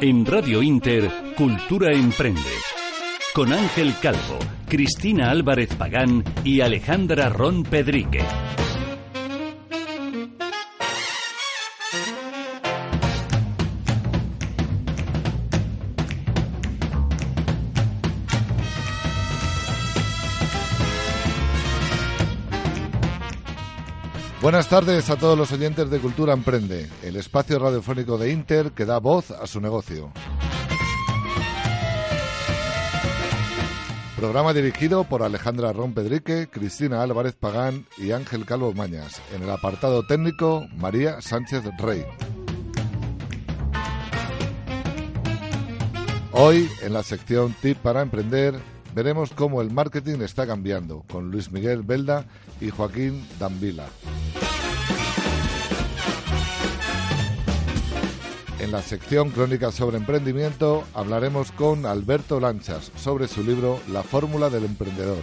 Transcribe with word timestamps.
En 0.00 0.24
Radio 0.24 0.62
Inter, 0.62 1.10
Cultura 1.36 1.92
Emprende. 1.92 2.40
Con 3.34 3.52
Ángel 3.52 3.92
Calvo, 4.00 4.38
Cristina 4.68 5.28
Álvarez 5.28 5.74
Pagán 5.74 6.22
y 6.44 6.60
Alejandra 6.60 7.28
Ron 7.30 7.64
Pedrique. 7.64 8.20
Buenas 24.48 24.70
tardes 24.70 25.10
a 25.10 25.16
todos 25.16 25.36
los 25.36 25.52
oyentes 25.52 25.90
de 25.90 25.98
Cultura 25.98 26.32
Emprende, 26.32 26.88
el 27.02 27.16
espacio 27.16 27.58
radiofónico 27.58 28.16
de 28.16 28.32
Inter 28.32 28.70
que 28.70 28.86
da 28.86 28.98
voz 28.98 29.30
a 29.30 29.46
su 29.46 29.60
negocio. 29.60 30.10
Programa 34.16 34.54
dirigido 34.54 35.04
por 35.04 35.22
Alejandra 35.22 35.74
Ron 35.74 35.92
Pedrique, 35.92 36.48
Cristina 36.50 37.02
Álvarez 37.02 37.34
Pagán 37.34 37.84
y 37.98 38.12
Ángel 38.12 38.46
Calvo 38.46 38.72
Mañas. 38.72 39.20
En 39.34 39.42
el 39.42 39.50
apartado 39.50 40.06
técnico, 40.06 40.66
María 40.78 41.20
Sánchez 41.20 41.64
Rey. 41.76 42.06
Hoy, 46.32 46.70
en 46.80 46.94
la 46.94 47.02
sección 47.02 47.54
Tip 47.60 47.76
para 47.76 48.00
Emprender, 48.00 48.58
veremos 48.94 49.30
cómo 49.30 49.60
el 49.60 49.70
marketing 49.70 50.20
está 50.20 50.46
cambiando 50.46 51.04
con 51.10 51.30
Luis 51.30 51.50
Miguel 51.52 51.82
Belda 51.82 52.24
y 52.60 52.70
Joaquín 52.70 53.26
Dambila. 53.38 53.86
En 58.60 58.72
la 58.72 58.82
sección 58.82 59.30
Crónicas 59.30 59.74
sobre 59.74 59.96
Emprendimiento 59.96 60.84
hablaremos 60.92 61.52
con 61.52 61.86
Alberto 61.86 62.40
Lanchas 62.40 62.90
sobre 62.96 63.28
su 63.28 63.42
libro 63.42 63.80
La 63.92 64.02
fórmula 64.02 64.50
del 64.50 64.64
emprendedor. 64.64 65.22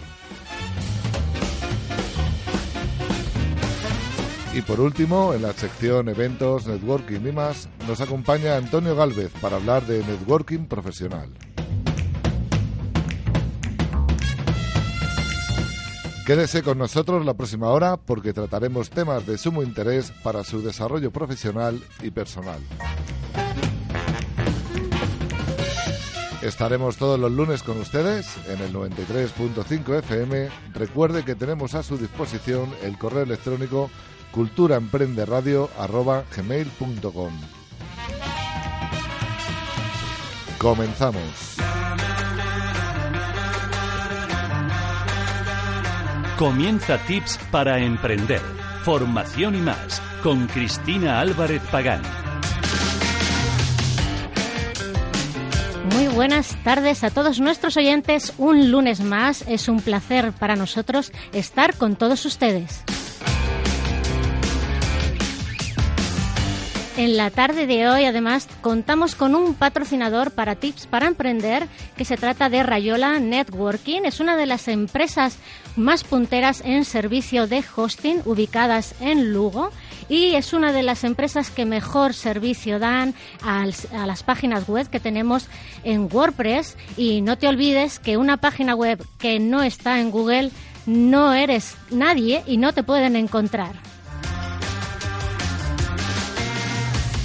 Y 4.54 4.62
por 4.62 4.80
último, 4.80 5.34
en 5.34 5.42
la 5.42 5.52
sección 5.52 6.08
Eventos, 6.08 6.66
Networking 6.66 7.20
y 7.26 7.32
más, 7.32 7.68
nos 7.86 8.00
acompaña 8.00 8.56
Antonio 8.56 8.96
Galvez 8.96 9.30
para 9.42 9.56
hablar 9.56 9.84
de 9.86 9.98
networking 9.98 10.64
profesional. 10.64 11.28
Quédese 16.26 16.62
con 16.64 16.76
nosotros 16.76 17.24
la 17.24 17.32
próxima 17.34 17.68
hora 17.68 17.96
porque 17.96 18.32
trataremos 18.32 18.90
temas 18.90 19.24
de 19.28 19.38
sumo 19.38 19.62
interés 19.62 20.10
para 20.24 20.42
su 20.42 20.60
desarrollo 20.60 21.12
profesional 21.12 21.80
y 22.02 22.10
personal. 22.10 22.58
Estaremos 26.42 26.96
todos 26.96 27.20
los 27.20 27.30
lunes 27.30 27.62
con 27.62 27.80
ustedes 27.80 28.26
en 28.48 28.60
el 28.60 28.72
93.5 28.72 30.00
FM. 30.00 30.48
Recuerde 30.74 31.24
que 31.24 31.36
tenemos 31.36 31.76
a 31.76 31.84
su 31.84 31.96
disposición 31.96 32.74
el 32.82 32.98
correo 32.98 33.22
electrónico 33.22 33.88
culturaemprenderadio.gmail.com 34.32 37.32
Comenzamos. 40.58 41.65
Comienza 46.38 46.98
Tips 46.98 47.38
para 47.50 47.78
Emprender, 47.78 48.42
Formación 48.82 49.54
y 49.54 49.60
más, 49.62 50.02
con 50.22 50.46
Cristina 50.48 51.18
Álvarez 51.18 51.62
Pagán. 51.72 52.02
Muy 55.94 56.08
buenas 56.08 56.54
tardes 56.62 57.04
a 57.04 57.10
todos 57.10 57.40
nuestros 57.40 57.78
oyentes. 57.78 58.34
Un 58.36 58.70
lunes 58.70 59.00
más 59.00 59.46
es 59.48 59.66
un 59.70 59.80
placer 59.80 60.32
para 60.32 60.56
nosotros 60.56 61.10
estar 61.32 61.74
con 61.74 61.96
todos 61.96 62.26
ustedes. 62.26 62.84
En 66.96 67.18
la 67.18 67.30
tarde 67.30 67.66
de 67.66 67.86
hoy, 67.90 68.06
además, 68.06 68.48
contamos 68.62 69.14
con 69.14 69.34
un 69.34 69.52
patrocinador 69.52 70.30
para 70.30 70.54
tips 70.54 70.86
para 70.86 71.06
emprender, 71.06 71.68
que 71.94 72.06
se 72.06 72.16
trata 72.16 72.48
de 72.48 72.62
Rayola 72.62 73.20
Networking. 73.20 74.06
Es 74.06 74.18
una 74.18 74.34
de 74.34 74.46
las 74.46 74.66
empresas 74.66 75.36
más 75.76 76.04
punteras 76.04 76.62
en 76.64 76.86
servicio 76.86 77.46
de 77.46 77.62
hosting 77.76 78.22
ubicadas 78.24 78.94
en 79.00 79.34
Lugo 79.34 79.72
y 80.08 80.36
es 80.36 80.54
una 80.54 80.72
de 80.72 80.82
las 80.82 81.04
empresas 81.04 81.50
que 81.50 81.66
mejor 81.66 82.14
servicio 82.14 82.78
dan 82.78 83.14
a, 83.42 83.66
las 84.06 84.22
páginas 84.22 84.66
web 84.66 84.88
que 84.88 84.98
tenemos 84.98 85.48
en 85.84 86.08
WordPress. 86.10 86.78
Y 86.96 87.20
no 87.20 87.36
te 87.36 87.46
olvides 87.46 87.98
que 87.98 88.16
una 88.16 88.38
página 88.38 88.74
web 88.74 89.04
que 89.18 89.38
no 89.38 89.62
está 89.62 90.00
en 90.00 90.10
Google 90.10 90.50
no 90.86 91.34
eres 91.34 91.76
nadie 91.90 92.42
y 92.46 92.56
no 92.56 92.72
te 92.72 92.82
pueden 92.82 93.16
encontrar. 93.16 93.95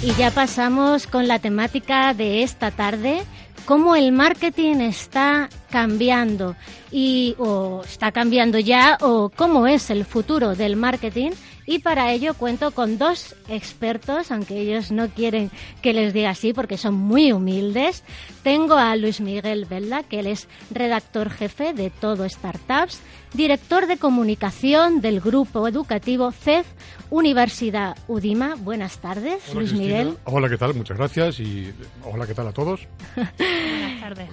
Y 0.02 0.14
ya 0.14 0.32
pasamos 0.32 1.06
con 1.06 1.28
la 1.28 1.38
temática 1.38 2.12
de 2.12 2.42
esta 2.42 2.72
tarde, 2.72 3.22
cómo 3.66 3.94
el 3.94 4.10
marketing 4.10 4.80
está 4.80 5.48
cambiando 5.70 6.56
y 6.90 7.36
o 7.38 7.82
está 7.84 8.10
cambiando 8.10 8.58
ya 8.58 8.98
o 9.00 9.30
cómo 9.30 9.68
es 9.68 9.90
el 9.90 10.04
futuro 10.04 10.56
del 10.56 10.74
marketing 10.74 11.30
y 11.66 11.78
para 11.78 12.12
ello 12.12 12.34
cuento 12.34 12.72
con 12.72 12.98
dos 12.98 13.36
expertos, 13.48 14.30
aunque 14.30 14.60
ellos 14.60 14.90
no 14.90 15.08
quieren 15.08 15.50
que 15.80 15.92
les 15.92 16.12
diga 16.12 16.30
así 16.30 16.52
porque 16.52 16.78
son 16.78 16.94
muy 16.94 17.32
humildes. 17.32 18.02
Tengo 18.42 18.74
a 18.74 18.96
Luis 18.96 19.20
Miguel 19.20 19.66
Velda, 19.66 20.02
que 20.02 20.20
él 20.20 20.26
es 20.26 20.48
redactor 20.70 21.30
jefe 21.30 21.72
de 21.72 21.90
Todo 21.90 22.28
Startups, 22.28 23.00
director 23.34 23.86
de 23.86 23.96
comunicación 23.96 25.00
del 25.00 25.20
grupo 25.20 25.68
educativo 25.68 26.32
CEF 26.32 26.66
Universidad 27.10 27.96
Udima. 28.08 28.54
Buenas 28.56 28.98
tardes, 28.98 29.54
Luis 29.54 29.72
Miguel. 29.72 30.16
Hola, 30.24 30.48
¿qué 30.48 30.56
tal? 30.56 30.74
Muchas 30.74 30.96
gracias 30.96 31.40
y 31.40 31.72
hola, 32.04 32.26
¿qué 32.26 32.34
tal 32.34 32.48
a 32.48 32.52
todos? 32.52 32.88
buenas, 33.16 34.00
tardes. 34.00 34.28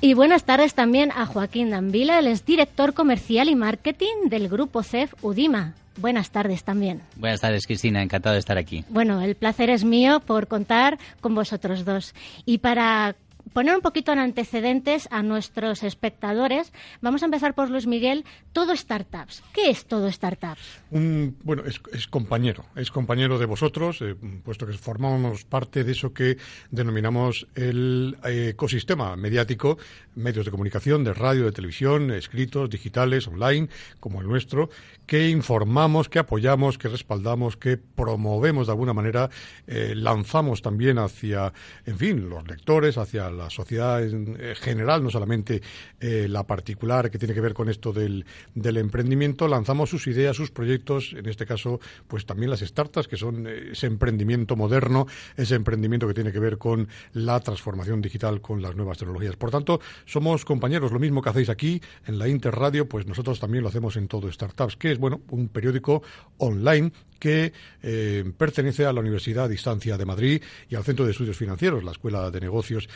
Y 0.00 0.14
buenas 0.14 0.44
tardes 0.44 0.74
también 0.74 1.10
a 1.12 1.26
Joaquín 1.26 1.70
Dambila, 1.70 2.18
él 2.18 2.26
es 2.26 2.44
director 2.44 2.92
comercial 2.92 3.48
y 3.48 3.54
marketing 3.54 4.28
del 4.28 4.48
grupo 4.48 4.82
CEF 4.82 5.14
Udima. 5.22 5.74
Buenas 5.96 6.30
tardes 6.30 6.64
también. 6.64 7.02
Buenas 7.16 7.40
tardes, 7.40 7.66
Cristina. 7.66 8.02
Encantado 8.02 8.34
de 8.34 8.40
estar 8.40 8.58
aquí. 8.58 8.84
Bueno, 8.88 9.20
el 9.20 9.34
placer 9.36 9.70
es 9.70 9.84
mío 9.84 10.20
por 10.20 10.48
contar 10.48 10.98
con 11.20 11.34
vosotros 11.34 11.84
dos. 11.84 12.14
Y 12.44 12.58
para 12.58 13.16
poner 13.52 13.74
un 13.74 13.82
poquito 13.82 14.12
en 14.12 14.18
antecedentes 14.18 15.08
a 15.10 15.22
nuestros 15.22 15.82
espectadores, 15.82 16.72
vamos 17.00 17.22
a 17.22 17.26
empezar 17.26 17.54
por 17.54 17.70
Luis 17.70 17.86
Miguel. 17.86 18.24
Todo 18.52 18.74
Startups. 18.74 19.42
¿Qué 19.52 19.70
es 19.70 19.84
Todo 19.86 20.10
Startups? 20.10 20.80
bueno, 20.90 21.64
es, 21.66 22.06
compañero, 22.06 22.64
es 22.76 22.90
compañero 22.90 23.38
de 23.38 23.46
vosotros, 23.46 24.00
eh, 24.00 24.14
puesto 24.44 24.66
que 24.66 24.72
formamos 24.74 25.44
parte 25.44 25.84
de 25.84 25.92
eso 25.92 26.12
que 26.12 26.38
denominamos 26.70 27.46
el 27.54 28.16
eh, 28.24 28.50
ecosistema 28.50 29.16
mediático, 29.16 29.78
medios 30.14 30.44
de 30.44 30.50
comunicación, 30.50 31.04
de 31.04 31.12
radio, 31.12 31.44
de 31.44 31.52
televisión, 31.52 32.10
escritos, 32.12 32.70
digitales, 32.70 33.26
online, 33.26 33.68
como 34.00 34.20
el 34.20 34.28
nuestro, 34.28 34.70
que 35.06 35.28
informamos, 35.28 36.08
que 36.08 36.18
apoyamos, 36.18 36.78
que 36.78 36.88
respaldamos, 36.88 37.56
que 37.56 37.76
promovemos 37.76 38.66
de 38.66 38.72
alguna 38.72 38.92
manera, 38.92 39.30
eh, 39.66 39.94
lanzamos 39.96 40.62
también 40.62 40.98
hacia, 40.98 41.52
en 41.86 41.98
fin, 41.98 42.28
los 42.28 42.46
lectores, 42.46 42.98
hacia 42.98 43.30
la 43.34 43.50
sociedad 43.50 44.02
en 44.02 44.36
eh, 44.40 44.54
general, 44.54 45.02
no 45.02 45.10
solamente 45.10 45.62
eh, 46.00 46.26
la 46.28 46.44
particular 46.44 47.10
que 47.10 47.18
tiene 47.18 47.34
que 47.34 47.40
ver 47.40 47.54
con 47.54 47.68
esto 47.68 47.92
del, 47.92 48.24
del, 48.54 48.76
emprendimiento, 48.76 49.48
lanzamos 49.48 49.90
sus 49.90 50.06
ideas, 50.06 50.36
sus 50.36 50.50
proyectos, 50.50 51.14
en 51.16 51.28
este 51.28 51.46
caso, 51.46 51.80
pues 52.08 52.26
también 52.26 52.50
las 52.50 52.60
startups, 52.60 53.08
que 53.08 53.16
son 53.16 53.46
ese 53.46 53.86
emprendimiento 53.86 54.56
moderno, 54.56 55.06
ese 55.36 55.54
emprendimiento 55.54 56.06
que 56.06 56.14
tiene 56.14 56.32
que 56.32 56.40
ver 56.40 56.58
con 56.58 56.88
la 57.12 57.40
transformación 57.40 58.00
digital, 58.00 58.40
con 58.40 58.62
las 58.62 58.74
nuevas 58.76 58.98
tecnologías. 58.98 59.36
Por 59.36 59.50
tanto, 59.50 59.80
somos 60.04 60.44
compañeros, 60.44 60.92
lo 60.92 60.98
mismo 60.98 61.22
que 61.22 61.30
hacéis 61.30 61.48
aquí 61.48 61.80
en 62.06 62.18
la 62.18 62.28
Interradio, 62.28 62.88
pues 62.88 63.06
nosotros 63.06 63.40
también 63.40 63.62
lo 63.62 63.68
hacemos 63.68 63.96
en 63.96 64.08
todo 64.08 64.30
Startups, 64.30 64.76
que 64.76 64.92
es, 64.92 64.98
bueno, 64.98 65.22
un 65.30 65.48
periódico 65.48 66.02
online 66.38 66.92
que 67.18 67.52
eh, 67.82 68.24
pertenece 68.36 68.84
a 68.84 68.92
la 68.92 69.00
Universidad 69.00 69.44
a 69.44 69.48
Distancia 69.48 69.96
de 69.96 70.04
Madrid 70.04 70.42
y 70.68 70.74
al 70.74 70.84
Centro 70.84 71.04
de 71.04 71.12
Estudios 71.12 71.36
Financieros, 71.36 71.82
la 71.82 71.92
Escuela 71.92 72.30
de 72.30 72.40
Negocios. 72.40 72.88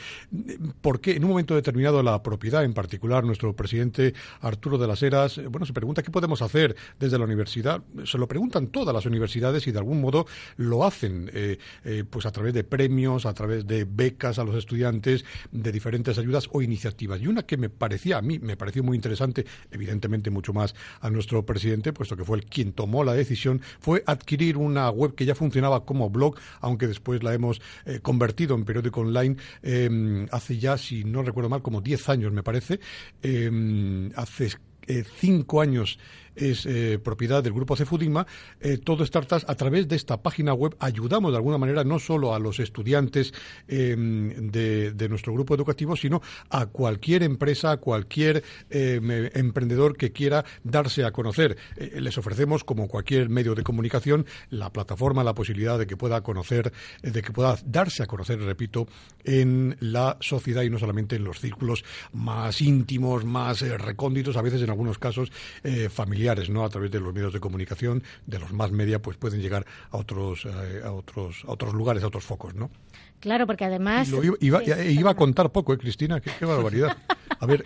Porque 0.80 1.12
en 1.12 1.24
un 1.24 1.30
momento 1.30 1.54
determinado 1.54 2.02
la 2.02 2.22
propiedad, 2.22 2.64
en 2.64 2.74
particular 2.74 3.24
nuestro 3.24 3.56
presidente 3.56 4.14
Arturo 4.40 4.76
de 4.76 4.86
las 4.86 5.02
Heras, 5.02 5.38
eh, 5.38 5.46
bueno, 5.46 5.64
se 5.64 5.72
pregunta 5.72 6.02
qué 6.02 6.10
podemos 6.10 6.42
hacer 6.42 6.76
desde 6.98 7.18
la 7.18 7.24
universidad. 7.24 7.82
Se 8.04 8.18
lo 8.18 8.28
preguntan 8.28 8.68
todas 8.68 8.94
las 8.94 9.06
universidades 9.06 9.66
y 9.66 9.72
de 9.72 9.78
algún 9.78 10.00
modo 10.00 10.26
lo 10.56 10.84
hacen, 10.84 11.30
eh, 11.32 11.58
pues 12.10 12.26
a 12.26 12.32
través 12.32 12.52
de 12.52 12.64
premios, 12.64 13.26
a 13.26 13.32
través 13.32 13.66
de 13.66 13.84
becas 13.84 14.38
a 14.38 14.44
los 14.44 14.54
estudiantes, 14.56 15.24
de 15.50 15.72
diferentes 15.72 16.18
ayudas 16.18 16.48
o 16.52 16.60
iniciativas. 16.60 17.20
Y 17.20 17.26
una 17.26 17.44
que 17.44 17.56
me 17.56 17.70
parecía 17.70 18.18
a 18.18 18.22
mí, 18.22 18.38
me 18.38 18.56
pareció 18.56 18.82
muy 18.82 18.96
interesante, 18.96 19.46
evidentemente 19.70 20.30
mucho 20.30 20.52
más 20.52 20.74
a 21.00 21.10
nuestro 21.10 21.44
presidente, 21.46 21.92
puesto 21.92 22.16
que 22.16 22.24
fue 22.24 22.38
el 22.38 22.44
quien 22.44 22.72
tomó 22.72 23.04
la 23.04 23.14
decisión, 23.14 23.60
fue 23.80 24.02
adquirir 24.06 24.56
una 24.56 24.90
web 24.90 25.14
que 25.14 25.24
ya 25.24 25.34
funcionaba 25.34 25.84
como 25.84 26.10
blog, 26.10 26.36
aunque 26.60 26.86
después 26.86 27.22
la 27.22 27.34
hemos 27.34 27.60
eh, 27.86 28.00
convertido 28.00 28.54
en 28.54 28.64
periódico 28.64 29.00
online 29.00 29.36
em, 29.62 30.17
hace 30.32 30.58
ya, 30.58 30.76
si 30.78 31.04
no 31.04 31.22
recuerdo 31.22 31.48
mal, 31.48 31.62
como 31.62 31.80
10 31.80 32.08
años 32.08 32.32
me 32.32 32.42
parece. 32.42 32.80
Em, 33.22 34.10
hace 34.16 34.50
eh, 34.86 35.04
cinco 35.18 35.60
años 35.60 35.98
es 36.38 36.66
eh, 36.66 36.98
propiedad 37.02 37.42
del 37.42 37.52
grupo 37.52 37.76
Cefudima, 37.76 38.26
eh, 38.60 38.78
todo 38.78 39.04
Startups, 39.04 39.44
a 39.48 39.54
través 39.54 39.88
de 39.88 39.96
esta 39.96 40.22
página 40.22 40.54
web 40.54 40.76
ayudamos 40.78 41.32
de 41.32 41.36
alguna 41.36 41.58
manera 41.58 41.84
no 41.84 41.98
solo 41.98 42.34
a 42.34 42.38
los 42.38 42.60
estudiantes 42.60 43.32
em, 43.66 44.50
de, 44.50 45.08
nuestro 45.08 45.32
grupo 45.32 45.54
educativo, 45.54 45.96
sino 45.96 46.20
a 46.50 46.66
cualquier 46.66 47.22
empresa, 47.22 47.72
a 47.72 47.76
cualquier 47.78 48.44
em, 48.70 49.10
emprendedor 49.34 49.96
que 49.96 50.12
quiera 50.12 50.44
darse 50.62 51.04
a 51.04 51.12
conocer. 51.12 51.56
Eh, 51.76 51.98
les 52.00 52.16
ofrecemos, 52.18 52.62
como 52.62 52.88
cualquier 52.88 53.28
medio 53.30 53.54
de 53.54 53.62
comunicación, 53.62 54.26
la 54.50 54.70
plataforma, 54.70 55.24
la 55.24 55.34
posibilidad 55.34 55.78
de 55.78 55.86
que 55.86 55.96
pueda 55.96 56.22
conocer, 56.22 56.72
de 57.02 57.22
que 57.22 57.32
pueda 57.32 57.56
darse 57.64 58.02
a 58.02 58.06
conocer, 58.06 58.38
repito, 58.40 58.86
en 59.24 59.76
la 59.80 60.18
sociedad 60.20 60.62
y 60.62 60.70
no 60.70 60.78
solamente 60.78 61.16
en 61.16 61.24
los 61.24 61.40
círculos 61.40 61.84
más 62.12 62.60
íntimos, 62.60 63.24
más 63.24 63.62
recónditos, 63.62 64.36
a 64.36 64.42
veces 64.42 64.62
en 64.62 64.70
algunos 64.70 64.98
casos 64.98 65.32
familiares 65.90 66.27
¿no? 66.50 66.64
A 66.64 66.68
través 66.68 66.90
de 66.90 67.00
los 67.00 67.14
medios 67.14 67.32
de 67.32 67.40
comunicación, 67.40 68.02
de 68.26 68.38
los 68.38 68.52
más 68.52 68.70
media, 68.70 69.00
pues 69.00 69.16
pueden 69.16 69.40
llegar 69.40 69.66
a 69.90 69.96
otros, 69.96 70.44
eh, 70.44 70.82
a 70.84 70.92
otros, 70.92 71.44
a 71.46 71.52
otros 71.52 71.74
lugares, 71.74 72.02
a 72.02 72.06
otros 72.06 72.24
focos, 72.24 72.54
¿no? 72.54 72.70
Claro, 73.20 73.46
porque 73.46 73.64
además... 73.64 74.10
iba, 74.40 74.62
iba, 74.62 75.10
a 75.10 75.14
contar 75.14 75.50
poco, 75.50 75.72
¿eh, 75.72 75.78
Cristina? 75.78 76.20
Qué, 76.20 76.44
barbaridad. 76.44 76.96
A 77.40 77.46
ver, 77.46 77.64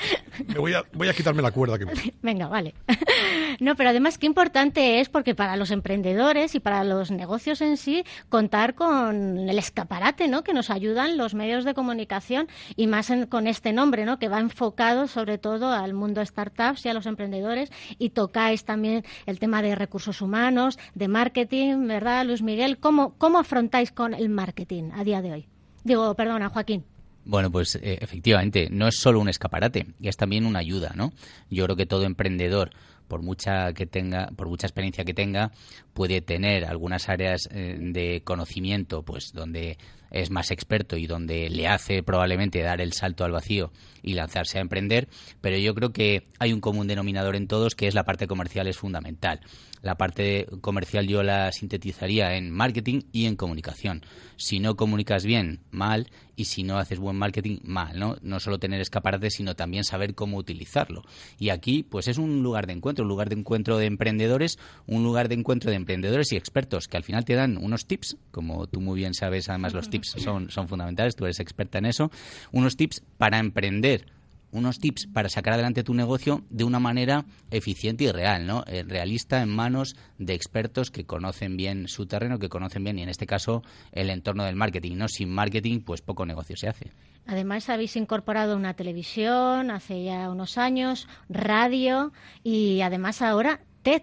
me 0.48 0.58
voy, 0.58 0.74
a, 0.74 0.82
voy 0.92 1.08
a 1.08 1.14
quitarme 1.14 1.42
la 1.42 1.50
cuerda. 1.50 1.78
Que... 1.78 1.86
Venga, 2.22 2.48
vale. 2.48 2.74
No, 3.60 3.76
pero 3.76 3.90
además 3.90 4.18
qué 4.18 4.26
importante 4.26 4.98
es, 5.00 5.08
porque 5.08 5.34
para 5.34 5.56
los 5.56 5.70
emprendedores 5.70 6.54
y 6.54 6.60
para 6.60 6.82
los 6.84 7.10
negocios 7.10 7.60
en 7.60 7.76
sí, 7.76 8.04
contar 8.28 8.74
con 8.74 9.38
el 9.38 9.58
escaparate, 9.58 10.26
¿no? 10.26 10.42
Que 10.42 10.52
nos 10.52 10.70
ayudan 10.70 11.16
los 11.16 11.34
medios 11.34 11.64
de 11.64 11.74
comunicación 11.74 12.48
y 12.76 12.86
más 12.86 13.12
con 13.28 13.46
este 13.46 13.72
nombre, 13.72 14.04
¿no? 14.04 14.18
Que 14.18 14.28
va 14.28 14.40
enfocado 14.40 15.06
sobre 15.06 15.38
todo 15.38 15.70
al 15.70 15.94
mundo 15.94 16.24
startups 16.24 16.84
y 16.86 16.88
a 16.88 16.94
los 16.94 17.06
emprendedores 17.06 17.70
y 17.98 18.10
tocáis 18.10 18.64
también 18.64 19.04
el 19.26 19.38
tema 19.38 19.62
de 19.62 19.74
recursos 19.74 20.22
humanos, 20.22 20.78
de 20.94 21.08
marketing, 21.08 21.86
¿verdad, 21.86 22.26
Luis 22.26 22.42
Miguel? 22.42 22.78
¿Cómo, 22.78 23.14
cómo 23.18 23.38
afrontáis 23.38 23.92
con 23.92 24.14
el 24.14 24.28
marketing 24.28 24.90
a 24.94 25.04
día 25.04 25.22
de 25.22 25.32
hoy? 25.32 25.41
Digo, 25.84 26.14
perdona, 26.14 26.48
Joaquín. 26.48 26.84
Bueno, 27.24 27.50
pues 27.50 27.76
eh, 27.76 27.98
efectivamente, 28.00 28.68
no 28.70 28.88
es 28.88 28.96
solo 28.98 29.20
un 29.20 29.28
escaparate, 29.28 29.86
es 30.00 30.16
también 30.16 30.44
una 30.44 30.58
ayuda, 30.58 30.92
¿no? 30.96 31.12
Yo 31.50 31.64
creo 31.64 31.76
que 31.76 31.86
todo 31.86 32.04
emprendedor, 32.04 32.70
por 33.06 33.22
mucha 33.22 33.72
que 33.74 33.86
tenga, 33.86 34.28
por 34.34 34.48
mucha 34.48 34.66
experiencia 34.66 35.04
que 35.04 35.14
tenga, 35.14 35.52
puede 35.92 36.20
tener 36.20 36.64
algunas 36.64 37.08
áreas 37.08 37.48
eh, 37.52 37.76
de 37.78 38.22
conocimiento, 38.24 39.02
pues 39.02 39.32
donde 39.32 39.78
es 40.10 40.30
más 40.30 40.50
experto 40.50 40.96
y 40.96 41.06
donde 41.06 41.48
le 41.48 41.68
hace 41.68 42.02
probablemente 42.02 42.60
dar 42.60 42.80
el 42.80 42.92
salto 42.92 43.24
al 43.24 43.32
vacío 43.32 43.70
y 44.02 44.14
lanzarse 44.14 44.58
a 44.58 44.60
emprender, 44.60 45.08
pero 45.40 45.56
yo 45.56 45.74
creo 45.74 45.92
que 45.92 46.26
hay 46.38 46.52
un 46.52 46.60
común 46.60 46.86
denominador 46.86 47.36
en 47.36 47.46
todos 47.46 47.74
que 47.74 47.86
es 47.86 47.94
la 47.94 48.04
parte 48.04 48.26
comercial 48.26 48.66
es 48.66 48.76
fundamental. 48.76 49.40
La 49.82 49.96
parte 49.96 50.46
comercial 50.60 51.08
yo 51.08 51.22
la 51.22 51.50
sintetizaría 51.50 52.36
en 52.36 52.50
marketing 52.50 53.02
y 53.12 53.26
en 53.26 53.36
comunicación. 53.36 54.02
Si 54.36 54.60
no 54.60 54.76
comunicas 54.76 55.24
bien, 55.24 55.60
mal, 55.70 56.08
y 56.36 56.44
si 56.44 56.62
no 56.62 56.78
haces 56.78 56.98
buen 56.98 57.16
marketing, 57.16 57.58
mal, 57.64 57.98
¿no? 57.98 58.16
No 58.22 58.40
solo 58.40 58.58
tener 58.58 58.80
escaparate, 58.80 59.30
sino 59.30 59.54
también 59.54 59.84
saber 59.84 60.14
cómo 60.14 60.36
utilizarlo. 60.36 61.02
Y 61.38 61.50
aquí, 61.50 61.82
pues 61.82 62.08
es 62.08 62.18
un 62.18 62.42
lugar 62.42 62.66
de 62.66 62.74
encuentro, 62.74 63.04
un 63.04 63.08
lugar 63.08 63.28
de 63.28 63.34
encuentro 63.34 63.76
de 63.76 63.86
emprendedores, 63.86 64.58
un 64.86 65.02
lugar 65.02 65.28
de 65.28 65.34
encuentro 65.34 65.70
de 65.70 65.76
emprendedores 65.76 66.32
y 66.32 66.36
expertos 66.36 66.88
que 66.88 66.96
al 66.96 67.02
final 67.02 67.24
te 67.24 67.34
dan 67.34 67.56
unos 67.56 67.86
tips, 67.86 68.16
como 68.30 68.66
tú 68.68 68.80
muy 68.80 68.98
bien 68.98 69.14
sabes, 69.14 69.48
además 69.48 69.74
los 69.74 69.90
tips 69.90 70.14
son, 70.18 70.50
son 70.50 70.68
fundamentales, 70.68 71.16
tú 71.16 71.24
eres 71.24 71.40
experta 71.40 71.78
en 71.78 71.86
eso, 71.86 72.10
unos 72.52 72.76
tips 72.76 73.02
para 73.18 73.38
emprender 73.38 74.06
unos 74.52 74.78
tips 74.78 75.08
para 75.12 75.28
sacar 75.28 75.54
adelante 75.54 75.82
tu 75.82 75.94
negocio 75.94 76.44
de 76.50 76.64
una 76.64 76.78
manera 76.78 77.24
eficiente 77.50 78.04
y 78.04 78.12
real, 78.12 78.46
¿no? 78.46 78.64
Eh, 78.66 78.84
realista 78.86 79.42
en 79.42 79.48
manos 79.48 79.96
de 80.18 80.34
expertos 80.34 80.90
que 80.90 81.04
conocen 81.04 81.56
bien 81.56 81.88
su 81.88 82.06
terreno, 82.06 82.38
que 82.38 82.48
conocen 82.48 82.84
bien, 82.84 82.98
y 82.98 83.02
en 83.02 83.08
este 83.08 83.26
caso, 83.26 83.62
el 83.90 84.10
entorno 84.10 84.44
del 84.44 84.54
marketing, 84.54 84.96
¿no? 84.96 85.08
Sin 85.08 85.30
marketing, 85.30 85.80
pues 85.80 86.02
poco 86.02 86.26
negocio 86.26 86.56
se 86.56 86.68
hace. 86.68 86.92
Además, 87.26 87.68
habéis 87.68 87.96
incorporado 87.96 88.56
una 88.56 88.74
televisión 88.74 89.70
hace 89.70 90.04
ya 90.04 90.30
unos 90.30 90.58
años, 90.58 91.08
radio 91.28 92.12
y 92.42 92.80
además 92.82 93.22
ahora 93.22 93.60
TED. 93.82 94.02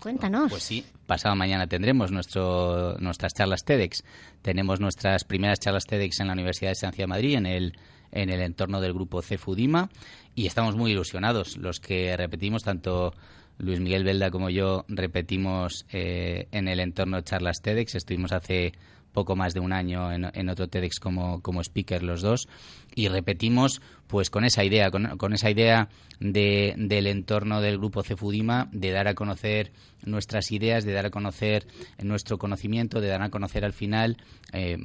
Cuéntanos. 0.00 0.50
Pues 0.50 0.64
sí, 0.64 0.84
pasado 1.06 1.36
mañana 1.36 1.68
tendremos 1.68 2.10
nuestro, 2.10 2.96
nuestras 2.98 3.34
charlas 3.34 3.64
TEDx. 3.64 4.02
Tenemos 4.40 4.80
nuestras 4.80 5.22
primeras 5.22 5.60
charlas 5.60 5.86
TEDx 5.86 6.18
en 6.20 6.26
la 6.26 6.32
Universidad 6.32 6.70
de 6.70 6.72
Estancia 6.72 7.04
de 7.04 7.06
Madrid, 7.06 7.36
en 7.36 7.46
el 7.46 7.78
en 8.12 8.30
el 8.30 8.40
entorno 8.40 8.80
del 8.80 8.92
grupo 8.92 9.22
Cefudima 9.22 9.90
y 10.34 10.46
estamos 10.46 10.76
muy 10.76 10.92
ilusionados. 10.92 11.56
Los 11.56 11.80
que 11.80 12.16
repetimos, 12.16 12.62
tanto 12.62 13.12
Luis 13.58 13.80
Miguel 13.80 14.04
Velda 14.04 14.30
como 14.30 14.50
yo, 14.50 14.84
repetimos 14.88 15.86
eh, 15.92 16.46
en 16.52 16.68
el 16.68 16.80
entorno 16.80 17.20
charlas 17.22 17.60
TEDx. 17.62 17.96
Estuvimos 17.96 18.32
hace 18.32 18.72
poco 19.12 19.36
más 19.36 19.54
de 19.54 19.60
un 19.60 19.72
año 19.72 20.10
en, 20.12 20.48
otro 20.48 20.68
TEDx 20.68 20.98
como, 20.98 21.42
como 21.42 21.60
speaker 21.60 22.02
los 22.02 22.22
dos 22.22 22.48
y 22.94 23.08
repetimos 23.08 23.80
pues 24.12 24.28
con 24.28 24.44
esa 24.44 24.62
idea, 24.62 24.90
con, 24.90 25.16
con 25.16 25.32
esa 25.32 25.50
idea 25.50 25.88
de, 26.20 26.74
del 26.76 27.06
entorno 27.06 27.62
del 27.62 27.78
grupo 27.78 28.02
Cefudima, 28.02 28.68
de 28.70 28.90
dar 28.90 29.08
a 29.08 29.14
conocer 29.14 29.72
nuestras 30.04 30.50
ideas, 30.52 30.84
de 30.84 30.92
dar 30.92 31.06
a 31.06 31.10
conocer 31.10 31.66
nuestro 32.02 32.36
conocimiento, 32.36 33.00
de 33.00 33.08
dar 33.08 33.22
a 33.22 33.30
conocer 33.30 33.64
al 33.64 33.72
final 33.72 34.18
eh, 34.52 34.76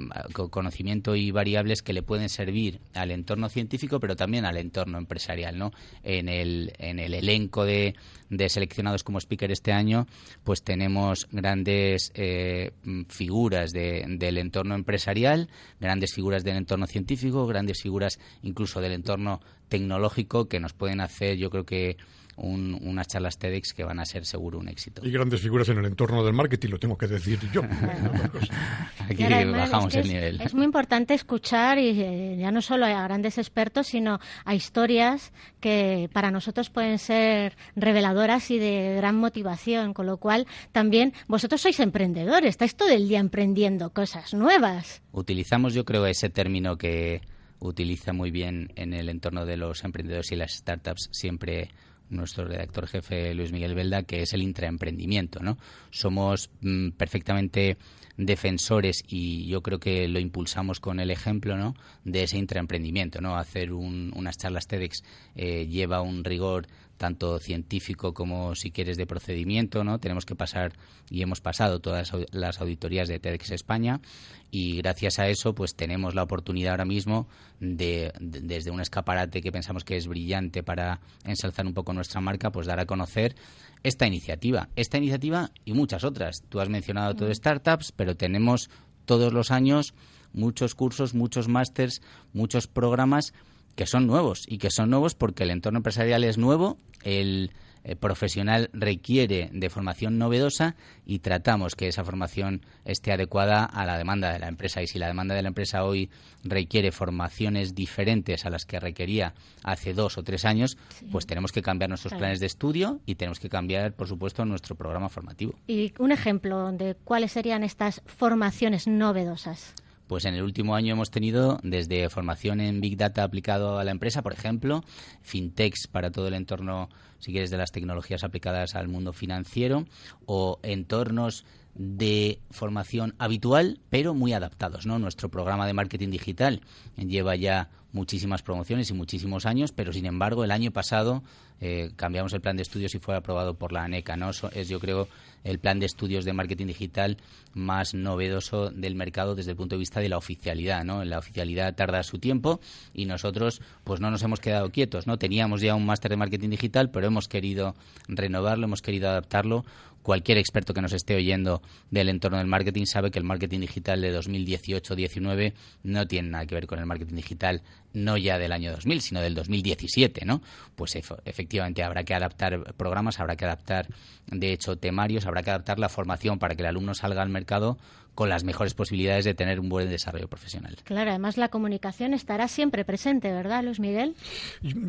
conocimiento 0.49 1.15
y 1.15 1.31
variables 1.31 1.81
que 1.81 1.93
le 1.93 2.03
pueden 2.03 2.29
servir 2.29 2.79
al 2.93 3.11
entorno 3.11 3.49
científico, 3.49 3.99
pero 3.99 4.15
también 4.15 4.45
al 4.45 4.57
entorno 4.57 4.97
empresarial, 4.97 5.57
¿no? 5.57 5.71
En 6.03 6.29
el, 6.29 6.73
en 6.77 6.99
el 6.99 7.13
elenco 7.13 7.65
de, 7.65 7.95
de 8.29 8.49
seleccionados 8.49 9.03
como 9.03 9.19
speaker 9.19 9.51
este 9.51 9.71
año, 9.71 10.07
pues 10.43 10.63
tenemos 10.63 11.27
grandes 11.31 12.11
eh, 12.15 12.71
figuras 13.09 13.71
de, 13.71 14.05
del 14.07 14.37
entorno 14.37 14.75
empresarial, 14.75 15.49
grandes 15.79 16.13
figuras 16.13 16.43
del 16.43 16.57
entorno 16.57 16.85
científico, 16.87 17.45
grandes 17.47 17.81
figuras 17.81 17.96
incluso 18.43 18.81
del 18.81 18.93
entorno 18.93 19.41
tecnológico 19.69 20.47
que 20.47 20.59
nos 20.59 20.73
pueden 20.73 21.01
hacer, 21.01 21.37
yo 21.37 21.49
creo 21.49 21.65
que 21.65 21.97
unas 22.37 23.07
charlas 23.07 23.37
TEDx 23.39 23.73
que 23.73 23.83
van 23.83 23.99
a 23.99 24.05
ser 24.05 24.25
seguro 24.25 24.59
un 24.59 24.69
éxito. 24.69 25.01
Y 25.03 25.11
grandes 25.11 25.41
figuras 25.41 25.67
en 25.69 25.79
el 25.79 25.85
entorno 25.85 26.23
del 26.23 26.33
marketing, 26.33 26.69
lo 26.69 26.79
tengo 26.79 26.97
que 26.97 27.07
decir 27.07 27.39
yo. 27.51 27.61
Aquí 29.09 29.23
bajamos 29.23 29.95
el 29.95 30.07
nivel. 30.07 30.41
Es 30.41 30.53
muy 30.53 30.65
importante 30.65 31.15
escuchar, 31.15 31.79
y 31.79 31.99
eh, 31.99 32.37
ya 32.37 32.51
no 32.51 32.61
solo 32.61 32.85
a 32.85 33.01
grandes 33.03 33.39
expertos, 33.39 33.87
sino 33.87 34.19
a 34.45 34.53
historias 34.53 35.33
que 35.59 36.09
para 36.13 36.29
nosotros 36.29 36.69
pueden 36.69 36.99
ser 36.99 37.57
reveladoras 37.75 38.51
y 38.51 38.59
de 38.59 38.95
gran 38.97 39.15
motivación, 39.15 39.93
con 39.93 40.05
lo 40.05 40.17
cual 40.17 40.45
también 40.71 41.13
vosotros 41.27 41.61
sois 41.61 41.79
emprendedores, 41.79 42.49
estáis 42.49 42.75
todo 42.75 42.89
el 42.89 43.07
día 43.07 43.19
emprendiendo 43.19 43.89
cosas 43.91 44.35
nuevas. 44.35 45.01
Utilizamos, 45.11 45.73
yo 45.73 45.85
creo, 45.85 46.05
ese 46.05 46.29
término 46.29 46.77
que 46.77 47.21
utiliza 47.59 48.13
muy 48.13 48.31
bien 48.31 48.71
en 48.75 48.93
el 48.93 49.09
entorno 49.09 49.45
de 49.45 49.57
los 49.57 49.83
emprendedores 49.83 50.31
y 50.31 50.35
las 50.35 50.53
startups 50.53 51.09
siempre 51.11 51.69
nuestro 52.09 52.45
redactor 52.45 52.87
jefe 52.87 53.33
Luis 53.33 53.51
Miguel 53.51 53.75
Velda, 53.75 54.03
que 54.03 54.21
es 54.21 54.33
el 54.33 54.41
intraemprendimiento, 54.41 55.39
¿no? 55.39 55.57
Somos 55.89 56.49
mm, 56.61 56.91
perfectamente 56.91 57.77
defensores 58.17 59.03
y 59.07 59.45
yo 59.47 59.61
creo 59.61 59.79
que 59.79 60.07
lo 60.07 60.19
impulsamos 60.19 60.79
con 60.79 60.99
el 60.99 61.11
ejemplo 61.11 61.55
¿no? 61.55 61.75
de 62.03 62.23
ese 62.23 62.37
intraemprendimiento. 62.37 63.21
¿no? 63.21 63.37
Hacer 63.37 63.71
unas 63.71 64.37
charlas 64.37 64.67
TEDx 64.67 65.03
eh, 65.35 65.67
lleva 65.67 66.01
un 66.01 66.23
rigor 66.23 66.67
tanto 66.97 67.39
científico 67.39 68.13
como 68.13 68.55
si 68.55 68.71
quieres 68.71 68.97
de 68.97 69.05
procedimiento, 69.05 69.83
¿no? 69.83 69.99
Tenemos 69.99 70.25
que 70.25 70.35
pasar 70.35 70.73
y 71.11 71.21
hemos 71.21 71.41
pasado 71.41 71.79
todas 71.79 72.11
las 72.31 72.59
auditorías 72.59 73.07
de 73.07 73.19
TEDx 73.19 73.51
España 73.51 74.01
y 74.49 74.77
gracias 74.77 75.19
a 75.19 75.27
eso 75.27 75.53
pues 75.53 75.75
tenemos 75.75 76.15
la 76.15 76.23
oportunidad 76.23 76.71
ahora 76.71 76.85
mismo 76.85 77.27
de, 77.59 78.11
desde 78.19 78.71
un 78.71 78.81
escaparate 78.81 79.41
que 79.41 79.51
pensamos 79.51 79.83
que 79.83 79.95
es 79.95 80.07
brillante 80.07 80.63
para 80.63 80.99
ensalzar 81.23 81.67
un 81.67 81.73
poco 81.73 81.93
nuestra 81.97 82.21
marca, 82.21 82.51
pues 82.51 82.67
dar 82.67 82.79
a 82.79 82.85
conocer 82.85 83.35
esta 83.83 84.07
iniciativa, 84.07 84.69
esta 84.75 84.97
iniciativa 84.97 85.51
y 85.65 85.73
muchas 85.73 86.03
otras. 86.03 86.43
Tú 86.49 86.59
has 86.59 86.69
mencionado 86.69 87.15
todo 87.15 87.33
startups, 87.33 87.91
pero 87.91 88.15
tenemos 88.15 88.69
todos 89.05 89.33
los 89.33 89.51
años 89.51 89.93
muchos 90.33 90.75
cursos, 90.75 91.13
muchos 91.13 91.47
másters, 91.47 92.01
muchos 92.33 92.67
programas 92.67 93.33
que 93.75 93.85
son 93.85 94.07
nuevos 94.07 94.45
y 94.47 94.57
que 94.57 94.71
son 94.71 94.89
nuevos 94.89 95.15
porque 95.15 95.43
el 95.43 95.51
entorno 95.51 95.77
empresarial 95.77 96.23
es 96.23 96.37
nuevo, 96.37 96.77
el, 97.03 97.51
eh, 97.87 97.95
profesional 97.95 98.69
requiere 98.73 99.49
de 99.53 99.69
formación 99.69 100.17
novedosa 100.17 100.75
y 101.05 101.19
tratamos 101.19 101.73
que 101.73 101.87
esa 101.87 102.03
formación 102.03 102.59
esté 102.83 103.13
adecuada 103.13 103.63
a 103.63 103.85
la 103.85 103.97
demanda 103.97 104.33
de 104.33 104.39
la 104.39 104.49
empresa. 104.49 104.81
Y 104.81 104.87
si 104.87 104.99
la 104.99 105.07
demanda 105.07 105.35
de 105.35 105.41
la 105.41 105.47
empresa 105.47 105.85
hoy 105.85 106.09
requiere 106.43 106.91
formaciones 106.91 107.75
diferentes 107.75 108.45
a 108.45 108.49
las 108.49 108.65
que 108.65 108.81
requería 108.81 109.33
hace 109.63 109.93
dos 109.93 110.17
o 110.17 110.23
tres 110.23 110.43
años, 110.43 110.77
pues 111.13 111.25
tenemos 111.25 111.53
que 111.53 111.61
cambiar 111.61 111.87
nuestros 111.87 112.13
planes 112.13 112.41
de 112.41 112.47
estudio 112.47 112.99
y 113.05 113.15
tenemos 113.15 113.39
que 113.39 113.47
cambiar, 113.47 113.93
por 113.93 114.09
supuesto, 114.09 114.43
nuestro 114.43 114.75
programa 114.75 115.07
formativo. 115.07 115.55
Y 115.65 115.93
un 115.97 116.11
ejemplo 116.11 116.73
de 116.73 116.95
cuáles 117.05 117.31
serían 117.31 117.63
estas 117.63 118.01
formaciones 118.05 118.85
novedosas. 118.87 119.73
Pues 120.07 120.23
en 120.23 120.33
el 120.33 120.43
último 120.43 120.75
año 120.75 120.93
hemos 120.93 121.11
tenido 121.11 121.59
desde 121.63 122.09
formación 122.09 122.61
en 122.61 122.79
Big 122.79 122.97
Data 122.97 123.23
aplicado 123.23 123.77
a 123.77 123.83
la 123.83 123.91
empresa, 123.91 124.21
por 124.21 124.33
ejemplo, 124.33 124.83
fintechs 125.21 125.87
para 125.87 126.11
todo 126.11 126.29
el 126.29 126.33
entorno, 126.33 126.89
si 127.19 127.31
quieres, 127.31 127.51
de 127.51 127.57
las 127.57 127.73
tecnologías 127.73 128.23
aplicadas 128.23 128.75
al 128.75 128.87
mundo 128.87 129.11
financiero, 129.11 129.85
o 130.25 130.59
entornos 130.63 131.45
de 131.77 132.39
formación 132.49 133.15
habitual, 133.19 133.79
pero 133.89 134.13
muy 134.13 134.33
adaptados. 134.33 134.85
¿no? 134.85 134.99
Nuestro 134.99 135.29
programa 135.29 135.67
de 135.67 135.73
marketing 135.73 136.09
digital 136.09 136.61
lleva 136.97 137.35
ya 137.35 137.69
muchísimas 137.91 138.41
promociones 138.43 138.89
y 138.89 138.93
muchísimos 138.93 139.45
años, 139.45 139.71
pero 139.71 139.93
sin 139.93 140.05
embargo 140.05 140.43
el 140.43 140.51
año 140.51 140.71
pasado 140.71 141.23
eh, 141.59 141.91
cambiamos 141.95 142.33
el 142.33 142.41
plan 142.41 142.55
de 142.55 142.61
estudios 142.61 142.93
y 142.93 142.99
fue 142.99 143.15
aprobado 143.15 143.55
por 143.55 143.71
la 143.71 143.83
ANECA. 143.83 144.17
¿no? 144.17 144.29
es, 144.29 144.69
yo 144.69 144.79
creo, 144.79 145.07
el 145.43 145.59
plan 145.59 145.79
de 145.79 145.85
estudios 145.85 146.25
de 146.25 146.33
marketing 146.33 146.67
digital 146.67 147.17
más 147.53 147.93
novedoso 147.93 148.69
del 148.69 148.95
mercado 148.95 149.35
desde 149.35 149.51
el 149.51 149.57
punto 149.57 149.75
de 149.75 149.79
vista 149.79 149.99
de 149.99 150.09
la 150.09 150.17
oficialidad. 150.17 150.83
¿no? 150.83 151.03
La 151.05 151.19
oficialidad 151.19 151.75
tarda 151.75 152.03
su 152.03 152.19
tiempo 152.19 152.59
y 152.93 153.05
nosotros 153.05 153.61
pues 153.83 153.99
no 153.99 154.11
nos 154.11 154.21
hemos 154.23 154.39
quedado 154.39 154.69
quietos. 154.71 155.07
no 155.07 155.17
Teníamos 155.17 155.61
ya 155.61 155.75
un 155.75 155.85
máster 155.85 156.11
de 156.11 156.17
marketing 156.17 156.49
digital, 156.49 156.91
pero 156.91 157.07
hemos 157.07 157.27
querido 157.27 157.75
renovarlo, 158.07 158.65
hemos 158.65 158.81
querido 158.81 159.09
adaptarlo 159.09 159.65
cualquier 160.07 160.37
experto 160.37 160.73
que 160.73 160.81
nos 160.81 160.93
esté 160.93 161.17
oyendo 161.17 161.61
del 161.91 162.07
entorno 162.07 162.37
del 162.37 162.47
marketing 162.47 162.85
sabe 162.85 163.11
que 163.11 163.19
el 163.19 163.25
marketing 163.25 163.59
digital 163.59 163.99
de 163.99 164.17
2018-19 164.17 165.51
no 165.83 166.07
tiene 166.07 166.29
nada 166.29 166.45
que 166.45 166.55
ver 166.55 166.65
con 166.65 166.79
el 166.79 166.85
marketing 166.85 167.15
digital 167.15 167.61
no 167.91 168.15
ya 168.15 168.39
del 168.39 168.53
año 168.53 168.71
2000, 168.71 169.01
sino 169.01 169.19
del 169.19 169.35
2017, 169.35 170.23
¿no? 170.23 170.41
Pues 170.77 170.95
efectivamente 171.25 171.83
habrá 171.83 172.05
que 172.05 172.13
adaptar 172.13 172.73
programas, 172.75 173.19
habrá 173.19 173.35
que 173.35 173.43
adaptar, 173.43 173.87
de 174.27 174.53
hecho, 174.53 174.77
temarios, 174.77 175.25
habrá 175.25 175.43
que 175.43 175.49
adaptar 175.49 175.77
la 175.77 175.89
formación 175.89 176.39
para 176.39 176.55
que 176.55 176.61
el 176.61 176.67
alumno 176.67 176.93
salga 176.93 177.21
al 177.21 177.29
mercado 177.29 177.77
con 178.17 178.29
las 178.29 178.43
mejores 178.43 178.73
posibilidades 178.73 179.25
de 179.25 179.35
tener 179.35 179.59
un 179.59 179.69
buen 179.69 179.87
desarrollo 179.87 180.27
profesional. 180.27 180.75
Claro, 180.83 181.11
además 181.11 181.37
la 181.37 181.49
comunicación 181.49 182.15
estará 182.15 182.47
siempre 182.47 182.83
presente, 182.83 183.31
¿verdad, 183.31 183.63
Luis 183.63 183.79
Miguel? 183.79 184.15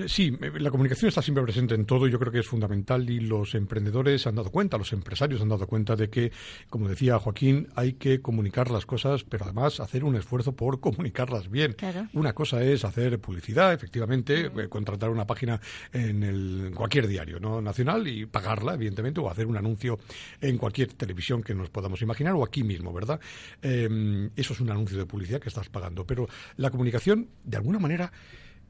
Sí, 0.06 0.34
la 0.58 0.70
comunicación 0.70 1.10
está 1.10 1.20
siempre 1.20 1.44
presente 1.44 1.74
en 1.74 1.84
todo 1.84 2.08
y 2.08 2.10
yo 2.10 2.18
creo 2.18 2.32
que 2.32 2.38
es 2.38 2.46
fundamental 2.46 3.10
y 3.10 3.20
los 3.20 3.54
emprendedores 3.54 4.26
han 4.26 4.36
dado 4.36 4.50
cuenta, 4.50 4.78
los 4.78 4.94
empresarios 4.94 5.42
han 5.42 5.50
dado 5.50 5.66
cuenta 5.66 5.94
de 5.94 6.08
que, 6.08 6.32
como 6.70 6.88
decía 6.88 7.18
Joaquín, 7.18 7.68
hay 7.74 7.92
que 7.92 8.22
comunicar 8.22 8.70
las 8.70 8.86
cosas, 8.86 9.24
pero 9.24 9.44
además 9.44 9.78
hacer 9.80 10.04
un 10.04 10.16
esfuerzo 10.16 10.52
por 10.52 10.80
comunicarlas 10.80 11.50
bien. 11.50 11.76
Una 12.14 12.32
cosa 12.32 12.62
es 12.62 12.86
hacer 12.86 13.20
publicidad, 13.20 13.74
efectivamente, 13.74 14.46
eh, 14.46 14.68
contratar 14.70 15.10
una 15.10 15.26
página 15.26 15.60
en 15.92 16.22
el, 16.22 16.72
cualquier 16.74 17.06
diario 17.06 17.38
no 17.40 17.60
nacional 17.60 18.08
y 18.08 18.24
pagarla, 18.24 18.72
evidentemente, 18.72 19.20
o 19.20 19.28
hacer 19.28 19.44
un 19.44 19.58
anuncio 19.58 19.98
en 20.40 20.56
cualquier 20.56 20.94
televisión 20.94 21.42
que 21.42 21.54
nos 21.54 21.68
podamos 21.68 22.00
imaginar 22.00 22.32
o 22.32 22.42
aquí 22.42 22.62
mismo, 22.62 22.90
¿verdad? 22.90 23.17
Em, 23.62 24.30
eso 24.36 24.52
es 24.52 24.60
un 24.60 24.70
anuncio 24.70 24.98
de 24.98 25.06
publicidad 25.06 25.40
que 25.40 25.48
estás 25.48 25.68
pagando. 25.68 26.06
Pero 26.06 26.28
la 26.56 26.70
comunicación, 26.70 27.28
de 27.44 27.56
alguna 27.56 27.78
manera, 27.78 28.12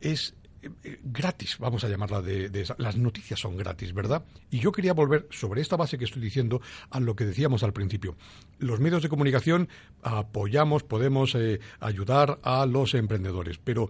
es 0.01 0.35
gratis, 1.03 1.57
vamos 1.59 1.85
a 1.85 1.89
llamarla 1.89 2.23
de, 2.23 2.67
las 2.79 2.97
noticias 2.97 3.41
son 3.41 3.57
gratis, 3.57 3.93
¿verdad? 3.93 4.25
Y 4.51 4.59
yo 4.59 4.73
quería 4.73 4.93
volver 4.93 5.27
sobre 5.31 5.61
esta 5.61 5.77
base 5.77 5.99
que 5.99 6.05
estoy 6.05 6.23
diciendo 6.23 6.61
a 6.91 7.01
lo 7.01 7.15
que 7.17 7.25
decíamos 7.25 7.63
al 7.63 7.73
principio. 7.73 8.17
Los 8.59 8.81
medios 8.81 9.03
de 9.03 9.09
comunicación 9.09 9.69
apoyamos, 10.03 10.83
podemos 10.83 11.35
eh, 11.35 11.61
ayudar 11.81 12.41
a 12.43 12.67
los 12.67 12.95
emprendedores, 12.95 13.59
pero 13.59 13.89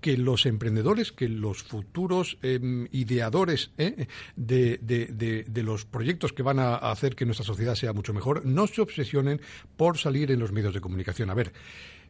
que 0.00 0.16
los 0.16 0.44
emprendedores, 0.46 1.12
que 1.12 1.28
los 1.28 1.62
futuros 1.62 2.36
em, 2.42 2.88
ideadores 2.90 3.70
de, 3.76 4.78
de, 4.82 5.62
los 5.62 5.84
proyectos 5.84 6.32
que 6.32 6.42
van 6.42 6.58
a 6.58 6.74
hacer 6.74 7.14
que 7.14 7.24
nuestra 7.24 7.46
sociedad 7.46 7.76
sea 7.76 7.92
mucho 7.92 8.12
mejor, 8.12 8.44
no 8.44 8.66
se 8.66 8.80
obsesionen 8.80 9.40
por 9.76 9.98
salir 9.98 10.32
en 10.32 10.40
los 10.40 10.50
medios 10.50 10.74
de 10.74 10.80
comunicación. 10.80 11.30
A 11.30 11.34
ver, 11.34 11.52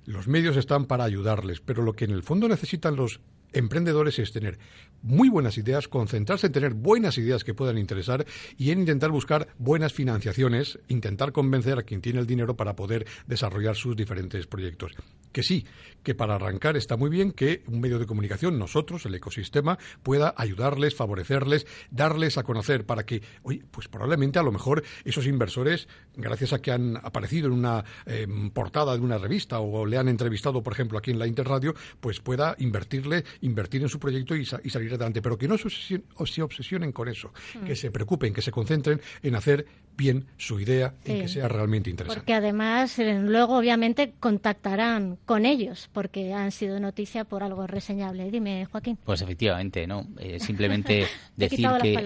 los 0.07 0.29
medios 0.29 0.57
están 0.57 0.87
para 0.87 1.05
ayudarles, 1.05 1.61
pero 1.61 1.83
lo 1.83 1.93
que 1.93 2.07
en 2.07 2.13
el 2.13 2.23
fondo 2.23 2.49
necesitan 2.49 2.97
los 2.97 3.21
emprendedores 3.53 4.19
es 4.19 4.33
tener 4.33 4.59
muy 5.03 5.29
buenas 5.29 5.59
ideas, 5.59 5.89
concentrarse 5.89 6.47
en 6.47 6.53
tener 6.53 6.75
buenas 6.75 7.19
ideas 7.19 7.45
que 7.45 7.55
puedan 7.55 7.77
interesar 7.77 8.25
y 8.57 8.71
en 8.71 8.81
intentar 8.81 9.11
buscar 9.11 9.49
buenas 9.59 9.93
financiaciones, 9.93 10.79
intentar 10.89 11.33
convencer 11.33 11.79
a 11.79 11.83
quien 11.83 12.01
tiene 12.01 12.21
el 12.21 12.27
dinero 12.27 12.57
para 12.57 12.77
poder 12.77 13.07
desarrollar 13.27 13.75
sus 13.75 13.97
diferentes 13.97 14.47
proyectos. 14.47 14.93
Que 15.33 15.43
sí, 15.43 15.67
que 16.03 16.15
para 16.15 16.35
arrancar 16.35 16.77
está 16.77 16.97
muy 16.97 17.11
bien 17.11 17.33
que 17.33 17.63
un 17.67 17.81
medio 17.81 17.99
de 17.99 18.07
comunicación, 18.07 18.59
nosotros, 18.59 19.07
el 19.07 19.15
ecosistema, 19.15 19.79
pueda 20.03 20.35
ayudarles, 20.37 20.95
favorecerles, 20.95 21.67
darles 21.91 22.39
a 22.39 22.43
conocer 22.43 22.85
para 22.87 23.05
que, 23.05 23.23
oye, 23.43 23.63
pues 23.71 23.89
probablemente 23.89 24.39
a 24.39 24.43
lo 24.43 24.53
mejor 24.53 24.85
esos 25.05 25.27
inversores, 25.27 25.89
gracias 26.15 26.53
a 26.53 26.61
que 26.61 26.71
han 26.71 26.97
aparecido 26.99 27.47
en 27.47 27.55
una 27.55 27.85
em, 28.07 28.51
portada 28.51 28.95
de 28.95 29.01
una 29.01 29.19
revista 29.19 29.61
o 29.61 29.87
le 29.87 29.97
han 29.97 30.09
entrevistado, 30.09 30.63
por 30.63 30.75
ejemplo, 30.75 30.99
aquí 30.99 31.11
en 31.11 31.19
la 31.19 31.27
Interradio, 31.27 31.75
pues 32.01 32.21
pueda 32.21 32.55
invertirle 32.59 33.25
invertir 33.43 33.83
en 33.83 33.89
su 33.89 33.99
proyecto 33.99 34.35
y, 34.35 34.45
salir 34.45 34.91
adelante, 34.91 35.21
pero 35.21 35.37
que 35.37 35.47
no 35.47 35.57
se 35.59 36.03
obsesionen, 36.43 36.93
con 36.93 37.09
eso, 37.09 37.33
mm. 37.61 37.65
que 37.65 37.77
se 37.77 37.91
preocupen, 37.91 38.33
que 38.33 38.43
se 38.43 38.51
concentren 38.51 39.01
en 39.23 39.35
hacer 39.35 39.67
bien 39.97 40.27
su 40.39 40.59
idea, 40.59 40.95
en 41.05 41.23
que 41.23 41.29
sea 41.29 41.49
realmente 41.49 41.91
interesante. 41.91 42.21
Porque 42.21 42.35
además 42.35 42.99
eh, 42.99 43.21
luego 43.21 43.59
obviamente 43.59 44.15
contactarán 44.19 45.19
con 45.27 45.45
ellos, 45.45 45.91
porque 45.93 46.33
han 46.33 46.51
sido 46.53 46.81
noticia 46.81 47.25
por 47.25 47.43
algo 47.43 47.67
reseñable. 47.67 48.31
Dime, 48.31 48.67
Joaquín. 48.67 48.99
Pues 49.05 49.23
efectivamente, 49.23 49.87
no, 49.87 50.07
eh, 50.19 50.39
simplemente 50.41 51.07
decir 51.37 51.67
que 51.83 51.99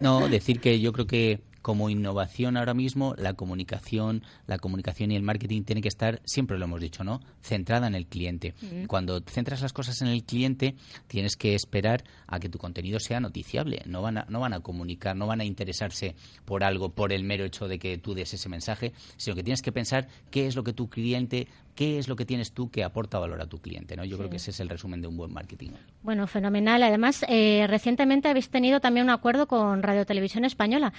no, 0.00 0.28
decir 0.28 0.60
que 0.60 0.80
yo 0.80 0.92
creo 0.92 1.06
que 1.06 1.40
como 1.62 1.90
innovación 1.90 2.56
ahora 2.56 2.74
mismo 2.74 3.14
la 3.16 3.34
comunicación, 3.34 4.22
la 4.46 4.58
comunicación 4.58 5.10
y 5.10 5.16
el 5.16 5.22
marketing 5.22 5.62
tiene 5.62 5.82
que 5.82 5.88
estar, 5.88 6.20
siempre 6.24 6.58
lo 6.58 6.64
hemos 6.64 6.80
dicho, 6.80 7.04
¿no? 7.04 7.20
Centrada 7.42 7.86
en 7.86 7.94
el 7.94 8.06
cliente. 8.06 8.54
Cuando 8.86 9.20
centras 9.20 9.62
las 9.62 9.72
cosas 9.72 10.00
en 10.02 10.08
el 10.08 10.24
cliente, 10.24 10.74
tienes 11.06 11.36
que 11.36 11.54
esperar 11.54 12.04
a 12.26 12.38
que 12.38 12.48
tu 12.48 12.58
contenido 12.58 12.98
sea 13.00 13.20
noticiable. 13.20 13.82
No 13.86 14.02
van 14.02 14.18
a, 14.18 14.26
no 14.28 14.40
van 14.40 14.52
a 14.52 14.60
comunicar, 14.60 15.16
no 15.16 15.26
van 15.26 15.40
a 15.40 15.44
interesarse 15.44 16.14
por 16.44 16.64
algo 16.64 16.90
por 16.90 17.12
el 17.12 17.24
mero 17.24 17.44
hecho 17.44 17.68
de 17.68 17.78
que 17.78 17.98
tú 17.98 18.14
des 18.14 18.32
ese 18.32 18.48
mensaje, 18.48 18.92
sino 19.16 19.36
que 19.36 19.42
tienes 19.42 19.62
que 19.62 19.72
pensar 19.72 20.08
qué 20.30 20.46
es 20.46 20.56
lo 20.56 20.64
que 20.64 20.72
tu 20.72 20.88
cliente 20.88 21.48
qué 21.80 21.98
es 21.98 22.08
lo 22.08 22.16
que 22.16 22.26
tienes 22.26 22.52
tú 22.52 22.70
que 22.70 22.84
aporta 22.84 23.18
valor 23.18 23.40
a 23.40 23.46
tu 23.46 23.58
cliente. 23.58 23.96
¿no? 23.96 24.04
Yo 24.04 24.18
creo 24.18 24.28
que 24.28 24.36
ese 24.36 24.50
es 24.50 24.60
el 24.60 24.68
resumen 24.68 25.00
de 25.00 25.08
un 25.08 25.16
buen 25.16 25.32
marketing. 25.32 25.70
Bueno, 26.02 26.26
fenomenal. 26.26 26.82
Además, 26.82 27.24
eh, 27.26 27.64
recientemente 27.68 28.28
habéis 28.28 28.50
tenido 28.50 28.80
también 28.80 29.06
un 29.06 29.10
acuerdo 29.10 29.46
con 29.46 29.82
Radio 29.82 30.04
Televisión 30.04 30.44
Española. 30.44 30.92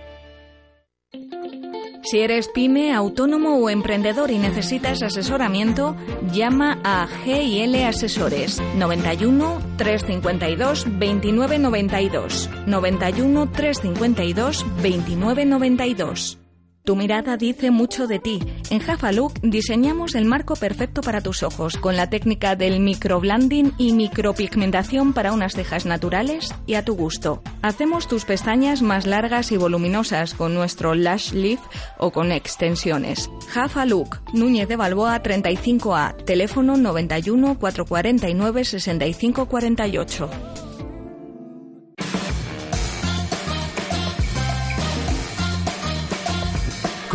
Si 2.06 2.20
eres 2.20 2.48
pyme, 2.48 2.94
autónomo 2.94 3.58
o 3.58 3.70
emprendedor 3.72 4.30
y 4.30 4.38
necesitas 4.38 5.02
asesoramiento, 5.02 5.96
llama 6.32 6.80
a 6.84 7.08
GIL 7.08 7.84
Asesores 7.84 8.62
91 8.78 9.60
352 9.78 10.84
2992 10.84 12.50
91 12.68 13.52
352 13.52 14.66
2992. 14.84 16.45
Tu 16.86 16.96
mirada 16.96 17.36
dice 17.36 17.72
mucho 17.72 18.06
de 18.06 18.20
ti. 18.20 18.40
En 18.70 18.80
Jafalook 18.80 19.34
diseñamos 19.42 20.14
el 20.14 20.26
marco 20.26 20.56
perfecto 20.56 21.02
para 21.02 21.20
tus 21.20 21.42
ojos 21.42 21.78
con 21.78 21.98
la 21.98 22.12
técnica 22.12 22.56
del 22.56 22.80
microblending 22.80 23.74
y 23.80 23.94
micropigmentación 23.94 25.14
para 25.14 25.34
unas 25.34 25.54
cejas 25.54 25.88
naturales 25.88 26.54
y 26.68 26.76
a 26.76 26.86
tu 26.86 26.96
gusto. 26.96 27.42
Hacemos 27.64 28.08
tus 28.08 28.26
pestañas 28.26 28.84
más 28.84 29.08
largas 29.08 29.52
y 29.52 29.58
voluminosas 29.58 30.36
con 30.36 30.54
nuestro 30.54 30.94
Lash 30.94 31.34
Lift 31.34 31.64
o 31.98 32.12
con 32.12 32.32
extensiones. 32.32 33.32
Jafalook, 33.50 34.22
Núñez 34.34 34.68
de 34.68 34.76
Balboa 34.76 35.24
35A, 35.24 36.24
teléfono 36.24 36.78
91 36.78 37.58
449 37.58 38.64
6548. 38.64 40.30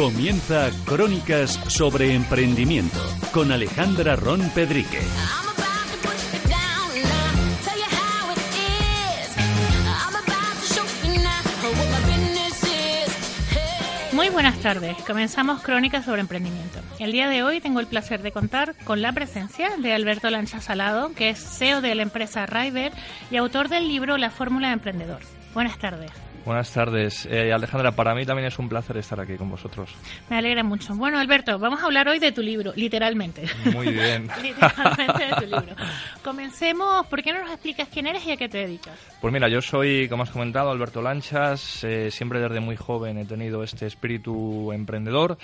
Comienza 0.01 0.71
Crónicas 0.87 1.61
sobre 1.69 2.15
Emprendimiento 2.15 2.99
con 3.35 3.53
Alejandra 3.53 4.17
Ron 4.17 4.41
Pedrique. 4.55 4.99
Muy 14.13 14.31
buenas 14.31 14.59
tardes. 14.61 14.97
Comenzamos 15.07 15.61
Crónicas 15.61 16.07
sobre 16.07 16.23
Emprendimiento. 16.23 16.79
El 16.99 17.13
día 17.13 17.29
de 17.29 17.43
hoy 17.43 17.61
tengo 17.61 17.81
el 17.81 17.87
placer 17.87 18.23
de 18.23 18.33
contar 18.33 18.75
con 18.85 19.03
la 19.03 19.13
presencia 19.13 19.77
de 19.77 19.93
Alberto 19.93 20.31
Lancha 20.31 20.63
Salado, 20.63 21.13
que 21.13 21.29
es 21.29 21.39
CEO 21.39 21.83
de 21.83 21.95
la 21.95 22.01
empresa 22.01 22.47
River 22.47 22.93
y 23.31 23.37
autor 23.37 23.69
del 23.69 23.87
libro 23.87 24.17
La 24.17 24.31
Fórmula 24.31 24.69
de 24.69 24.73
Emprendedor. 24.73 25.21
Buenas 25.53 25.79
tardes. 25.79 26.11
Buenas 26.45 26.73
tardes. 26.73 27.27
Eh, 27.31 27.53
Alejandra, 27.53 27.93
para 27.93 28.15
mí 28.15 28.25
también 28.25 28.49
es 28.49 28.59
un 28.59 28.69
placer 28.69 28.97
estar 28.97 29.21
aquí 29.21 29.37
con 29.37 29.51
vosotros. 29.51 29.95
Me 30.31 30.39
alegra 30.39 30.63
mucho. 30.63 30.95
Bueno, 30.95 31.19
Alberto, 31.19 31.59
vamos 31.59 31.81
a 31.83 31.85
hablar 31.85 32.09
hoy 32.09 32.19
de 32.19 32.33
tu 32.33 32.41
libro, 32.41 32.73
literalmente. 32.77 33.43
Muy 33.73 33.93
bien. 33.93 34.29
literalmente 34.43 35.27
de 35.27 35.35
tu 35.37 35.47
libro. 35.47 35.77
Comencemos, 36.25 37.07
¿por 37.07 37.23
qué 37.23 37.33
no 37.33 37.43
nos 37.43 37.51
explicas 37.51 37.89
quién 37.93 38.07
eres 38.07 38.27
y 38.27 38.33
a 38.33 38.37
qué 38.37 38.49
te 38.49 38.59
dedicas? 38.59 38.99
Pues 39.21 39.33
mira, 39.33 39.49
yo 39.49 39.61
soy, 39.61 40.09
como 40.09 40.23
has 40.23 40.31
comentado, 40.31 40.71
Alberto 40.71 41.03
Lanchas. 41.03 41.85
Eh, 41.85 42.11
siempre 42.11 42.41
desde 42.41 42.61
muy 42.61 42.77
joven 42.77 43.19
he 43.19 43.27
tenido 43.27 43.63
este 43.63 43.87
espíritu 43.87 44.73
emprendedor. 44.73 45.37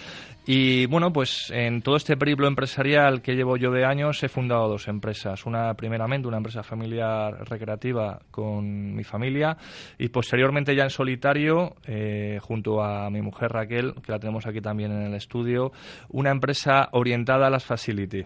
Y 0.46 0.86
bueno, 0.86 1.12
pues 1.12 1.50
en 1.50 1.82
todo 1.82 1.96
este 1.96 2.16
periplo 2.16 2.46
empresarial 2.46 3.20
que 3.20 3.34
llevo 3.34 3.56
yo 3.56 3.70
de 3.70 3.84
años 3.84 4.22
he 4.22 4.28
fundado 4.28 4.68
dos 4.68 4.88
empresas. 4.88 5.44
Una 5.44 5.74
primeramente, 5.74 6.26
una 6.26 6.38
empresa 6.38 6.62
familiar 6.62 7.48
recreativa 7.48 8.20
con 8.30 8.94
mi 8.94 9.04
familia 9.04 9.56
y 9.98 10.08
posteriormente 10.08 10.74
ya 10.74 10.85
solitario, 10.90 11.76
eh, 11.86 12.38
junto 12.42 12.82
a 12.82 13.10
mi 13.10 13.22
mujer 13.22 13.52
Raquel, 13.52 13.94
que 14.02 14.12
la 14.12 14.18
tenemos 14.18 14.46
aquí 14.46 14.60
también 14.60 14.92
en 14.92 15.02
el 15.02 15.14
estudio, 15.14 15.72
una 16.08 16.30
empresa 16.30 16.88
orientada 16.92 17.46
a 17.46 17.50
las 17.50 17.64
facility 17.64 18.24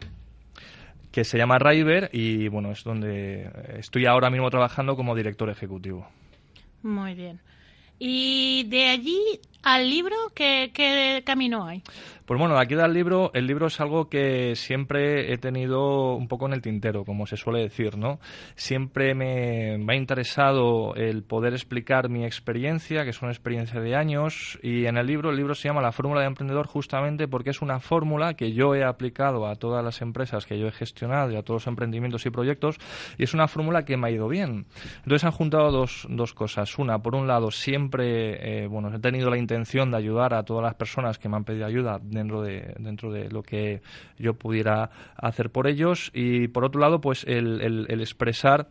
que 1.10 1.24
se 1.24 1.38
llama 1.38 1.58
River 1.58 2.08
y 2.12 2.48
bueno, 2.48 2.70
es 2.70 2.84
donde 2.84 3.50
estoy 3.78 4.06
ahora 4.06 4.30
mismo 4.30 4.48
trabajando 4.50 4.96
como 4.96 5.14
director 5.14 5.50
ejecutivo. 5.50 6.06
Muy 6.82 7.14
bien. 7.14 7.40
Y 8.02 8.64
de 8.64 8.88
allí 8.88 9.20
al 9.62 9.90
libro, 9.90 10.16
¿qué, 10.34 10.70
qué 10.72 11.22
camino 11.24 11.66
hay? 11.66 11.82
Pues 12.30 12.38
bueno, 12.38 12.56
aquí 12.60 12.76
del 12.76 12.92
libro, 12.94 13.32
el 13.34 13.48
libro 13.48 13.66
es 13.66 13.80
algo 13.80 14.08
que 14.08 14.54
siempre 14.54 15.32
he 15.32 15.38
tenido 15.38 16.14
un 16.14 16.28
poco 16.28 16.46
en 16.46 16.52
el 16.52 16.62
tintero, 16.62 17.04
como 17.04 17.26
se 17.26 17.36
suele 17.36 17.58
decir, 17.58 17.98
¿no? 17.98 18.20
Siempre 18.54 19.16
me, 19.16 19.78
me, 19.78 19.94
ha 19.94 19.96
interesado 19.96 20.94
el 20.94 21.24
poder 21.24 21.54
explicar 21.54 22.08
mi 22.08 22.24
experiencia, 22.24 23.02
que 23.02 23.10
es 23.10 23.20
una 23.20 23.32
experiencia 23.32 23.80
de 23.80 23.96
años, 23.96 24.60
y 24.62 24.86
en 24.86 24.96
el 24.96 25.08
libro, 25.08 25.30
el 25.30 25.38
libro 25.38 25.56
se 25.56 25.66
llama 25.66 25.82
La 25.82 25.90
Fórmula 25.90 26.20
de 26.20 26.28
Emprendedor 26.28 26.68
justamente 26.68 27.26
porque 27.26 27.50
es 27.50 27.62
una 27.62 27.80
fórmula 27.80 28.34
que 28.34 28.52
yo 28.52 28.76
he 28.76 28.84
aplicado 28.84 29.48
a 29.48 29.56
todas 29.56 29.84
las 29.84 30.00
empresas 30.00 30.46
que 30.46 30.56
yo 30.56 30.68
he 30.68 30.72
gestionado 30.72 31.32
y 31.32 31.36
a 31.36 31.42
todos 31.42 31.62
los 31.62 31.66
emprendimientos 31.66 32.26
y 32.26 32.30
proyectos, 32.30 32.76
y 33.18 33.24
es 33.24 33.34
una 33.34 33.48
fórmula 33.48 33.84
que 33.84 33.96
me 33.96 34.06
ha 34.06 34.10
ido 34.12 34.28
bien. 34.28 34.66
Entonces 34.98 35.24
han 35.24 35.32
juntado 35.32 35.72
dos, 35.72 36.06
dos 36.08 36.32
cosas. 36.32 36.78
Una, 36.78 37.00
por 37.00 37.16
un 37.16 37.26
lado, 37.26 37.50
siempre, 37.50 37.89
eh, 37.98 38.66
bueno, 38.68 38.94
he 38.94 38.98
tenido 38.98 39.30
la 39.30 39.38
intención 39.38 39.90
de 39.90 39.96
ayudar 39.96 40.34
a 40.34 40.44
todas 40.44 40.62
las 40.62 40.74
personas 40.74 41.18
que 41.18 41.28
me 41.28 41.36
han 41.36 41.44
pedido 41.44 41.66
ayuda 41.66 41.98
dentro 42.02 42.42
de, 42.42 42.74
dentro 42.78 43.12
de 43.12 43.30
lo 43.30 43.42
que 43.42 43.82
yo 44.18 44.34
pudiera 44.34 44.90
hacer 45.16 45.50
por 45.50 45.66
ellos. 45.66 46.10
Y 46.14 46.48
por 46.48 46.64
otro 46.64 46.80
lado 46.80 47.00
pues 47.00 47.24
el, 47.24 47.60
el 47.88 48.00
expresar 48.00 48.68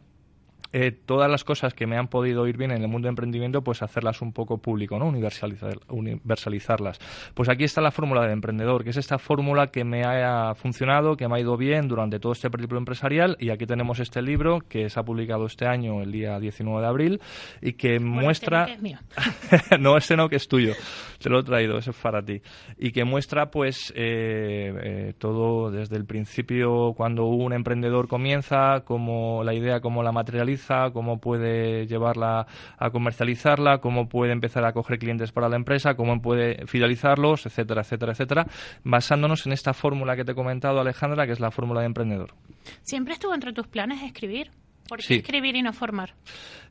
eh, 0.71 0.91
todas 0.91 1.29
las 1.29 1.43
cosas 1.43 1.73
que 1.73 1.87
me 1.87 1.97
han 1.97 2.07
podido 2.07 2.47
ir 2.47 2.57
bien 2.57 2.71
en 2.71 2.81
el 2.81 2.87
mundo 2.87 3.07
de 3.07 3.09
emprendimiento, 3.09 3.63
pues 3.63 3.81
hacerlas 3.81 4.21
un 4.21 4.33
poco 4.33 4.59
público, 4.59 4.99
¿no? 4.99 5.07
Universalizar, 5.07 5.79
universalizarlas. 5.87 6.99
Pues 7.33 7.49
aquí 7.49 7.63
está 7.63 7.81
la 7.81 7.91
fórmula 7.91 8.21
del 8.21 8.31
emprendedor, 8.31 8.83
que 8.83 8.91
es 8.91 8.97
esta 8.97 9.17
fórmula 9.17 9.67
que 9.67 9.83
me 9.83 10.03
ha 10.03 10.53
funcionado, 10.55 11.17
que 11.17 11.27
me 11.27 11.37
ha 11.37 11.39
ido 11.39 11.57
bien 11.57 11.87
durante 11.87 12.19
todo 12.19 12.33
este 12.33 12.49
periplo 12.49 12.77
empresarial 12.77 13.35
y 13.39 13.49
aquí 13.49 13.65
tenemos 13.65 13.99
este 13.99 14.21
libro 14.21 14.59
que 14.67 14.89
se 14.89 14.99
ha 14.99 15.03
publicado 15.03 15.45
este 15.45 15.65
año, 15.65 16.01
el 16.01 16.11
día 16.11 16.39
19 16.39 16.81
de 16.81 16.87
abril, 16.87 17.21
y 17.61 17.73
que 17.73 17.95
este 17.95 18.05
muestra... 18.05 18.65
que 18.65 18.73
es 18.73 18.81
mío. 18.81 18.99
no, 19.79 19.97
ese 19.97 20.15
no, 20.15 20.29
que 20.29 20.35
es 20.35 20.47
tuyo. 20.47 20.73
Te 21.19 21.29
lo 21.29 21.39
he 21.39 21.43
traído, 21.43 21.77
ese 21.77 21.91
es 21.91 21.97
para 21.97 22.21
ti. 22.21 22.41
Y 22.77 22.91
que 22.91 23.03
muestra, 23.03 23.49
pues, 23.51 23.91
eh, 23.95 24.73
eh, 24.83 25.13
todo 25.17 25.71
desde 25.71 25.97
el 25.97 26.05
principio, 26.05 26.93
cuando 26.95 27.25
un 27.25 27.53
emprendedor 27.53 28.07
comienza, 28.07 28.81
como 28.85 29.43
la 29.43 29.53
idea, 29.53 29.81
cómo 29.81 30.01
la 30.03 30.11
materializa, 30.11 30.58
cómo 30.93 31.19
puede 31.19 31.87
llevarla 31.87 32.47
a 32.77 32.89
comercializarla, 32.89 33.79
cómo 33.79 34.07
puede 34.07 34.31
empezar 34.31 34.65
a 34.65 34.73
coger 34.73 34.99
clientes 34.99 35.31
para 35.31 35.49
la 35.49 35.55
empresa, 35.55 35.95
cómo 35.95 36.21
puede 36.21 36.65
fidelizarlos, 36.67 37.45
etcétera, 37.45 37.81
etcétera, 37.81 38.11
etcétera, 38.11 38.45
basándonos 38.83 39.45
en 39.45 39.53
esta 39.53 39.73
fórmula 39.73 40.15
que 40.15 40.25
te 40.25 40.33
he 40.33 40.35
comentado, 40.35 40.79
Alejandra, 40.79 41.25
que 41.25 41.33
es 41.33 41.39
la 41.39 41.51
fórmula 41.51 41.81
de 41.81 41.87
emprendedor. 41.87 42.33
¿Siempre 42.81 43.13
estuvo 43.13 43.33
entre 43.33 43.53
tus 43.53 43.67
planes 43.67 44.01
escribir? 44.03 44.51
¿Por 44.89 44.97
qué 44.99 45.03
Sí. 45.05 45.13
escribir 45.15 45.55
y 45.55 45.61
no 45.61 45.71
formar? 45.71 46.13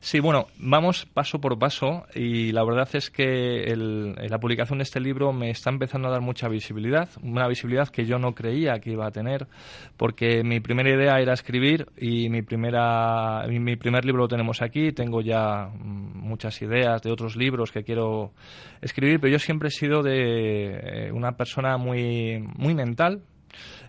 Sí, 0.01 0.19
bueno, 0.19 0.47
vamos 0.57 1.05
paso 1.05 1.39
por 1.41 1.57
paso 1.59 2.05
y 2.15 2.51
la 2.51 2.63
verdad 2.63 2.87
es 2.93 3.09
que 3.09 3.63
el- 3.63 4.13
la 4.29 4.39
publicación 4.39 4.79
de 4.79 4.83
este 4.83 4.99
libro 4.99 5.33
me 5.33 5.49
está 5.49 5.69
empezando 5.69 6.07
a 6.07 6.11
dar 6.11 6.21
mucha 6.21 6.47
visibilidad, 6.47 7.09
una 7.21 7.47
visibilidad 7.47 7.87
que 7.89 8.05
yo 8.05 8.17
no 8.19 8.33
creía 8.33 8.79
que 8.79 8.91
iba 8.91 9.07
a 9.07 9.11
tener, 9.11 9.47
porque 9.97 10.43
mi 10.43 10.59
primera 10.59 10.89
idea 10.89 11.19
era 11.19 11.33
escribir 11.33 11.87
y 11.97 12.29
mi, 12.29 12.41
primera, 12.41 13.45
mi, 13.49 13.75
primer 13.75 14.05
libro 14.05 14.21
lo 14.23 14.27
tenemos 14.27 14.61
aquí, 14.61 14.91
tengo 14.91 15.21
ya 15.21 15.67
mm, 15.67 16.17
muchas 16.27 16.61
ideas 16.61 17.01
de 17.01 17.11
otros 17.11 17.35
libros 17.35 17.71
que 17.71 17.83
quiero 17.83 18.31
escribir, 18.81 19.19
pero 19.19 19.31
yo 19.33 19.39
siempre 19.39 19.67
he 19.67 19.71
sido 19.71 20.01
de 20.03 21.07
eh, 21.07 21.11
una 21.11 21.33
persona 21.33 21.77
muy, 21.77 22.39
muy 22.57 22.73
mental, 22.73 23.21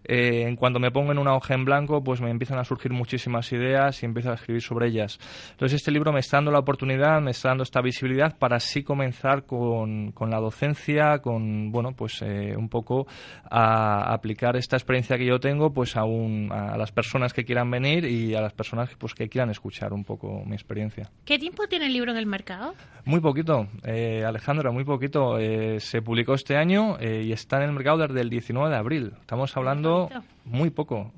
eh, 0.04 0.44
en 0.46 0.56
cuanto 0.56 0.78
me 0.80 0.90
pongo 0.90 1.12
en 1.12 1.18
una 1.18 1.34
hoja 1.34 1.54
en 1.54 1.64
blanco, 1.64 2.02
pues 2.02 2.20
me 2.20 2.30
empiezan 2.30 2.58
a 2.58 2.64
surgir 2.64 2.92
muchísimas 2.92 3.52
ideas 3.52 4.02
y 4.02 4.06
empiezo 4.06 4.30
a 4.30 4.34
escribir 4.34 4.62
sobre 4.62 4.88
ellas. 4.88 5.18
Entonces 5.52 5.76
este 5.76 5.90
libro 5.90 6.12
me 6.12 6.20
está 6.20 6.36
dando 6.38 6.50
la 6.50 6.58
oportunidad, 6.58 7.20
me 7.20 7.30
está 7.32 7.48
dando 7.48 7.62
esta 7.64 7.80
visibilidad 7.80 8.36
para 8.38 8.56
así 8.56 8.82
comenzar 8.82 9.44
con, 9.44 10.12
con 10.12 10.30
la 10.30 10.38
docencia, 10.40 11.18
con, 11.18 11.70
bueno, 11.72 11.92
pues 11.96 12.22
eh, 12.22 12.54
un 12.56 12.68
poco 12.68 13.06
a 13.50 14.12
aplicar 14.12 14.56
esta 14.56 14.76
experiencia 14.76 15.16
que 15.18 15.26
yo 15.26 15.40
tengo 15.40 15.72
pues 15.72 15.96
a, 15.96 16.04
un- 16.04 16.50
a 16.52 16.76
las 16.76 16.92
personas 16.92 17.32
que 17.32 17.44
quieran 17.44 17.70
venir 17.70 18.04
y 18.04 18.34
a 18.34 18.40
las 18.40 18.52
personas 18.52 18.90
pues, 18.98 19.14
que 19.14 19.28
quieran 19.28 19.50
escuchar 19.50 19.92
un 19.92 20.04
poco 20.04 20.42
mi 20.44 20.54
experiencia. 20.54 21.10
¿Qué 21.24 21.38
tiempo 21.38 21.66
tiene 21.68 21.86
el 21.86 21.92
libro 21.92 22.10
en 22.10 22.16
el 22.18 22.26
mercado? 22.26 22.74
Muy 23.04 23.20
poquito, 23.20 23.66
eh, 23.84 24.24
Alejandra, 24.26 24.70
muy 24.70 24.84
poquito. 24.84 25.38
Eh, 25.38 25.80
se 25.80 26.02
publicó 26.02 26.34
este 26.34 26.56
año 26.56 26.98
eh, 27.00 27.22
y 27.24 27.32
está 27.32 27.56
en 27.56 27.64
el 27.70 27.72
mercado 27.72 27.98
desde 27.98 28.20
el 28.20 28.30
19 28.30 28.68
de 28.70 28.76
abril. 28.76 29.12
Estamos 29.20 29.56
hablando 29.60 30.08
muy 30.44 30.70
poco 30.70 31.12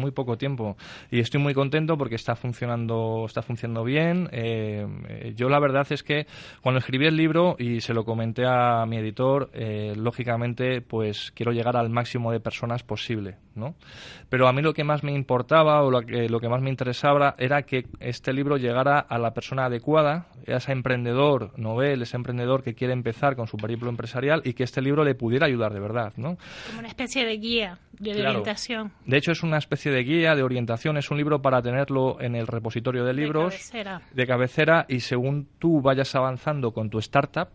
muy 0.00 0.10
poco 0.10 0.36
tiempo 0.36 0.76
y 1.10 1.20
estoy 1.20 1.40
muy 1.40 1.54
contento 1.54 1.96
porque 1.96 2.14
está 2.16 2.34
funcionando 2.34 3.24
está 3.26 3.42
funcionando 3.42 3.84
bien 3.84 4.28
Eh, 4.32 4.86
eh, 5.08 5.32
yo 5.36 5.48
la 5.48 5.60
verdad 5.60 5.86
es 5.90 6.02
que 6.02 6.26
cuando 6.62 6.78
escribí 6.78 7.06
el 7.06 7.16
libro 7.16 7.56
y 7.58 7.80
se 7.80 7.94
lo 7.94 8.04
comenté 8.04 8.44
a 8.46 8.84
mi 8.86 8.96
editor 8.96 9.50
eh, 9.52 9.94
lógicamente 9.96 10.80
pues 10.80 11.32
quiero 11.34 11.52
llegar 11.52 11.76
al 11.76 11.90
máximo 11.90 12.32
de 12.32 12.40
personas 12.40 12.82
posible 12.82 13.36
no 13.54 13.74
pero 14.28 14.48
a 14.48 14.52
mí 14.52 14.62
lo 14.62 14.72
que 14.72 14.84
más 14.84 15.02
me 15.04 15.12
importaba 15.12 15.82
o 15.82 15.90
lo 15.90 16.00
que, 16.02 16.28
lo 16.28 16.40
que 16.40 16.48
más 16.48 16.62
me 16.62 16.70
interesaba 16.70 17.34
era 17.38 17.62
que 17.62 17.84
este 18.00 18.32
libro 18.32 18.56
llegara 18.56 18.98
a 18.98 19.18
la 19.18 19.32
persona 19.34 19.66
adecuada 19.66 20.26
a 20.46 20.56
ese 20.56 20.72
emprendedor 20.72 21.58
novel 21.58 22.02
ese 22.02 22.16
emprendedor 22.16 22.62
que 22.62 22.74
quiere 22.74 22.92
empezar 22.92 23.36
con 23.36 23.46
su 23.46 23.56
periplo 23.56 23.90
empresarial 23.90 24.40
y 24.44 24.54
que 24.54 24.64
este 24.64 24.80
libro 24.80 25.04
le 25.04 25.14
pudiera 25.14 25.46
ayudar 25.46 25.72
de 25.72 25.80
verdad 25.80 26.12
no 26.16 26.36
Como 26.68 26.78
una 26.80 26.88
especie 26.88 27.24
de 27.26 27.36
guía, 27.36 27.78
de 27.98 28.12
Claro. 28.12 28.30
orientación. 28.30 28.92
de 29.04 29.16
hecho, 29.18 29.32
es 29.32 29.42
una 29.42 29.58
especie 29.58 29.89
de 29.90 30.02
guía, 30.02 30.34
de 30.34 30.42
orientación, 30.42 30.96
es 30.96 31.10
un 31.10 31.16
libro 31.16 31.42
para 31.42 31.62
tenerlo 31.62 32.20
en 32.20 32.34
el 32.34 32.46
repositorio 32.46 33.04
de 33.04 33.12
libros 33.12 33.52
cabecera. 33.54 34.02
de 34.12 34.26
cabecera 34.26 34.86
y 34.88 35.00
según 35.00 35.48
tú 35.58 35.80
vayas 35.80 36.14
avanzando 36.14 36.72
con 36.72 36.90
tu 36.90 36.98
startup, 36.98 37.48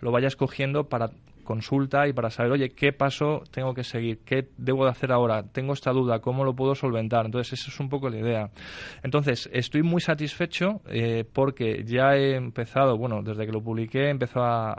lo 0.00 0.12
vayas 0.12 0.36
cogiendo 0.36 0.88
para 0.88 1.10
consulta 1.48 2.06
y 2.06 2.12
para 2.12 2.28
saber, 2.28 2.52
oye, 2.52 2.68
¿qué 2.68 2.92
paso 2.92 3.42
tengo 3.50 3.72
que 3.72 3.82
seguir? 3.82 4.18
¿Qué 4.22 4.48
debo 4.58 4.84
de 4.84 4.90
hacer 4.90 5.12
ahora? 5.12 5.44
Tengo 5.44 5.72
esta 5.72 5.92
duda, 5.92 6.18
¿cómo 6.20 6.44
lo 6.44 6.54
puedo 6.54 6.74
solventar? 6.74 7.24
Entonces, 7.24 7.58
esa 7.58 7.70
es 7.70 7.80
un 7.80 7.88
poco 7.88 8.10
la 8.10 8.18
idea. 8.18 8.50
Entonces, 9.02 9.48
estoy 9.50 9.82
muy 9.82 10.02
satisfecho 10.02 10.82
eh, 10.90 11.24
porque 11.32 11.84
ya 11.86 12.14
he 12.16 12.34
empezado, 12.36 12.98
bueno, 12.98 13.22
desde 13.22 13.46
que 13.46 13.52
lo 13.52 13.62
publiqué, 13.62 14.08
he 14.08 14.10
empezado 14.10 14.44
a, 14.44 14.72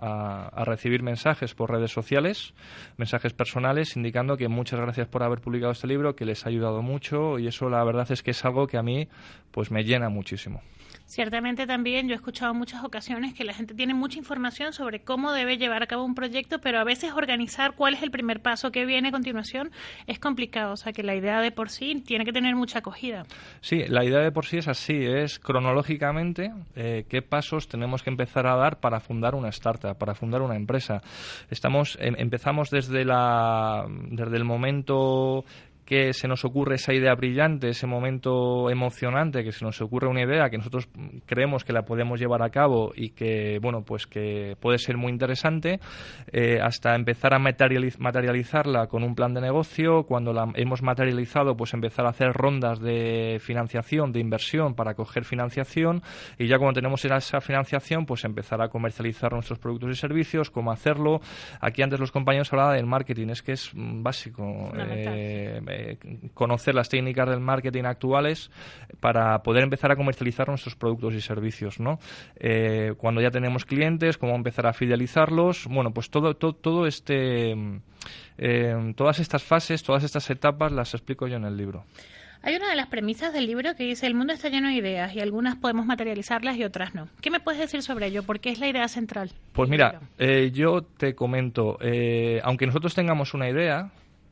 a- 0.49 0.63
recibir 0.63 1.01
mensajes 1.01 1.55
por 1.55 1.71
redes 1.71 1.91
sociales, 1.91 2.53
mensajes 2.97 3.33
personales, 3.33 3.97
indicando 3.97 4.37
que 4.37 4.47
muchas 4.47 4.79
gracias 4.79 5.07
por 5.07 5.23
haber 5.23 5.39
publicado 5.41 5.71
este 5.71 5.87
libro, 5.87 6.15
que 6.15 6.25
les 6.25 6.45
ha 6.45 6.49
ayudado 6.49 6.83
mucho 6.83 7.39
y 7.39 7.47
eso 7.47 7.67
la 7.67 7.83
verdad 7.83 8.11
es 8.11 8.21
que 8.21 8.29
es 8.31 8.45
algo 8.45 8.67
que 8.67 8.77
a 8.77 8.83
mí 8.83 9.07
pues 9.51 9.71
me 9.71 9.83
llena 9.83 10.09
muchísimo. 10.09 10.61
Ciertamente 11.09 11.65
también 11.65 12.07
yo 12.07 12.13
he 12.13 12.17
escuchado 12.17 12.53
muchas 12.53 12.83
ocasiones 12.83 13.33
que 13.33 13.43
la 13.43 13.51
gente 13.51 13.73
tiene 13.73 13.95
mucha 13.95 14.19
información 14.19 14.73
sobre 14.73 14.99
cómo 14.99 15.31
debe 15.31 15.57
llevar 15.57 15.81
a 15.81 15.87
cabo 15.87 16.03
un 16.05 16.13
proyecto, 16.13 16.59
pero 16.59 16.79
a 16.79 16.83
veces 16.83 17.13
organizar 17.13 17.73
cuál 17.73 17.95
es 17.95 18.03
el 18.03 18.11
primer 18.11 18.41
paso 18.43 18.71
que 18.71 18.85
viene 18.85 19.07
a 19.07 19.11
continuación 19.11 19.71
es 20.05 20.19
complicado. 20.19 20.73
O 20.73 20.77
sea 20.77 20.93
que 20.93 21.01
la 21.01 21.15
idea 21.15 21.41
de 21.41 21.51
por 21.51 21.69
sí 21.71 22.03
tiene 22.05 22.25
que 22.25 22.31
tener 22.31 22.55
mucha 22.55 22.77
acogida. 22.77 23.25
Sí, 23.59 23.85
la 23.87 24.05
idea 24.05 24.19
de 24.19 24.31
por 24.31 24.45
sí 24.45 24.57
es 24.59 24.67
así, 24.67 25.03
es 25.03 25.39
cronológicamente 25.39 26.51
eh, 26.75 27.05
qué 27.09 27.23
pasos 27.23 27.67
tenemos 27.67 28.03
que 28.03 28.11
empezar 28.11 28.45
a 28.45 28.55
dar 28.55 28.79
para 28.79 28.99
fundar 28.99 29.33
una 29.33 29.49
startup, 29.49 29.97
para 29.97 30.13
fundar 30.13 30.43
una 30.43 30.55
empresa. 30.55 31.01
Estamos, 31.49 31.97
em- 31.99 32.17
empezamos 32.19 32.69
desde, 32.69 33.03
la, 33.03 33.83
desde 34.11 34.37
el 34.37 34.43
momento 34.45 35.43
que 35.89 36.13
se 36.13 36.27
nos 36.27 36.45
ocurre 36.45 36.75
esa 36.75 36.93
idea 36.93 37.15
brillante, 37.15 37.69
ese 37.69 37.87
momento 37.87 38.69
emocionante, 38.69 39.43
que 39.43 39.51
se 39.51 39.65
nos 39.65 39.81
ocurre 39.81 40.07
una 40.07 40.21
idea 40.21 40.51
que 40.51 40.59
nosotros 40.59 40.87
creemos 41.25 41.65
que 41.65 41.73
la 41.73 41.81
podemos 41.81 42.19
llevar 42.19 42.43
a 42.43 42.51
cabo 42.51 42.91
y 42.95 43.09
que, 43.09 43.57
bueno, 43.59 43.81
pues 43.83 44.05
que 44.05 44.55
puede 44.59 44.77
ser 44.77 44.97
muy 44.97 45.11
interesante, 45.11 45.79
eh, 46.31 46.59
hasta 46.61 46.93
empezar 46.93 47.33
a 47.33 47.39
materializ- 47.39 47.97
materializarla 47.97 48.85
con 48.85 49.03
un 49.03 49.15
plan 49.15 49.33
de 49.33 49.41
negocio, 49.41 50.03
cuando 50.03 50.31
la 50.31 50.51
hemos 50.53 50.83
materializado, 50.83 51.57
pues 51.57 51.73
empezar 51.73 52.05
a 52.05 52.09
hacer 52.09 52.33
rondas 52.33 52.79
de 52.79 53.39
financiación, 53.41 54.11
de 54.11 54.19
inversión 54.19 54.75
para 54.75 54.93
coger 54.93 55.25
financiación 55.25 56.03
y 56.37 56.45
ya 56.45 56.59
cuando 56.59 56.75
tenemos 56.75 57.03
esa 57.03 57.41
financiación, 57.41 58.05
pues 58.05 58.25
empezar 58.25 58.61
a 58.61 58.69
comercializar 58.69 59.33
nuestros 59.33 59.57
productos 59.57 59.89
y 59.89 59.95
servicios, 59.95 60.51
cómo 60.51 60.71
hacerlo. 60.71 61.19
Aquí 61.61 61.81
antes 61.81 61.99
los 61.99 62.11
compañeros 62.11 62.53
hablaban 62.53 62.75
del 62.75 62.85
marketing, 62.85 63.29
es 63.29 63.41
que 63.41 63.53
es 63.53 63.71
mm, 63.73 64.03
básico. 64.03 64.71
Eh, 64.77 65.61
eh, 65.79 65.97
conocer 66.33 66.75
las 66.75 66.89
técnicas 66.89 67.29
del 67.29 67.39
marketing 67.39 67.85
actuales 67.85 68.51
para 68.99 69.41
poder 69.43 69.63
empezar 69.63 69.91
a 69.91 69.95
comercializar 69.95 70.47
nuestros 70.47 70.75
productos 70.75 71.13
y 71.13 71.21
servicios, 71.21 71.79
¿no? 71.79 71.99
Eh, 72.35 72.93
cuando 72.97 73.21
ya 73.21 73.31
tenemos 73.31 73.65
clientes, 73.65 74.17
cómo 74.17 74.35
empezar 74.35 74.67
a 74.67 74.73
fidelizarlos, 74.73 75.67
bueno, 75.67 75.91
pues 75.91 76.09
todo, 76.09 76.35
todo, 76.35 76.53
todo 76.53 76.85
este, 76.85 77.55
eh, 78.37 78.93
todas 78.95 79.19
estas 79.19 79.43
fases, 79.43 79.83
todas 79.83 80.03
estas 80.03 80.29
etapas 80.29 80.71
las 80.71 80.93
explico 80.93 81.27
yo 81.27 81.37
en 81.37 81.45
el 81.45 81.55
libro. 81.55 81.85
Hay 82.41 82.55
una 82.55 82.69
de 82.69 82.75
las 82.75 82.87
premisas 82.87 83.33
del 83.33 83.47
libro 83.47 83.75
que 83.75 83.83
dice 83.83 84.07
el 84.07 84.15
mundo 84.15 84.31
está 84.31 84.47
lleno 84.47 84.69
de 84.69 84.75
ideas 84.75 85.13
y 85.13 85.19
algunas 85.19 85.57
podemos 85.57 85.85
materializarlas 85.85 86.55
y 86.55 86.63
otras 86.63 86.95
no. 86.95 87.09
¿Qué 87.21 87.31
me 87.31 87.41
puedes 87.41 87.59
decir 87.59 87.81
sobre 87.81 88.07
ello? 88.07 88.23
Porque 88.23 88.49
es 88.49 88.59
la 88.59 88.69
idea 88.69 88.87
central. 88.87 89.31
Pues 89.51 89.69
mira, 89.69 89.99
eh, 90.17 90.51
yo 90.53 90.83
te 90.83 91.15
comento, 91.15 91.77
eh, 91.81 92.39
aunque 92.43 92.65
nosotros 92.65 92.95
tengamos 92.95 93.33
una 93.33 93.49
idea, 93.49 93.91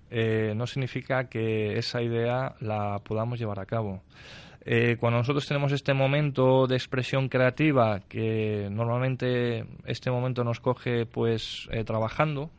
eh, 0.09 0.53
no 0.55 0.67
significa 0.67 1.29
que 1.29 1.77
esa 1.77 2.01
idea 2.01 2.55
la 2.59 2.99
podamos 2.99 3.39
llevar 3.39 3.59
a 3.59 3.65
cabo. 3.65 4.03
Eh, 4.69 4.97
cuando 4.99 5.19
nosotros 5.19 5.47
tenemos 5.47 5.71
este 5.71 5.93
momento 5.93 6.67
de 6.67 6.75
expresión 6.75 7.29
creativa, 7.29 8.01
que 8.09 8.67
normalmente 8.69 9.65
este 9.85 10.11
momento 10.11 10.43
nos 10.43 10.59
coge 10.59 11.05
pues 11.05 11.69
eh, 11.71 11.85
trabajando, 11.85 12.51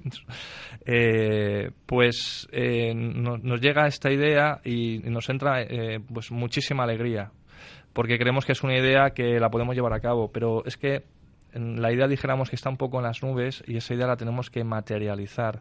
eh, 0.86 1.72
pues 1.84 2.48
nos 2.94 3.60
llega 3.60 3.86
esta 3.86 4.10
idea 4.10 4.62
y, 4.64 5.00
nos 5.00 5.28
entra 5.28 5.66
pues 6.12 6.30
muchísima 6.30 6.84
alegría 6.84 7.30
porque 7.92 8.18
creemos 8.18 8.46
que 8.46 8.52
es 8.52 8.62
una 8.62 8.76
idea 8.76 9.10
que 9.10 9.38
la 9.38 9.50
podemos 9.50 9.74
llevar 9.74 9.94
a 9.94 10.00
cabo 10.00 10.30
pero 10.30 10.64
es 10.66 10.76
que 10.76 11.04
la 11.56 11.92
idea 11.92 12.06
dijéramos 12.06 12.50
que 12.50 12.56
está 12.56 12.70
un 12.70 12.76
poco 12.76 12.98
en 12.98 13.04
las 13.04 13.22
nubes 13.22 13.62
y 13.66 13.76
esa 13.76 13.94
idea 13.94 14.06
la 14.06 14.16
tenemos 14.16 14.50
que 14.50 14.64
materializar. 14.64 15.60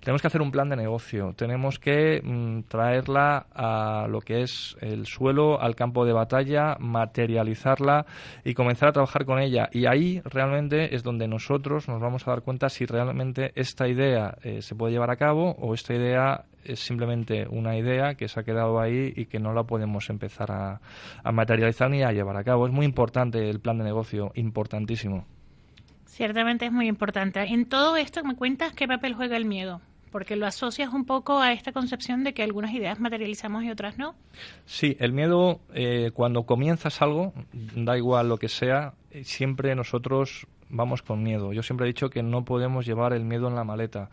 Tenemos 0.00 0.20
que 0.20 0.28
hacer 0.28 0.42
un 0.42 0.50
plan 0.50 0.68
de 0.68 0.76
negocio, 0.76 1.32
tenemos 1.36 1.78
que 1.78 2.20
mm, 2.22 2.62
traerla 2.68 3.46
a 3.54 4.06
lo 4.08 4.20
que 4.20 4.42
es 4.42 4.76
el 4.80 5.06
suelo, 5.06 5.60
al 5.60 5.74
campo 5.74 6.04
de 6.04 6.12
batalla, 6.12 6.76
materializarla 6.78 8.06
y 8.44 8.54
comenzar 8.54 8.88
a 8.88 8.92
trabajar 8.92 9.24
con 9.24 9.38
ella. 9.38 9.68
Y 9.72 9.86
ahí 9.86 10.20
realmente 10.24 10.94
es 10.94 11.02
donde 11.02 11.28
nosotros 11.28 11.88
nos 11.88 12.00
vamos 12.00 12.26
a 12.26 12.30
dar 12.30 12.42
cuenta 12.42 12.68
si 12.68 12.86
realmente 12.86 13.52
esta 13.54 13.88
idea 13.88 14.36
eh, 14.42 14.62
se 14.62 14.74
puede 14.74 14.92
llevar 14.92 15.10
a 15.10 15.16
cabo 15.16 15.52
o 15.58 15.74
esta 15.74 15.94
idea 15.94 16.44
es 16.64 16.80
simplemente 16.80 17.46
una 17.48 17.76
idea 17.76 18.14
que 18.14 18.28
se 18.28 18.40
ha 18.40 18.42
quedado 18.42 18.80
ahí 18.80 19.12
y 19.14 19.26
que 19.26 19.38
no 19.38 19.52
la 19.52 19.64
podemos 19.64 20.10
empezar 20.10 20.50
a, 20.50 20.80
a 21.22 21.32
materializar 21.32 21.90
ni 21.90 22.02
a 22.02 22.12
llevar 22.12 22.36
a 22.36 22.44
cabo. 22.44 22.66
Es 22.66 22.72
muy 22.72 22.84
importante 22.84 23.48
el 23.48 23.60
plan 23.60 23.78
de 23.78 23.84
negocio, 23.84 24.32
importantísimo. 24.34 25.24
Ciertamente 26.16 26.64
es 26.64 26.72
muy 26.72 26.88
importante. 26.88 27.42
En 27.42 27.66
todo 27.66 27.94
esto 27.98 28.24
me 28.24 28.36
cuentas 28.36 28.72
qué 28.72 28.88
papel 28.88 29.12
juega 29.12 29.36
el 29.36 29.44
miedo, 29.44 29.82
porque 30.10 30.34
lo 30.34 30.46
asocias 30.46 30.94
un 30.94 31.04
poco 31.04 31.40
a 31.40 31.52
esta 31.52 31.72
concepción 31.72 32.24
de 32.24 32.32
que 32.32 32.42
algunas 32.42 32.72
ideas 32.72 32.98
materializamos 32.98 33.64
y 33.64 33.70
otras 33.70 33.98
no. 33.98 34.14
Sí, 34.64 34.96
el 34.98 35.12
miedo, 35.12 35.60
eh, 35.74 36.12
cuando 36.14 36.44
comienzas 36.44 37.02
algo, 37.02 37.34
da 37.52 37.98
igual 37.98 38.30
lo 38.30 38.38
que 38.38 38.48
sea, 38.48 38.94
eh, 39.10 39.24
siempre 39.24 39.74
nosotros 39.74 40.46
vamos 40.68 41.02
con 41.02 41.22
miedo. 41.22 41.52
Yo 41.52 41.62
siempre 41.62 41.86
he 41.86 41.88
dicho 41.88 42.10
que 42.10 42.22
no 42.22 42.44
podemos 42.44 42.86
llevar 42.86 43.12
el 43.12 43.24
miedo 43.24 43.48
en 43.48 43.54
la 43.54 43.64
maleta. 43.64 44.10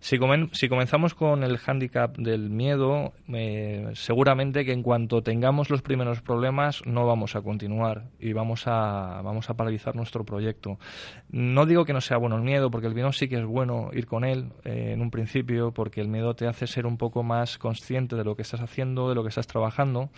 Si, 0.00 0.18
si 0.52 0.68
comenzamos 0.68 1.14
con 1.14 1.42
el 1.42 1.58
hándicap 1.58 2.16
del 2.16 2.50
miedo, 2.50 3.12
eh, 3.28 3.90
seguramente 3.94 4.64
que 4.64 4.72
en 4.72 4.82
cuanto 4.82 5.22
tengamos 5.22 5.70
los 5.70 5.82
primeros 5.82 6.22
problemas 6.22 6.82
no 6.86 7.06
vamos 7.06 7.36
a 7.36 7.42
continuar 7.42 8.04
y 8.18 8.32
vamos 8.32 8.64
a, 8.66 9.20
vamos 9.22 9.50
a 9.50 9.54
paralizar 9.54 9.96
nuestro 9.96 10.24
proyecto. 10.24 10.78
No 11.30 11.66
digo 11.66 11.84
que 11.84 11.92
no 11.92 12.00
sea 12.00 12.18
bueno 12.18 12.36
el 12.36 12.42
miedo, 12.42 12.70
porque 12.70 12.86
el 12.86 12.94
miedo 12.94 13.12
sí 13.12 13.28
que 13.28 13.36
es 13.36 13.44
bueno 13.44 13.90
ir 13.92 14.06
con 14.06 14.24
él 14.24 14.52
eh, 14.64 14.92
en 14.92 15.00
un 15.00 15.10
principio, 15.10 15.72
porque 15.72 16.00
el 16.00 16.08
miedo 16.08 16.34
te 16.34 16.46
hace 16.46 16.66
ser 16.66 16.86
un 16.86 16.96
poco 16.96 17.22
más 17.22 17.58
consciente 17.58 18.16
de 18.16 18.24
lo 18.24 18.36
que 18.36 18.42
estás 18.42 18.60
haciendo, 18.60 19.08
de 19.08 19.14
lo 19.14 19.22
que 19.22 19.30
estás 19.30 19.46
trabajando, 19.46 20.10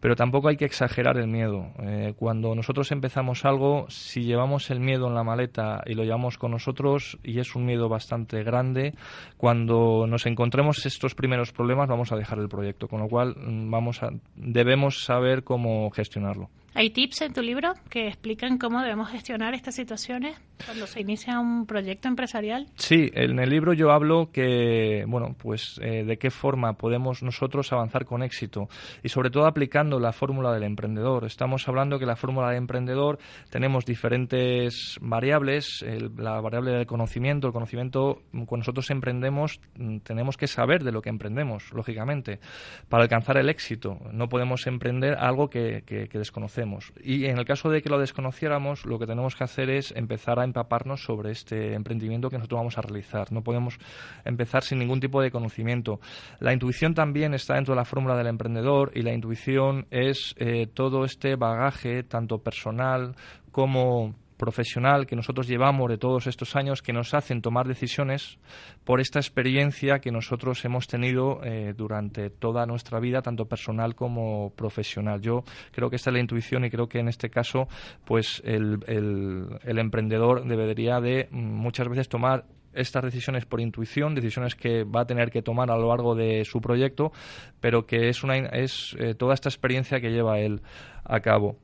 pero 0.00 0.16
tampoco 0.16 0.48
hay 0.48 0.56
que 0.56 0.64
exagerar 0.64 1.18
el 1.18 1.28
miedo. 1.28 1.68
Eh, 1.80 2.14
cuando 2.16 2.54
nosotros 2.54 2.90
empezamos 2.92 3.44
algo, 3.44 3.86
si 3.88 4.22
llevamos 4.22 4.70
el 4.70 4.80
miedo 4.80 5.08
en 5.08 5.14
la 5.14 5.22
maleta, 5.22 5.33
maleta 5.34 5.82
y 5.86 5.94
lo 5.94 6.04
llevamos 6.04 6.38
con 6.38 6.52
nosotros 6.52 7.18
y 7.24 7.40
es 7.40 7.54
un 7.56 7.66
miedo 7.66 7.88
bastante 7.88 8.42
grande. 8.44 8.94
Cuando 9.36 10.06
nos 10.06 10.26
encontremos 10.26 10.86
estos 10.86 11.14
primeros 11.14 11.52
problemas 11.52 11.88
vamos 11.88 12.12
a 12.12 12.16
dejar 12.16 12.38
el 12.38 12.48
proyecto, 12.48 12.86
con 12.86 13.00
lo 13.00 13.08
cual 13.08 13.34
mm, 13.36 13.70
vamos 13.70 14.02
a, 14.02 14.10
debemos 14.36 15.04
saber 15.04 15.42
cómo 15.42 15.90
gestionarlo. 15.90 16.48
¿Hay 16.76 16.90
tips 16.90 17.22
en 17.22 17.32
tu 17.32 17.40
libro 17.40 17.74
que 17.88 18.08
explican 18.08 18.58
cómo 18.58 18.80
debemos 18.80 19.08
gestionar 19.08 19.54
estas 19.54 19.76
situaciones 19.76 20.36
cuando 20.66 20.88
se 20.88 21.00
inicia 21.00 21.38
un 21.38 21.66
proyecto 21.66 22.08
empresarial? 22.08 22.66
Sí, 22.74 23.12
en 23.14 23.38
el 23.38 23.48
libro 23.48 23.74
yo 23.74 23.92
hablo 23.92 24.32
que, 24.32 25.04
bueno, 25.06 25.36
pues 25.38 25.78
eh, 25.80 26.02
de 26.02 26.16
qué 26.16 26.32
forma 26.32 26.72
podemos 26.72 27.22
nosotros 27.22 27.72
avanzar 27.72 28.04
con 28.04 28.24
éxito 28.24 28.68
y 29.04 29.08
sobre 29.08 29.30
todo 29.30 29.46
aplicando 29.46 30.00
la 30.00 30.12
fórmula 30.12 30.52
del 30.52 30.64
emprendedor. 30.64 31.26
Estamos 31.26 31.68
hablando 31.68 32.00
que 32.00 32.06
la 32.06 32.16
fórmula 32.16 32.48
del 32.48 32.58
emprendedor 32.58 33.20
tenemos 33.50 33.84
diferentes 33.84 34.98
variables, 35.00 35.84
la 36.16 36.40
variable 36.40 36.72
del 36.72 36.86
conocimiento, 36.86 37.46
el 37.46 37.52
conocimiento, 37.52 38.22
cuando 38.32 38.56
nosotros 38.56 38.90
emprendemos 38.90 39.60
mm, 39.76 39.98
tenemos 39.98 40.36
que 40.36 40.48
saber 40.48 40.82
de 40.82 40.90
lo 40.90 41.02
que 41.02 41.10
emprendemos, 41.10 41.72
lógicamente, 41.72 42.40
para 42.88 43.04
alcanzar 43.04 43.36
el 43.36 43.48
éxito. 43.48 44.00
No 44.10 44.28
podemos 44.28 44.66
emprender 44.66 45.14
algo 45.14 45.48
que 45.48 45.84
desconocemos 46.12 46.63
y 47.02 47.26
en 47.26 47.38
el 47.38 47.44
caso 47.44 47.70
de 47.70 47.82
que 47.82 47.88
lo 47.88 47.98
desconociéramos, 47.98 48.84
lo 48.86 48.98
que 48.98 49.06
tenemos 49.06 49.34
que 49.34 49.44
hacer 49.44 49.70
es 49.70 49.92
empezar 49.96 50.38
a 50.38 50.44
empaparnos 50.44 51.04
sobre 51.04 51.30
este 51.30 51.74
emprendimiento 51.74 52.30
que 52.30 52.36
nosotros 52.36 52.58
vamos 52.58 52.78
a 52.78 52.82
realizar. 52.82 53.32
No 53.32 53.42
podemos 53.42 53.78
empezar 54.24 54.62
sin 54.62 54.78
ningún 54.78 55.00
tipo 55.00 55.20
de 55.22 55.30
conocimiento. 55.30 56.00
La 56.40 56.52
intuición 56.52 56.94
también 56.94 57.34
está 57.34 57.54
dentro 57.54 57.74
de 57.74 57.80
la 57.80 57.84
fórmula 57.84 58.16
del 58.16 58.28
emprendedor 58.28 58.92
y 58.94 59.02
la 59.02 59.12
intuición 59.12 59.86
es 59.90 60.34
eh, 60.38 60.66
todo 60.72 61.04
este 61.04 61.36
bagaje, 61.36 62.02
tanto 62.02 62.38
personal 62.38 63.14
como 63.50 64.14
profesional 64.36 65.06
que 65.06 65.16
nosotros 65.16 65.46
llevamos 65.46 65.88
de 65.88 65.98
todos 65.98 66.26
estos 66.26 66.56
años 66.56 66.82
que 66.82 66.92
nos 66.92 67.14
hacen 67.14 67.42
tomar 67.42 67.66
decisiones 67.66 68.38
por 68.84 69.00
esta 69.00 69.18
experiencia 69.18 70.00
que 70.00 70.10
nosotros 70.10 70.64
hemos 70.64 70.86
tenido 70.86 71.42
eh, 71.44 71.74
durante 71.76 72.30
toda 72.30 72.66
nuestra 72.66 73.00
vida, 73.00 73.22
tanto 73.22 73.46
personal 73.46 73.94
como 73.94 74.50
profesional. 74.50 75.20
Yo 75.20 75.44
creo 75.72 75.90
que 75.90 75.96
esta 75.96 76.10
es 76.10 76.14
la 76.14 76.20
intuición 76.20 76.64
y 76.64 76.70
creo 76.70 76.88
que 76.88 76.98
en 76.98 77.08
este 77.08 77.30
caso, 77.30 77.68
pues 78.04 78.42
el, 78.44 78.78
el, 78.86 79.78
emprendedor 79.78 80.46
debería 80.46 81.00
de 81.00 81.28
mm, 81.30 81.36
muchas 81.36 81.88
veces 81.88 82.08
tomar 82.08 82.44
estas 82.72 83.04
decisiones 83.04 83.46
por 83.46 83.60
intuición, 83.60 84.14
decisiones 84.14 84.56
que 84.56 84.82
va 84.84 85.02
a 85.02 85.06
tener 85.06 85.30
que 85.30 85.42
tomar 85.42 85.70
a 85.70 85.76
lo 85.76 85.88
largo 85.88 86.14
de 86.16 86.44
su 86.44 86.60
proyecto, 86.60 87.12
pero 87.60 87.86
que 87.86 88.08
es, 88.08 88.24
una, 88.24 88.36
es 88.36 88.96
eh, 88.98 89.14
toda 89.14 89.34
esta 89.34 89.48
experiencia 89.48 90.00
que 90.00 90.10
lleva 90.10 90.40
él 90.40 90.60
a 91.04 91.20
cabo 91.20 91.56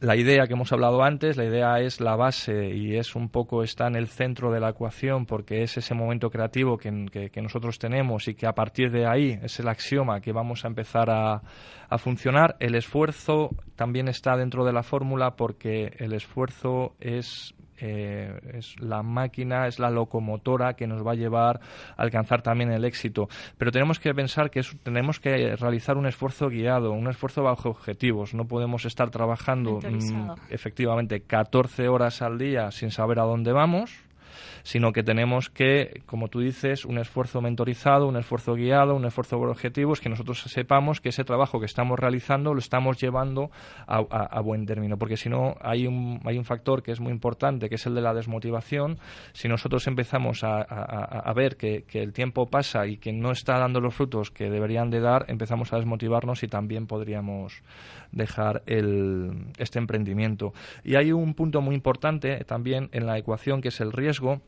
la 0.00 0.16
idea 0.16 0.46
que 0.46 0.54
hemos 0.54 0.72
hablado 0.72 1.02
antes, 1.02 1.36
la 1.36 1.44
idea 1.44 1.78
es 1.80 2.00
la 2.00 2.16
base 2.16 2.74
y 2.74 2.96
es 2.96 3.14
un 3.14 3.28
poco 3.28 3.62
está 3.62 3.86
en 3.86 3.96
el 3.96 4.08
centro 4.08 4.50
de 4.50 4.58
la 4.58 4.70
ecuación 4.70 5.26
porque 5.26 5.62
es 5.62 5.76
ese 5.76 5.94
momento 5.94 6.30
creativo 6.30 6.78
que, 6.78 6.90
nosotros 7.42 7.78
tenemos 7.78 8.26
y 8.26 8.34
que 8.34 8.46
a 8.46 8.54
partir 8.54 8.90
de 8.90 9.06
ahí 9.06 9.38
es 9.42 9.60
el 9.60 9.68
axioma 9.68 10.22
que 10.22 10.32
vamos 10.32 10.64
a 10.64 10.68
empezar 10.68 11.10
a, 11.10 11.42
a 11.88 11.98
funcionar. 11.98 12.56
El 12.60 12.76
esfuerzo 12.76 13.50
también 13.76 14.08
está 14.08 14.36
dentro 14.36 14.64
de 14.64 14.72
la 14.72 14.82
fórmula 14.82 15.36
porque 15.36 15.92
el 15.98 16.14
esfuerzo 16.14 16.94
es 16.98 17.54
eh, 17.80 18.38
es 18.54 18.80
la 18.80 19.02
máquina, 19.02 19.66
es 19.66 19.78
la 19.78 19.90
locomotora 19.90 20.74
que 20.74 20.86
nos 20.86 21.06
va 21.06 21.12
a 21.12 21.14
llevar 21.14 21.60
a 21.96 22.02
alcanzar 22.02 22.42
también 22.42 22.70
el 22.72 22.84
éxito. 22.84 23.28
Pero 23.58 23.72
tenemos 23.72 23.98
que 23.98 24.14
pensar 24.14 24.50
que 24.50 24.62
tenemos 24.82 25.20
que 25.20 25.56
realizar 25.56 25.96
un 25.96 26.06
esfuerzo 26.06 26.48
guiado, 26.48 26.92
un 26.92 27.08
esfuerzo 27.08 27.42
bajo 27.42 27.70
objetivos. 27.70 28.34
No 28.34 28.46
podemos 28.46 28.84
estar 28.84 29.10
trabajando 29.10 29.80
mm, 29.80 30.32
efectivamente 30.50 31.20
14 31.20 31.88
horas 31.88 32.22
al 32.22 32.38
día 32.38 32.70
sin 32.70 32.90
saber 32.90 33.18
a 33.18 33.24
dónde 33.24 33.52
vamos 33.52 34.09
sino 34.62 34.92
que 34.92 35.02
tenemos 35.02 35.50
que, 35.50 36.02
como 36.06 36.28
tú 36.28 36.40
dices, 36.40 36.84
un 36.84 36.98
esfuerzo 36.98 37.40
mentorizado, 37.40 38.06
un 38.06 38.16
esfuerzo 38.16 38.54
guiado, 38.54 38.94
un 38.94 39.04
esfuerzo 39.04 39.38
por 39.38 39.48
objetivos, 39.48 40.00
que 40.00 40.08
nosotros 40.08 40.40
sepamos 40.42 41.00
que 41.00 41.10
ese 41.10 41.24
trabajo 41.24 41.60
que 41.60 41.66
estamos 41.66 41.98
realizando 41.98 42.52
lo 42.54 42.60
estamos 42.60 43.00
llevando 43.00 43.50
a, 43.86 44.40
buen 44.40 44.66
término, 44.66 44.96
porque 44.96 45.16
si 45.16 45.28
no 45.28 45.56
hay 45.60 45.86
un, 45.86 46.20
hay 46.24 46.38
un 46.38 46.44
factor 46.44 46.82
que 46.82 46.92
es 46.92 47.00
muy 47.00 47.12
importante, 47.12 47.68
que 47.68 47.74
es 47.74 47.86
el 47.86 47.94
de 47.94 48.00
la 48.00 48.14
desmotivación. 48.14 48.98
Si 49.32 49.48
nosotros 49.48 49.86
empezamos 49.86 50.42
a, 50.42 51.32
ver 51.34 51.56
que, 51.56 51.84
el 51.92 52.12
tiempo 52.12 52.48
pasa 52.48 52.86
y 52.86 52.96
que 52.96 53.12
no 53.12 53.30
está 53.32 53.58
dando 53.58 53.80
los 53.80 53.94
frutos 53.94 54.30
que 54.30 54.50
deberían 54.50 54.90
de 54.90 55.00
dar, 55.00 55.26
empezamos 55.28 55.72
a 55.72 55.76
desmotivarnos 55.76 56.42
y 56.42 56.48
también 56.48 56.86
podríamos 56.86 57.62
dejar 58.12 58.62
el, 58.66 59.46
este 59.58 59.78
emprendimiento. 59.78 60.52
Y 60.84 60.96
hay 60.96 61.12
un 61.12 61.34
punto 61.34 61.60
muy 61.60 61.74
importante 61.74 62.44
también 62.44 62.88
en 62.92 63.06
la 63.06 63.18
ecuación 63.18 63.60
que 63.60 63.68
es 63.68 63.80
el 63.80 63.92
riesgo 63.92 64.40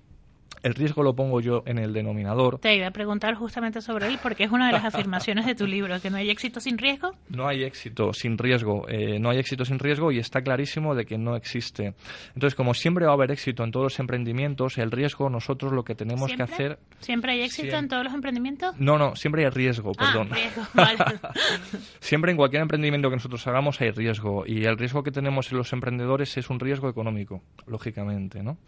el 0.63 0.75
riesgo 0.75 1.03
lo 1.03 1.15
pongo 1.15 1.41
yo 1.41 1.63
en 1.67 1.79
el 1.79 1.93
denominador. 1.93 2.59
Te 2.59 2.77
iba 2.77 2.87
a 2.87 2.91
preguntar 2.91 3.35
justamente 3.35 3.81
sobre 3.81 4.07
él, 4.07 4.19
porque 4.23 4.45
es 4.45 4.51
una 4.51 4.67
de 4.67 4.73
las 4.73 4.85
afirmaciones 4.85 5.47
de 5.47 5.55
tu 5.55 5.67
libro, 5.67 6.01
que 6.01 6.11
no 6.11 6.17
hay 6.17 6.31
éxito 6.31 6.61
sin 6.61 6.79
riesgo. 6.79 7.13
No 7.29 7.49
hay 7.49 7.65
éxito 7.65 8.13
sin 8.13 8.39
riesgo, 8.39 8.89
eh, 8.89 9.19
no 9.19 9.31
hay 9.31 9.39
éxito 9.39 9.65
sin 9.65 9.79
riesgo 9.79 10.13
y 10.13 10.19
está 10.19 10.43
clarísimo 10.43 10.95
de 10.95 11.05
que 11.05 11.19
no 11.19 11.37
existe. 11.37 11.95
Entonces, 12.35 12.55
como 12.55 12.75
siempre 12.75 13.07
va 13.07 13.13
a 13.13 13.15
haber 13.15 13.33
éxito 13.33 13.65
en 13.65 13.71
todos 13.71 13.85
los 13.85 14.01
emprendimientos, 14.01 14.79
el 14.79 14.91
riesgo 14.91 15.29
nosotros 15.29 15.73
lo 15.73 15.85
que 15.85 15.95
tenemos 15.95 16.33
que 16.33 16.43
hacer... 16.43 16.79
¿Siempre 17.01 17.33
hay 17.33 17.43
éxito 17.43 17.77
en 17.77 17.89
todos 17.89 18.05
los 18.05 18.15
emprendimientos? 18.15 18.75
No, 18.79 18.99
no, 18.99 19.17
siempre 19.17 19.45
hay 19.45 19.51
riesgo, 19.51 19.93
ah, 19.99 20.07
perdón. 20.07 20.31
riesgo, 20.31 20.63
vale. 20.75 20.99
siempre 22.01 22.31
en 22.31 22.37
cualquier 22.37 22.63
emprendimiento 22.63 23.11
que 23.11 23.17
nosotros 23.17 23.47
hagamos 23.47 23.81
hay 23.81 23.91
riesgo 23.91 24.45
y 24.47 24.65
el 24.65 24.79
riesgo 24.79 25.03
que 25.03 25.11
tenemos 25.11 25.51
en 25.51 25.59
los 25.59 25.73
emprendedores 25.73 26.37
es 26.37 26.51
un 26.51 26.61
riesgo 26.61 26.89
económico, 26.89 27.43
lógicamente, 27.67 28.43
¿no? 28.43 28.59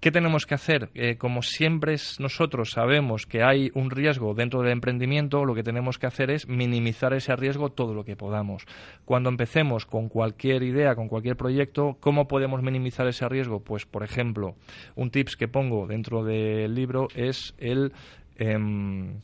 ¿Qué 0.00 0.10
tenemos 0.10 0.46
que 0.46 0.54
hacer? 0.54 0.88
Eh, 0.94 1.18
como 1.18 1.42
siempre 1.42 1.94
nosotros 2.18 2.70
sabemos 2.70 3.26
que 3.26 3.42
hay 3.42 3.70
un 3.74 3.90
riesgo 3.90 4.32
dentro 4.32 4.62
del 4.62 4.72
emprendimiento, 4.72 5.44
lo 5.44 5.54
que 5.54 5.62
tenemos 5.62 5.98
que 5.98 6.06
hacer 6.06 6.30
es 6.30 6.48
minimizar 6.48 7.12
ese 7.12 7.36
riesgo 7.36 7.68
todo 7.68 7.92
lo 7.92 8.02
que 8.02 8.16
podamos. 8.16 8.64
Cuando 9.04 9.28
empecemos 9.28 9.84
con 9.84 10.08
cualquier 10.08 10.62
idea, 10.62 10.94
con 10.94 11.08
cualquier 11.08 11.36
proyecto, 11.36 11.98
¿cómo 12.00 12.28
podemos 12.28 12.62
minimizar 12.62 13.06
ese 13.08 13.28
riesgo? 13.28 13.60
Pues, 13.60 13.84
por 13.84 14.02
ejemplo, 14.02 14.54
un 14.94 15.10
tips 15.10 15.36
que 15.36 15.48
pongo 15.48 15.86
dentro 15.86 16.24
del 16.24 16.74
libro 16.74 17.08
es 17.14 17.54
el... 17.58 17.92
Em, 18.36 19.20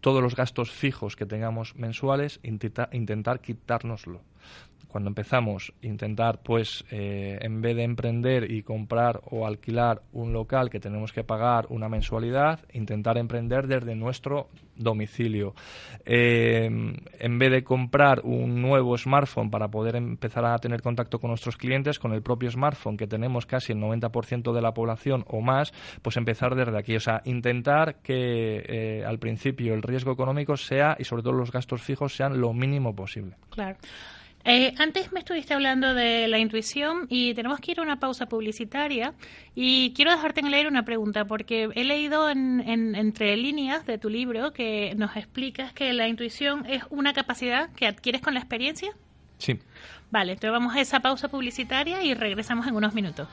todos 0.00 0.22
los 0.22 0.36
gastos 0.36 0.70
fijos 0.70 1.16
que 1.16 1.26
tengamos 1.26 1.74
mensuales, 1.76 2.40
intentar 2.42 3.40
quitárnoslo 3.40 4.22
cuando 4.88 5.08
empezamos 5.08 5.72
intentar 5.82 6.40
pues 6.42 6.84
eh, 6.90 7.38
en 7.40 7.60
vez 7.60 7.76
de 7.76 7.84
emprender 7.84 8.50
y 8.50 8.62
comprar 8.62 9.20
o 9.30 9.46
alquilar 9.46 10.02
un 10.12 10.32
local 10.32 10.70
que 10.70 10.80
tenemos 10.80 11.12
que 11.12 11.24
pagar 11.24 11.66
una 11.68 11.88
mensualidad 11.88 12.60
intentar 12.72 13.18
emprender 13.18 13.66
desde 13.66 13.94
nuestro 13.94 14.48
domicilio. 14.76 15.54
Eh, 16.04 16.66
en 16.66 17.38
vez 17.38 17.50
de 17.50 17.64
comprar 17.64 18.20
un 18.24 18.62
nuevo 18.62 18.96
smartphone 18.96 19.50
para 19.50 19.68
poder 19.68 19.96
empezar 19.96 20.44
a 20.44 20.58
tener 20.58 20.82
contacto 20.82 21.18
con 21.18 21.30
nuestros 21.30 21.56
clientes 21.56 21.98
con 21.98 22.12
el 22.12 22.22
propio 22.22 22.50
smartphone 22.50 22.96
que 22.96 23.06
tenemos 23.06 23.44
casi 23.44 23.72
el 23.72 23.78
90% 23.78 24.52
de 24.52 24.62
la 24.62 24.72
población 24.72 25.24
o 25.28 25.40
más 25.40 25.72
pues 26.02 26.16
empezar 26.16 26.54
desde 26.54 26.78
aquí. 26.78 26.96
O 26.96 27.00
sea 27.00 27.22
intentar 27.24 27.96
que 27.96 28.64
eh, 28.66 29.04
al 29.04 29.18
principio 29.18 29.74
el 29.74 29.82
riesgo 29.82 30.12
económico 30.12 30.56
sea 30.56 30.96
y 30.98 31.04
sobre 31.04 31.22
todo 31.22 31.32
los 31.32 31.52
gastos 31.52 31.82
fijos 31.82 32.14
sean 32.14 32.40
lo 32.40 32.52
mínimo 32.52 32.94
posible. 32.94 33.36
Claro 33.50 33.76
eh, 34.48 34.74
antes 34.78 35.12
me 35.12 35.20
estuviste 35.20 35.54
hablando 35.54 35.94
de 35.94 36.26
la 36.26 36.38
intuición 36.38 37.06
y 37.08 37.34
tenemos 37.34 37.60
que 37.60 37.72
ir 37.72 37.80
a 37.80 37.82
una 37.82 38.00
pausa 38.00 38.26
publicitaria 38.26 39.14
y 39.54 39.92
quiero 39.92 40.10
dejarte 40.10 40.40
en 40.40 40.46
el 40.46 40.54
aire 40.54 40.68
una 40.68 40.84
pregunta 40.84 41.26
porque 41.26 41.68
he 41.74 41.84
leído 41.84 42.30
en, 42.30 42.60
entre 42.66 43.36
líneas 43.36 43.86
de 43.86 43.98
tu 43.98 44.08
libro 44.08 44.52
que 44.52 44.94
nos 44.96 45.16
explicas 45.16 45.72
que 45.72 45.92
la 45.92 46.08
intuición 46.08 46.64
es 46.66 46.82
una 46.90 47.12
capacidad 47.12 47.70
que 47.74 47.86
adquieres 47.86 48.22
con 48.22 48.34
la 48.34 48.40
experiencia. 48.40 48.90
Sí. 49.38 49.58
Vale, 50.10 50.32
entonces 50.32 50.52
vamos 50.52 50.74
a 50.74 50.80
esa 50.80 51.00
pausa 51.00 51.28
publicitaria 51.28 52.02
y 52.02 52.14
regresamos 52.14 52.66
en 52.66 52.74
unos 52.74 52.94
minutos. 52.94 53.28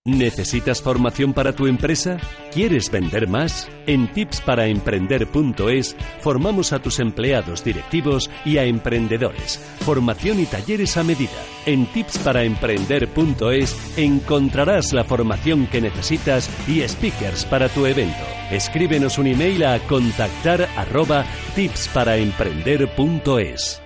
¿Necesitas 0.08 0.80
formación 0.80 1.34
para 1.34 1.52
tu 1.52 1.66
empresa? 1.66 2.16
¿Quieres 2.50 2.90
vender 2.90 3.28
más? 3.28 3.68
En 3.86 4.10
tipsparaemprender.es 4.10 5.94
formamos 6.20 6.72
a 6.72 6.80
tus 6.80 6.98
empleados 6.98 7.62
directivos 7.62 8.30
y 8.46 8.56
a 8.56 8.64
emprendedores. 8.64 9.58
Formación 9.80 10.40
y 10.40 10.46
talleres 10.46 10.96
a 10.96 11.04
medida. 11.04 11.44
En 11.66 11.84
tipsparaemprender.es 11.92 13.98
encontrarás 13.98 14.94
la 14.94 15.04
formación 15.04 15.66
que 15.66 15.82
necesitas 15.82 16.48
y 16.66 16.80
speakers 16.88 17.44
para 17.44 17.68
tu 17.68 17.84
evento. 17.84 18.24
Escríbenos 18.50 19.18
un 19.18 19.26
email 19.26 19.62
a 19.66 19.78
contactar 19.80 20.70
arroba 20.74 21.26
tipsparaemprender.es. 21.54 23.82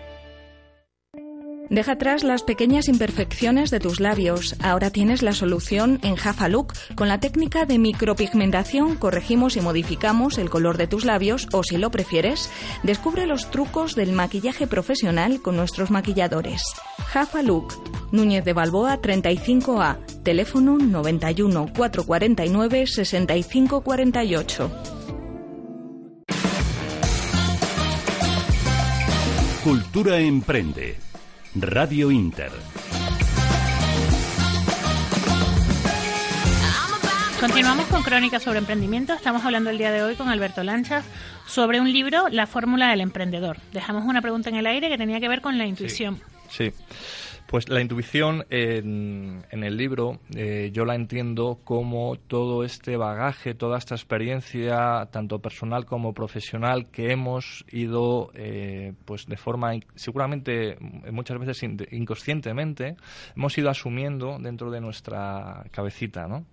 Deja 1.71 1.93
atrás 1.93 2.23
las 2.23 2.43
pequeñas 2.43 2.89
imperfecciones 2.89 3.71
de 3.71 3.81
tus 3.81 4.01
labios. 4.01 4.57
Ahora 4.63 4.91
tienes 4.91 5.23
la 5.23 5.33
solución 5.33 6.01
en 6.03 6.17
Jafa 6.17 6.49
Look. 6.49 6.75
Con 6.95 7.09
la 7.09 7.21
técnica 7.21 7.65
de 7.65 7.79
micropigmentación 7.79 8.97
corregimos 8.97 9.57
y 9.57 9.61
modificamos 9.61 10.39
el 10.39 10.51
color 10.51 10.77
de 10.77 10.87
tus 10.87 11.05
labios 11.05 11.49
o 11.53 11.63
si 11.63 11.79
lo 11.79 11.91
prefieres, 11.91 12.51
descubre 12.83 13.27
los 13.27 13.51
trucos 13.51 13.95
del 13.95 14.13
maquillaje 14.13 14.67
profesional 14.67 15.41
con 15.41 15.57
nuestros 15.57 15.91
maquilladores. 15.91 16.63
Jafa 17.07 17.43
Look, 17.43 17.75
Núñez 18.13 18.45
de 18.45 18.53
Balboa 18.53 19.01
35A, 19.01 20.23
teléfono 20.23 20.77
91 20.77 21.73
449 21.75 22.87
6548. 22.87 24.71
Cultura 29.65 30.19
Emprende. 30.19 31.12
Radio 31.55 32.11
Inter. 32.11 32.51
Continuamos 37.41 37.87
con 37.87 38.03
Crónicas 38.03 38.43
sobre 38.43 38.59
Emprendimiento. 38.59 39.13
Estamos 39.13 39.45
hablando 39.45 39.69
el 39.69 39.77
día 39.77 39.91
de 39.91 40.03
hoy 40.03 40.15
con 40.15 40.29
Alberto 40.29 40.63
Lanchas 40.63 41.05
sobre 41.47 41.81
un 41.81 41.93
libro, 41.93 42.29
La 42.31 42.47
Fórmula 42.47 42.89
del 42.89 43.03
Emprendedor. 43.03 43.59
Dejamos 43.73 44.05
una 44.05 44.23
pregunta 44.23 44.49
en 44.49 44.57
el 44.57 44.67
aire 44.67 44.89
que 44.89 44.97
tenía 44.97 45.21
que 45.21 45.29
ver 45.29 45.43
con 45.43 45.59
la 45.59 45.67
intuición. 45.67 46.21
sí. 46.49 46.73
Pues 47.53 47.69
la 47.69 47.83
intuición 47.83 48.47
en, 48.49 49.45
el 49.51 49.77
libro 49.77 50.21
eh, 50.35 50.71
yo 50.73 50.87
la 50.87 50.95
entiendo 50.95 51.61
como 51.65 52.17
todo 52.17 52.65
este 52.65 52.97
bagaje, 52.97 53.53
toda 53.53 53.77
esta 53.77 53.95
experiencia, 53.95 55.07
tanto 55.13 55.39
personal 55.41 55.85
como 55.85 56.15
profesional, 56.15 56.91
que 56.91 57.13
hemos 57.13 57.67
ido, 57.71 58.31
eh, 58.33 58.95
pues 59.05 59.27
de 59.27 59.37
forma 59.37 59.73
seguramente 59.97 60.79
muchas 61.13 61.39
veces 61.39 61.63
inconscientemente, 61.91 62.97
hemos 63.37 63.59
ido 63.59 63.69
asumiendo 63.69 64.39
dentro 64.41 64.71
de 64.71 64.81
nuestra 64.81 65.63
cabecita, 65.73 66.27
¿no? 66.27 66.47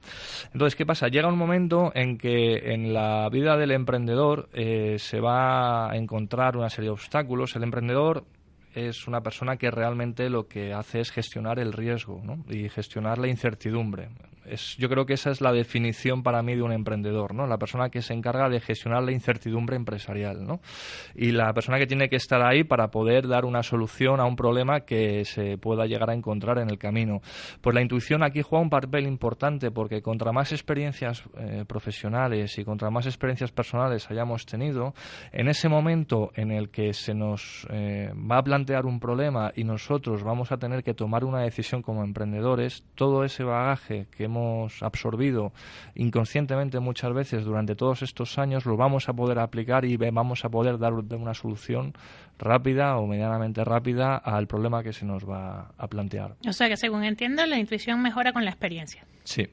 Entonces, 0.51 0.75
¿qué 0.75 0.85
pasa? 0.85 1.07
Llega 1.07 1.29
un 1.29 1.38
momento 1.38 1.93
en 1.95 2.17
que 2.17 2.73
en 2.73 2.93
la 2.93 3.29
vida 3.29 3.55
del 3.55 3.71
emprendedor 3.71 4.49
eh, 4.51 4.97
se 4.99 5.21
va 5.21 5.89
a 5.91 5.95
encontrar 5.95 6.57
una 6.57 6.69
serie 6.69 6.89
de 6.89 6.95
obstáculos. 6.95 7.55
El 7.55 7.63
emprendedor 7.63 8.25
es 8.73 9.08
una 9.08 9.21
persona 9.21 9.58
que 9.58 9.71
realmente 9.71 10.29
lo 10.29 10.47
que 10.47 10.73
hace 10.73 11.01
es 11.01 11.12
gestionar 11.12 11.60
el 11.60 11.73
riesgo 11.73 12.21
y 12.49 12.69
gestionar 12.69 13.17
la 13.17 13.27
incertidumbre 13.27 14.10
yo 14.77 14.89
creo 14.89 15.05
que 15.05 15.13
esa 15.13 15.31
es 15.31 15.41
la 15.41 15.51
definición 15.51 16.23
para 16.23 16.41
mí 16.41 16.55
de 16.55 16.62
un 16.62 16.71
emprendedor, 16.71 17.33
¿no? 17.33 17.47
La 17.47 17.57
persona 17.57 17.89
que 17.89 18.01
se 18.01 18.13
encarga 18.13 18.49
de 18.49 18.59
gestionar 18.59 19.03
la 19.03 19.12
incertidumbre 19.12 19.75
empresarial, 19.75 20.45
¿no? 20.45 20.62
Y 21.15 21.31
la 21.31 21.53
persona 21.53 21.77
que 21.77 21.88
tiene 21.88 22.09
que 22.09 22.15
estar 22.15 22.41
ahí 22.41 22.63
para 22.63 22.89
poder 22.89 23.27
dar 23.27 23.45
una 23.45 23.63
solución 23.63 24.19
a 24.19 24.25
un 24.25 24.35
problema 24.35 24.81
que 24.81 25.25
se 25.25 25.57
pueda 25.57 25.85
llegar 25.85 26.09
a 26.09 26.13
encontrar 26.13 26.59
en 26.59 26.69
el 26.69 26.77
camino. 26.77 27.21
Pues 27.62 27.73
la 27.73 27.81
intuición 27.81 28.23
aquí 28.23 28.41
juega 28.41 28.63
un 28.63 28.69
papel 28.69 29.07
importante 29.07 29.71
porque 29.71 30.01
contra 30.01 30.31
más 30.31 30.51
experiencias 30.51 31.23
eh, 31.38 31.65
profesionales 31.67 32.57
y 32.57 32.63
contra 32.63 32.89
más 32.89 33.05
experiencias 33.05 33.51
personales 33.51 34.09
hayamos 34.09 34.45
tenido, 34.45 34.93
en 35.31 35.47
ese 35.47 35.69
momento 35.69 36.31
en 36.35 36.51
el 36.51 36.69
que 36.69 36.93
se 36.93 37.13
nos 37.13 37.67
eh, 37.69 38.12
va 38.13 38.38
a 38.38 38.43
plantear 38.43 38.85
un 38.85 38.99
problema 38.99 39.51
y 39.55 39.63
nosotros 39.63 40.23
vamos 40.23 40.51
a 40.51 40.57
tener 40.57 40.83
que 40.83 40.93
tomar 40.93 41.23
una 41.23 41.41
decisión 41.41 41.81
como 41.81 42.03
emprendedores, 42.03 42.85
todo 42.95 43.23
ese 43.23 43.43
bagaje 43.43 44.07
que 44.12 44.25
hemos 44.25 44.38
absorbido 44.82 45.52
inconscientemente 45.95 46.80
muchas 46.80 47.13
veces 47.13 47.45
durante 47.45 47.75
todos 47.75 48.02
estos 48.02 48.38
años, 48.38 48.65
lo 48.65 48.78
vamos 48.78 49.10
a 49.10 49.13
poder 49.13 49.39
aplicar 49.39 49.86
y 49.86 49.97
vamos 49.97 50.45
a 50.45 50.49
poder 50.49 50.78
dar 50.78 50.93
una 50.93 51.34
solución 51.34 51.93
rápida 52.39 52.97
o 52.97 53.06
medianamente 53.06 53.63
rápida 53.63 54.15
al 54.17 54.47
problema 54.47 54.82
que 54.82 54.93
se 54.93 55.06
nos 55.06 55.30
va 55.30 55.71
a 55.78 55.88
plantear. 55.88 56.36
O 56.47 56.54
sea 56.54 56.69
que 56.69 56.78
según 56.78 57.04
entiendo, 57.04 57.45
la 57.45 57.58
intuición 57.58 58.02
mejora 58.02 58.34
con 58.34 58.45
la 58.45 58.52
experiencia. 58.52 59.04
Sí. 59.23 59.47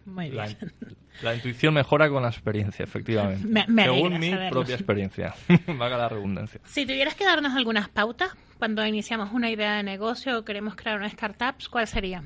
La, 1.23 1.35
intuición 1.35 1.75
mejora 1.75 2.09
con 2.09 2.23
la 2.23 2.29
experiencia, 2.29 2.85
efectivamente. 2.85 3.65
según 3.85 4.19
mi 4.19 4.33
propia 4.51 4.75
experiencia. 4.77 5.35
Vaga 5.67 5.99
la 5.99 6.09
redundancia. 6.09 6.61
Si 6.65 6.87
tuvieras 6.87 7.15
que 7.15 7.25
darnos 7.25 7.55
algunas 7.55 7.89
pautas 7.89 8.31
cuando 8.59 8.87
iniciamos 8.87 9.33
una 9.33 9.51
idea 9.51 9.75
de 9.77 9.83
negocio 9.83 10.39
o 10.39 10.45
queremos 10.45 10.77
crear 10.77 10.97
una 10.97 11.09
startup, 11.09 11.57
¿cuál 11.71 11.87
sería? 11.87 12.23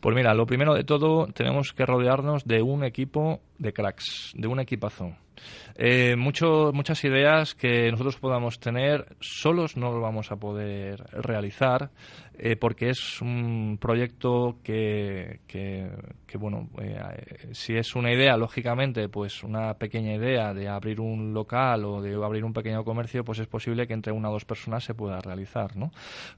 Pues 0.00 0.16
mira, 0.16 0.34
lo 0.34 0.46
primero 0.46 0.74
de 0.74 0.84
todo, 0.84 1.28
tenemos 1.28 1.72
que 1.72 1.86
rodearnos 1.86 2.44
de 2.44 2.62
un 2.62 2.82
equipo 2.82 3.40
de 3.58 3.72
cracks, 3.72 4.32
de 4.34 4.48
un 4.48 4.58
equipazo. 4.58 5.14
Eh, 5.76 6.16
mucho, 6.16 6.72
muchas 6.74 7.04
ideas 7.04 7.54
que 7.54 7.90
nosotros 7.90 8.16
podamos 8.16 8.58
tener 8.58 9.16
solos 9.20 9.76
no 9.76 9.92
lo 9.92 10.00
vamos 10.00 10.32
a 10.32 10.36
poder 10.36 11.04
realizar 11.12 11.90
eh, 12.38 12.56
porque 12.56 12.90
es 12.90 13.20
un 13.20 13.78
proyecto 13.80 14.58
que, 14.62 15.40
que, 15.48 15.90
bueno, 16.38 16.68
eh, 16.80 17.48
si 17.52 17.74
es 17.74 17.96
una 17.96 18.12
idea, 18.12 18.36
lógicamente, 18.36 19.08
pues 19.08 19.42
una 19.42 19.74
pequeña 19.74 20.14
idea 20.14 20.54
de 20.54 20.68
abrir 20.68 21.00
un 21.00 21.34
local 21.34 21.84
o 21.84 22.00
de 22.00 22.14
abrir 22.14 22.44
un 22.44 22.52
pequeño 22.52 22.84
comercio, 22.84 23.24
pues 23.24 23.40
es 23.40 23.48
posible 23.48 23.88
que 23.88 23.94
entre 23.94 24.12
una 24.12 24.30
o 24.30 24.32
dos 24.32 24.44
personas 24.44 24.84
se 24.84 24.94
pueda 24.94 25.20
realizar, 25.20 25.76
¿no? 25.76 25.90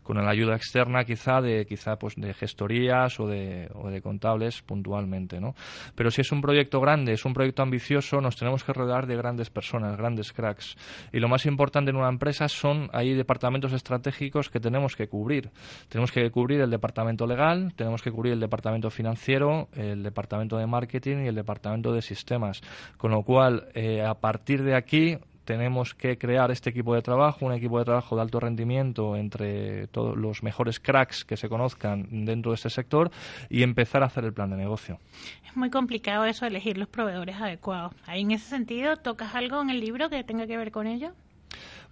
Con 0.02 0.16
la 0.16 0.30
ayuda 0.30 0.56
externa 0.56 1.04
quizá 1.04 1.42
de, 1.42 1.66
quizá 1.66 1.96
pues 1.96 2.14
de 2.16 2.32
gestorías 2.32 3.20
o 3.20 3.26
de, 3.26 3.68
o 3.74 3.90
de 3.90 4.00
contables 4.00 4.62
puntualmente, 4.62 5.38
¿no? 5.38 5.54
Pero 5.94 6.10
si 6.10 6.22
es 6.22 6.32
un 6.32 6.40
proyecto 6.40 6.80
grande, 6.80 7.12
es 7.12 7.24
un 7.26 7.34
proyecto 7.34 7.62
ambicioso, 7.62 8.22
nos 8.22 8.36
tenemos 8.36 8.64
que 8.64 8.72
rodear 8.72 9.06
de 9.06 9.16
grandes 9.16 9.50
personas, 9.50 9.98
grandes 9.98 10.32
cracks. 10.32 10.76
Y 11.12 11.18
lo 11.18 11.28
más 11.28 11.44
importante 11.44 11.90
en 11.90 11.96
una 11.96 12.08
empresa 12.08 12.48
son 12.48 12.88
ahí 12.94 13.12
departamentos 13.12 13.72
estratégicos 13.74 14.48
que 14.48 14.60
tenemos 14.60 14.96
que 14.96 15.08
cubrir 15.08 15.50
tenemos 15.90 16.12
que 16.12 16.30
cubrir 16.30 16.60
el 16.60 16.70
departamento 16.70 17.26
legal, 17.26 17.74
tenemos 17.76 18.00
que 18.00 18.10
cubrir 18.10 18.32
el 18.32 18.40
departamento 18.40 18.90
financiero, 18.90 19.68
el 19.74 20.02
departamento 20.02 20.56
de 20.56 20.66
marketing 20.66 21.24
y 21.24 21.26
el 21.26 21.34
departamento 21.34 21.92
de 21.92 22.00
sistemas. 22.00 22.62
Con 22.96 23.10
lo 23.10 23.22
cual, 23.22 23.66
eh, 23.74 24.02
a 24.02 24.14
partir 24.14 24.62
de 24.62 24.76
aquí, 24.76 25.18
tenemos 25.44 25.94
que 25.94 26.16
crear 26.16 26.52
este 26.52 26.70
equipo 26.70 26.94
de 26.94 27.02
trabajo, 27.02 27.44
un 27.44 27.52
equipo 27.52 27.80
de 27.80 27.84
trabajo 27.84 28.14
de 28.14 28.22
alto 28.22 28.38
rendimiento 28.38 29.16
entre 29.16 29.88
todos 29.88 30.16
los 30.16 30.44
mejores 30.44 30.78
cracks 30.78 31.24
que 31.24 31.36
se 31.36 31.48
conozcan 31.48 32.06
dentro 32.24 32.52
de 32.52 32.54
este 32.54 32.70
sector 32.70 33.10
y 33.48 33.64
empezar 33.64 34.04
a 34.04 34.06
hacer 34.06 34.24
el 34.24 34.32
plan 34.32 34.50
de 34.50 34.56
negocio. 34.56 35.00
Es 35.44 35.56
muy 35.56 35.70
complicado 35.70 36.24
eso, 36.24 36.46
elegir 36.46 36.78
los 36.78 36.86
proveedores 36.86 37.34
adecuados. 37.34 37.92
Ahí 38.06 38.20
en 38.20 38.30
ese 38.30 38.48
sentido, 38.48 38.96
¿tocas 38.96 39.34
algo 39.34 39.60
en 39.60 39.70
el 39.70 39.80
libro 39.80 40.08
que 40.08 40.22
tenga 40.22 40.46
que 40.46 40.56
ver 40.56 40.70
con 40.70 40.86
ello? 40.86 41.14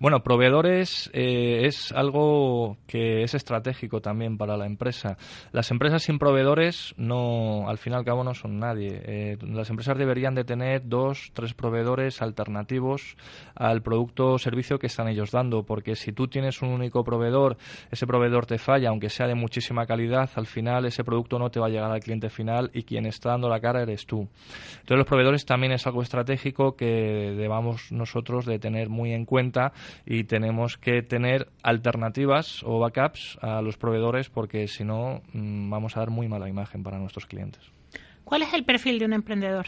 Bueno, 0.01 0.23
proveedores 0.23 1.11
eh, 1.13 1.63
es 1.65 1.91
algo 1.91 2.77
que 2.87 3.25
es 3.25 3.35
estratégico 3.35 4.01
también 4.01 4.39
para 4.39 4.57
la 4.57 4.65
empresa. 4.65 5.17
Las 5.51 5.73
empresas 5.73 6.05
sin 6.05 6.21
proveedores 6.21 6.95
no, 6.97 7.69
al 7.69 7.79
fin 7.79 7.95
y 7.95 7.97
al 7.97 8.05
cabo 8.05 8.23
no 8.23 8.33
son 8.33 8.61
nadie. 8.61 9.03
Eh, 9.05 9.39
las 9.43 9.71
empresas 9.71 9.99
deberían 9.99 10.37
de 10.37 10.45
tener 10.45 10.89
dos, 10.89 11.33
tres 11.35 11.53
proveedores 11.53 12.23
alternativos 12.23 13.17
al 13.57 13.83
producto 13.83 14.35
o 14.35 14.39
servicio 14.39 14.79
que 14.79 14.87
están 14.87 15.09
ellos 15.09 15.33
dando, 15.33 15.65
porque 15.65 15.97
si 15.97 16.13
tú 16.13 16.29
tienes 16.29 16.63
un 16.63 16.69
único 16.69 17.03
proveedor, 17.03 17.57
ese 17.91 18.07
proveedor 18.07 18.47
te 18.47 18.59
falla, 18.59 18.91
aunque 18.91 19.09
sea 19.09 19.27
de 19.27 19.35
muchísima 19.35 19.85
calidad, 19.85 20.31
al 20.37 20.47
final 20.47 20.87
ese 20.87 21.03
producto 21.03 21.41
no 21.41 21.51
te 21.51 21.59
va 21.59 21.67
a 21.67 21.71
llegar 21.71 21.91
al 21.91 22.01
cliente 22.01 22.31
final 22.31 22.71
y 22.73 22.85
quien 22.85 23.05
está 23.05 23.31
dando 23.31 23.49
la 23.49 23.59
cara 23.59 23.83
eres 23.83 24.07
tú. 24.07 24.29
Entonces 24.75 24.97
los 24.97 25.07
proveedores 25.07 25.45
también 25.45 25.73
es 25.73 25.85
algo 25.89 26.03
estratégico 26.03 26.77
que 26.77 27.35
debamos 27.37 27.91
nosotros 27.91 28.47
de 28.47 28.61
tener 28.61 28.91
muy 28.91 29.13
en 29.13 29.25
cuenta 29.25 29.73
y 30.07 30.25
tenemos 30.25 30.77
que 30.77 31.03
tener 31.03 31.49
alternativas 31.63 32.63
o 32.65 32.79
backups 32.79 33.39
a 33.43 33.63
los 33.63 33.77
proveedores 33.77 34.29
porque 34.29 34.69
si 34.69 34.85
no 34.85 35.23
mm, 35.33 35.71
vamos 35.71 35.97
a 35.97 36.01
dar 36.01 36.11
muy 36.11 36.29
mala 36.29 36.49
imagen 36.49 36.83
para 36.83 36.99
nuestros 36.99 37.27
clientes. 37.27 37.63
¿Cuál 38.25 38.43
es 38.43 38.53
el 38.53 38.65
perfil 38.65 38.99
de 38.99 39.07
un 39.07 39.15
emprendedor? 39.15 39.67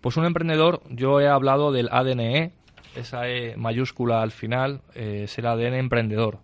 Pues 0.00 0.16
un 0.16 0.26
emprendedor, 0.26 0.82
yo 0.90 1.20
he 1.20 1.28
hablado 1.28 1.72
del 1.72 1.88
ADNE, 1.90 2.52
esa 2.94 3.28
E 3.28 3.56
mayúscula 3.56 4.22
al 4.22 4.30
final 4.30 4.82
eh, 4.94 5.22
es 5.24 5.38
el 5.38 5.46
ADN 5.46 5.74
emprendedor. 5.74 6.38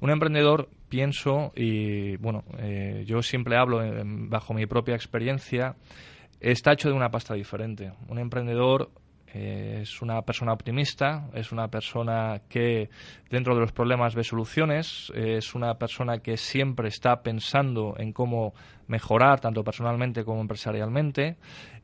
Un 0.00 0.10
emprendedor, 0.10 0.68
pienso, 0.88 1.52
y 1.56 2.16
bueno, 2.16 2.44
eh, 2.58 3.04
yo 3.06 3.22
siempre 3.22 3.56
hablo 3.56 3.80
bajo 4.28 4.54
mi 4.54 4.66
propia 4.66 4.94
experiencia, 4.94 5.76
está 6.40 6.72
hecho 6.72 6.88
de 6.88 6.94
una 6.94 7.10
pasta 7.10 7.34
diferente. 7.34 7.92
Un 8.08 8.18
emprendedor 8.18 8.90
eh, 9.34 9.80
es 9.82 10.00
una 10.00 10.22
persona 10.22 10.52
optimista, 10.52 11.28
es 11.34 11.52
una 11.52 11.68
persona 11.68 12.42
que 12.48 12.88
dentro 13.30 13.54
de 13.54 13.60
los 13.60 13.72
problemas 13.72 14.14
ve 14.14 14.24
soluciones, 14.24 15.12
es 15.14 15.54
una 15.54 15.74
persona 15.74 16.18
que 16.18 16.36
siempre 16.36 16.88
está 16.88 17.22
pensando 17.22 17.94
en 17.98 18.12
cómo 18.12 18.54
mejorar 18.86 19.40
tanto 19.40 19.62
personalmente 19.62 20.24
como 20.24 20.40
empresarialmente 20.40 21.36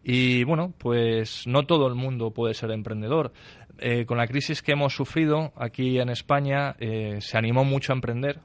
y 0.02 0.44
bueno, 0.44 0.72
pues 0.78 1.46
no 1.46 1.64
todo 1.64 1.86
el 1.86 1.94
mundo 1.94 2.32
puede 2.32 2.54
ser 2.54 2.70
emprendedor. 2.70 3.32
Eh, 3.78 4.06
con 4.06 4.16
la 4.18 4.26
crisis 4.26 4.62
que 4.62 4.72
hemos 4.72 4.94
sufrido 4.94 5.52
aquí 5.56 5.98
en 5.98 6.08
España 6.08 6.76
eh, 6.78 7.18
se 7.20 7.36
animó 7.36 7.64
mucho 7.64 7.92
a 7.92 7.96
emprender, 7.96 8.40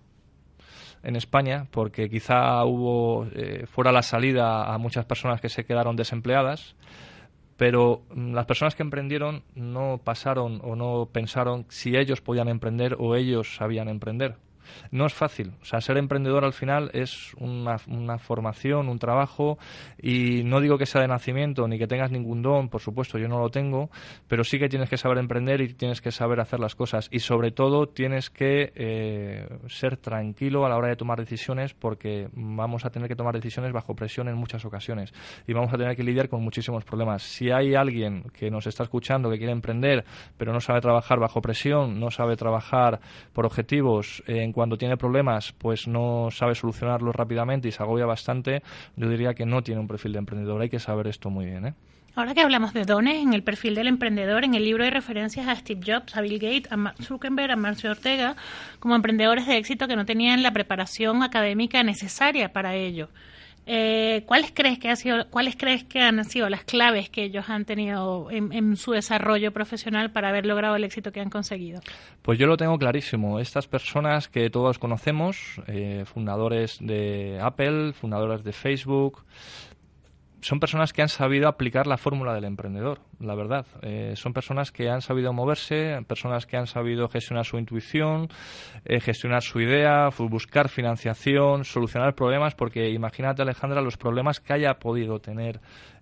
en 1.01 1.15
España 1.15 1.65
porque 1.71 2.09
quizá 2.09 2.65
hubo 2.65 3.25
fuera 3.67 3.93
la 3.93 4.01
salida 4.01 4.65
a 4.65 4.77
muchas 4.77 5.05
personas 5.05 5.39
que 5.39 5.47
se 5.47 5.63
quedaron 5.63 5.95
desempleadas 5.95 6.75
pero 7.59 8.03
mm, 8.15 8.33
las 8.33 8.45
personas 8.45 8.73
que 8.73 8.83
emprendieron 8.83 9.43
no 9.53 9.99
pasaron 10.01 10.61
o 10.63 10.77
no 10.77 11.09
pensaron 11.11 11.65
si 11.67 11.97
ellos 11.97 12.21
podían 12.21 12.47
emprender 12.47 12.95
o 12.97 13.15
ellos 13.15 13.57
sabían 13.57 13.89
emprender. 13.89 14.37
No 14.91 15.05
es 15.05 15.13
fácil. 15.13 15.53
O 15.61 15.65
sea, 15.65 15.81
ser 15.81 15.97
emprendedor 15.97 16.45
al 16.45 16.53
final 16.53 16.89
es 16.93 17.33
una, 17.37 17.77
formación, 18.17 18.89
un 18.89 18.99
trabajo, 18.99 19.57
y 20.01 20.43
no 20.43 20.61
digo 20.61 20.77
que 20.77 20.85
sea 20.85 21.01
de 21.01 21.07
nacimiento 21.07 21.67
ni 21.67 21.77
que 21.77 21.87
tengas 21.87 22.11
ningún 22.11 22.41
don, 22.41 22.69
por 22.69 22.81
supuesto, 22.81 23.17
yo 23.17 23.27
no 23.27 23.39
lo 23.39 23.49
tengo, 23.49 23.89
pero 24.27 24.43
sí 24.43 24.59
que 24.59 24.69
tienes 24.69 24.89
que 24.89 24.97
saber 24.97 25.17
emprender 25.17 25.61
y 25.61 25.73
tienes 25.73 26.01
que 26.01 26.11
saber 26.11 26.39
hacer 26.39 26.59
las 26.59 26.75
cosas. 26.75 27.07
Y 27.11 27.19
sobre 27.19 27.51
todo 27.51 27.87
tienes 27.87 28.29
que 28.29 28.71
eh, 28.75 29.47
ser 29.67 29.97
tranquilo 29.97 30.65
a 30.65 30.69
la 30.69 30.77
hora 30.77 30.89
de 30.89 30.95
tomar 30.95 31.19
decisiones 31.19 31.73
porque 31.73 32.29
vamos 32.33 32.85
a 32.85 32.89
tener 32.89 33.07
que 33.07 33.15
tomar 33.15 33.35
decisiones 33.35 33.71
bajo 33.71 33.95
presión 33.95 34.27
en 34.27 34.35
muchas 34.35 34.65
ocasiones 34.65 35.13
y 35.47 35.53
vamos 35.53 35.73
a 35.73 35.77
tener 35.77 35.95
que 35.95 36.03
lidiar 36.03 36.29
con 36.29 36.43
muchísimos 36.43 36.83
problemas. 36.83 37.23
Si 37.23 37.51
hay 37.51 37.75
alguien 37.75 38.23
que 38.33 38.49
nos 38.49 38.67
está 38.67 38.83
escuchando 38.83 39.29
que 39.29 39.37
quiere 39.37 39.53
emprender, 39.53 40.05
pero 40.37 40.53
no 40.53 40.59
sabe 40.59 40.81
trabajar 40.81 41.19
bajo 41.19 41.41
presión, 41.41 41.99
no 41.99 42.11
sabe 42.11 42.35
trabajar 42.35 42.99
por 43.33 43.45
objetivos, 43.45 44.23
en 44.27 44.51
cuando 44.59 44.77
tiene 44.77 44.97
problemas, 44.97 45.53
pues 45.57 45.87
no 45.87 46.27
sabe 46.31 46.53
solucionarlos 46.53 47.15
rápidamente 47.15 47.69
y 47.69 47.71
se 47.71 47.81
agobia 47.81 48.05
bastante, 48.05 48.61
yo 48.97 49.07
diría 49.07 49.33
que 49.33 49.45
no 49.45 49.63
tiene 49.63 49.79
un 49.79 49.87
perfil 49.87 50.11
de 50.11 50.19
emprendedor. 50.19 50.59
Hay 50.61 50.69
que 50.69 50.79
saber 50.79 51.07
esto 51.07 51.29
muy 51.29 51.45
bien. 51.45 51.67
¿eh? 51.67 51.73
Ahora 52.13 52.33
que 52.33 52.41
hablamos 52.41 52.73
de 52.73 52.83
dones, 52.83 53.23
en 53.23 53.33
el 53.33 53.41
perfil 53.41 53.73
del 53.73 53.87
emprendedor, 53.87 54.43
en 54.43 54.55
el 54.55 54.65
libro 54.65 54.83
hay 54.83 54.89
referencias 54.89 55.47
a 55.47 55.55
Steve 55.55 55.79
Jobs, 55.87 56.17
a 56.17 56.19
Bill 56.19 56.39
Gates, 56.39 56.69
a 56.73 56.75
Mark 56.75 56.97
Zuckerberg, 57.01 57.51
a 57.51 57.55
Marcio 57.55 57.89
Ortega, 57.89 58.35
como 58.81 58.95
emprendedores 58.95 59.47
de 59.47 59.55
éxito 59.55 59.87
que 59.87 59.95
no 59.95 60.05
tenían 60.05 60.43
la 60.43 60.51
preparación 60.51 61.23
académica 61.23 61.81
necesaria 61.81 62.51
para 62.51 62.75
ello. 62.75 63.07
Eh, 63.71 64.23
¿cuáles, 64.25 64.51
crees 64.51 64.79
que 64.79 64.89
ha 64.89 64.95
sido, 64.95 65.29
¿Cuáles 65.29 65.55
crees 65.55 65.83
que 65.83 66.01
han 66.01 66.25
sido 66.25 66.49
las 66.49 66.63
claves 66.63 67.07
que 67.11 67.21
ellos 67.21 67.49
han 67.49 67.65
tenido 67.65 68.31
en, 68.31 68.75
su 68.75 68.93
desarrollo 68.93 69.51
profesional 69.51 70.09
para 70.09 70.29
haber 70.29 70.47
logrado 70.47 70.75
el 70.75 70.83
éxito 70.83 71.11
que 71.11 71.19
han 71.19 71.29
conseguido? 71.29 71.79
Pues 72.23 72.39
yo 72.39 72.47
lo 72.47 72.57
tengo 72.57 72.79
clarísimo. 72.79 73.39
Estas 73.39 73.67
personas 73.67 74.27
que 74.27 74.49
todos 74.49 74.79
conocemos, 74.79 75.61
eh, 75.67 76.03
fundadores 76.11 76.79
de 76.81 77.37
Apple, 77.39 77.93
fundadores 77.93 78.43
de 78.43 78.53
Facebook, 78.53 79.23
son 80.41 80.59
personas 80.59 80.93
que 80.93 81.01
han 81.01 81.09
sabido 81.09 81.47
aplicar 81.47 81.87
la 81.87 81.97
fórmula 81.97 82.33
del 82.33 82.45
emprendedor, 82.45 82.99
la 83.19 83.35
verdad. 83.35 83.65
Eh, 83.81 84.13
son 84.15 84.33
personas 84.33 84.71
que 84.71 84.89
han 84.89 85.01
sabido 85.01 85.33
moverse, 85.33 85.99
personas 86.07 86.45
que 86.45 86.57
han 86.57 86.67
sabido 86.67 87.09
gestionar 87.09 87.45
su 87.45 87.57
intuición, 87.57 88.29
eh, 88.85 88.99
gestionar 88.99 89.41
su 89.41 89.59
idea, 89.59 90.09
buscar 90.17 90.69
financiación, 90.69 91.65
solucionar 91.65 92.15
problemas, 92.15 92.55
porque 92.55 92.89
imagínate, 92.89 93.41
Alejandra, 93.41 93.81
los 93.81 93.97
problemas 93.97 94.39
que 94.39 94.53
haya 94.53 94.79
podido 94.79 95.19
tener 95.19 95.59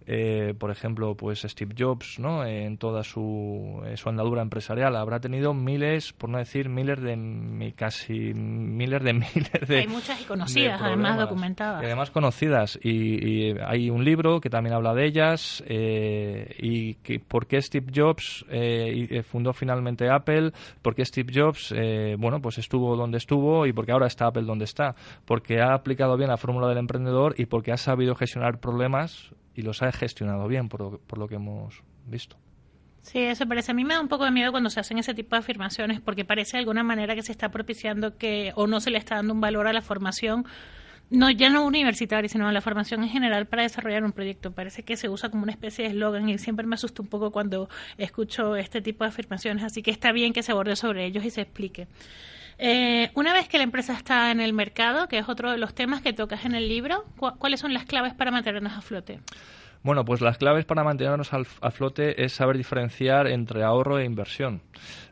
eh, 0.10 0.54
por 0.58 0.72
ejemplo, 0.72 1.16
pues 1.16 1.42
Steve 1.42 1.76
Jobs, 1.78 2.18
¿no? 2.18 2.46
En 2.46 2.78
toda 2.78 3.04
su, 3.04 3.84
eh, 3.86 3.98
su 3.98 4.08
andadura 4.08 4.42
empresarial 4.42 4.96
habrá 4.96 5.20
tenido 5.20 5.54
miles, 5.54 6.14
por 6.14 6.30
no 6.30 6.38
decir 6.38 6.70
miles 6.70 7.02
de 7.02 7.74
casi 7.76 8.34
miles 8.34 9.04
de 9.04 9.14
miles 9.14 9.68
de 9.68 9.80
hay 9.80 9.88
muchas 9.88 10.22
y 10.22 10.24
conocidas, 10.24 10.82
además 10.82 11.18
documentadas, 11.18 11.84
y 11.84 11.86
además 11.88 12.12
conocidas. 12.12 12.80
Y, 12.82 13.58
hay 13.66 13.90
un 13.90 14.06
libro 14.06 14.40
que 14.40 14.50
también 14.50 14.76
habla 14.76 14.94
de 14.94 15.06
ellas 15.06 15.62
eh, 15.68 16.56
y 16.58 16.96
que, 16.96 17.20
por 17.20 17.46
qué 17.46 17.62
Steve 17.62 17.92
Jobs 17.94 18.46
fundó 19.30 19.52
finalmente 19.52 20.10
Apple, 20.10 20.54
por 20.82 20.96
qué 20.96 21.04
Steve 21.04 21.34
Jobs, 21.36 21.76
bueno, 22.18 22.42
pues 22.42 22.60
estuvo 22.60 22.96
donde 22.96 23.18
estuvo 23.18 23.66
y 23.66 23.74
porque 23.74 23.92
ahora 23.92 24.08
está 24.08 24.28
Apple 24.28 24.44
donde 24.44 24.66
está, 24.66 24.96
porque 25.26 25.60
ha 25.60 25.74
aplicado 25.74 26.16
bien 26.16 26.30
la 26.30 26.38
fórmula 26.38 26.70
del 26.70 26.78
emprendedor 26.78 27.36
y 27.38 27.46
porque 27.46 27.74
ha 27.74 27.78
sabido 27.78 28.16
gestionar 28.16 28.60
problemas 28.60 29.34
y 29.58 29.64
los 29.64 29.82
ha 29.82 29.92
gestionado 29.92 30.48
bien, 30.48 30.70
por, 30.70 31.00
por 31.00 31.18
lo 31.18 31.28
que 31.28 31.36
hemos 31.36 31.84
visto. 32.06 32.38
Sí, 33.02 33.20
eso 33.20 33.48
parece. 33.48 33.72
A 33.72 33.74
mí 33.74 33.84
me 33.84 33.96
da 33.96 34.02
un 34.02 34.08
poco 34.08 34.24
de 34.24 34.32
miedo 34.32 34.52
cuando 34.52 34.70
se 34.70 34.80
hacen 34.80 35.00
ese 35.00 35.14
tipo 35.14 35.36
de 35.36 35.40
afirmaciones, 35.40 36.00
porque 36.00 36.26
parece 36.26 36.58
de 36.58 36.60
alguna 36.60 36.84
manera 36.84 37.16
que 37.16 37.24
se 37.24 37.32
está 37.32 37.50
propiciando 37.50 38.18
que, 38.18 38.52
o 38.56 38.68
no 38.68 38.80
se 38.80 38.92
le 38.92 39.00
está 39.00 39.16
dando 39.16 39.34
un 39.34 39.42
valor 39.42 39.66
a 39.66 39.74
la 39.74 39.82
formación, 39.82 40.46
no 41.10 41.32
ya 41.32 41.50
no 41.50 41.66
universitaria, 41.66 42.30
sino 42.30 42.48
a 42.48 42.52
la 42.52 42.62
formación 42.62 43.02
en 43.02 43.10
general 43.10 43.48
para 43.48 43.64
desarrollar 43.64 44.04
un 44.04 44.12
proyecto. 44.12 44.52
Parece 44.52 44.84
que 44.84 44.96
se 44.96 45.10
usa 45.10 45.30
como 45.30 45.44
una 45.44 45.54
especie 45.54 45.86
de 45.86 45.92
eslogan 45.92 46.30
y 46.30 46.38
siempre 46.38 46.68
me 46.68 46.76
asusta 46.76 47.02
un 47.02 47.08
poco 47.08 47.32
cuando 47.32 47.68
escucho 47.98 48.56
este 48.56 48.82
tipo 48.82 49.06
de 49.06 49.10
afirmaciones, 49.10 49.64
así 49.64 49.82
que 49.82 49.90
está 49.90 50.12
bien 50.12 50.34
que 50.34 50.44
se 50.44 50.52
aborde 50.52 50.76
sobre 50.76 51.06
ellos 51.06 51.26
y 51.26 51.32
se 51.32 51.42
explique. 51.42 51.88
Eh, 52.60 53.12
una 53.14 53.34
vez 53.34 53.48
que 53.48 53.58
la 53.58 53.64
empresa 53.64 53.94
está 53.94 54.32
en 54.32 54.40
el 54.40 54.54
mercado, 54.54 55.08
que 55.08 55.20
es 55.20 55.30
otro 55.30 55.52
de 55.52 55.58
los 55.58 55.76
temas 55.76 56.02
que 56.02 56.14
tocas 56.14 56.46
en 56.46 56.56
el 56.56 56.68
libro, 56.68 57.06
¿cuáles 57.18 57.60
son 57.60 57.74
las 57.74 57.86
claves 57.86 58.14
para 58.14 58.32
mantenernos 58.32 58.74
a 58.74 58.82
flote? 58.82 59.20
Bueno, 59.84 60.04
pues 60.04 60.22
las 60.22 60.38
claves 60.38 60.66
para 60.66 60.84
mantenernos 60.84 61.32
a 61.34 61.72
flote 61.72 62.24
es 62.24 62.34
saber 62.34 62.58
diferenciar 62.58 63.28
entre 63.28 63.64
ahorro 63.64 64.00
e 64.00 64.06
inversión. 64.06 64.62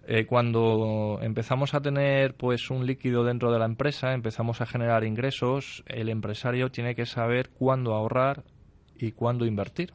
Eh, 0.07 0.25
cuando 0.25 1.19
empezamos 1.21 1.73
a 1.73 1.81
tener 1.81 2.35
pues 2.35 2.69
un 2.69 2.85
líquido 2.85 3.23
dentro 3.23 3.51
de 3.51 3.59
la 3.59 3.65
empresa, 3.65 4.13
empezamos 4.13 4.61
a 4.61 4.65
generar 4.65 5.03
ingresos, 5.03 5.83
el 5.87 6.09
empresario 6.09 6.71
tiene 6.71 6.95
que 6.95 7.05
saber 7.05 7.49
cuándo 7.51 7.93
ahorrar 7.93 8.43
y 8.97 9.11
cuándo 9.11 9.45
invertir. 9.45 9.93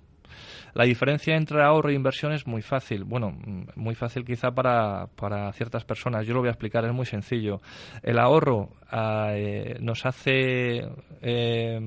La 0.74 0.85
diferencia 0.85 1.37
entre 1.37 1.62
ahorro 1.62 1.91
e 1.91 1.95
inversión 1.95 2.33
es 2.33 2.47
muy 2.47 2.62
fácil. 2.62 3.05
Bueno, 3.05 3.37
muy 3.74 3.95
fácil 3.95 4.24
quizá 4.24 4.51
para, 4.51 5.09
para 5.16 5.53
ciertas 5.53 5.85
personas. 5.85 6.26
Yo 6.26 6.35
lo 6.35 6.41
voy 6.41 6.49
a 6.49 6.53
explicar, 6.53 6.85
es 6.85 6.93
muy 6.93 7.07
sencillo. 7.07 7.61
El 8.03 8.18
ahorro 8.18 8.70
ah, 8.91 9.31
eh, 9.35 9.76
nos 9.81 10.07
hace, 10.07 10.89
eh, 11.22 11.81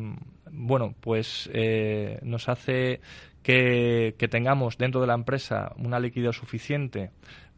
bueno, 0.52 0.96
pues 1.00 1.50
eh, 1.54 2.20
nos 2.24 2.50
hace 2.50 3.02
que, 3.42 4.16
que 4.18 4.28
tengamos 4.28 4.78
dentro 4.78 5.02
de 5.02 5.08
la 5.08 5.16
empresa 5.16 5.74
una 5.78 6.00
liquidez 6.00 6.36
suficiente 6.36 7.12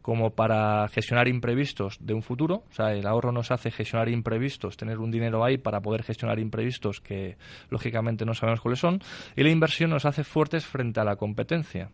como 0.06 0.30
para 0.30 0.86
gestionar 0.86 1.26
imprevistos 1.26 1.98
de 1.98 2.14
un 2.14 2.22
futuro. 2.22 2.62
O 2.70 2.72
sea, 2.72 2.92
el 2.92 3.08
ahorro 3.08 3.32
nos 3.32 3.50
hace 3.50 3.72
gestionar 3.72 4.08
imprevistos, 4.08 4.76
tener 4.76 5.00
un 5.00 5.10
dinero 5.10 5.44
ahí 5.44 5.58
para 5.58 5.80
poder 5.80 6.04
gestionar 6.04 6.38
imprevistos 6.38 7.00
que 7.00 7.36
lógicamente 7.70 8.24
no 8.24 8.32
sabemos 8.32 8.60
cuáles 8.60 8.78
son. 8.78 9.00
Y 9.34 9.42
la 9.42 9.50
inversión 9.50 9.90
nos 9.90 10.04
hace 10.04 10.22
fuertes 10.22 10.64
frente 10.64 11.00
a 11.00 11.04
la 11.04 11.16
competencia. 11.16 11.90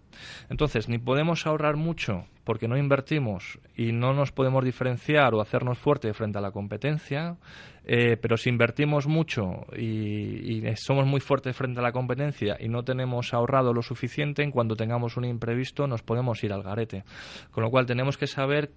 Entonces, 0.51 0.91
ni 0.91 0.99
podemos 0.99 1.47
ahorrar 1.47 1.77
mucho 1.77 2.27
porque 2.45 2.69
no 2.69 2.77
invertimos 2.77 3.59
y 3.79 3.93
no 3.93 4.13
nos 4.13 4.31
podemos 4.31 4.63
diferenciar 4.63 5.33
o 5.33 5.41
hacernos 5.41 5.79
fuerte 5.79 6.13
frente 6.13 6.37
a 6.37 6.43
la 6.43 6.51
competencia, 6.51 7.37
eh, 7.85 8.17
pero 8.21 8.37
si 8.37 8.49
invertimos 8.49 9.07
mucho 9.07 9.67
y, 9.77 10.67
y, 10.67 10.77
somos 10.77 11.07
muy 11.07 11.21
fuertes 11.21 11.57
frente 11.57 11.81
a 11.81 11.83
la 11.83 11.93
competencia 11.93 12.57
y 12.61 12.69
no 12.69 12.85
tenemos 12.85 13.35
ahorrado 13.35 13.73
lo 13.73 13.83
suficiente, 13.83 14.43
en 14.43 14.51
cuando 14.51 14.77
tengamos 14.77 15.17
un 15.17 15.25
imprevisto 15.25 15.87
nos 15.87 16.03
podemos 16.03 16.43
ir 16.45 16.53
al 16.53 16.63
garete. 16.63 17.05
Con 17.51 17.65
lo 17.65 17.71
cual 17.71 17.87
tenemos 17.87 18.17
que 18.17 18.27
saber 18.27 18.71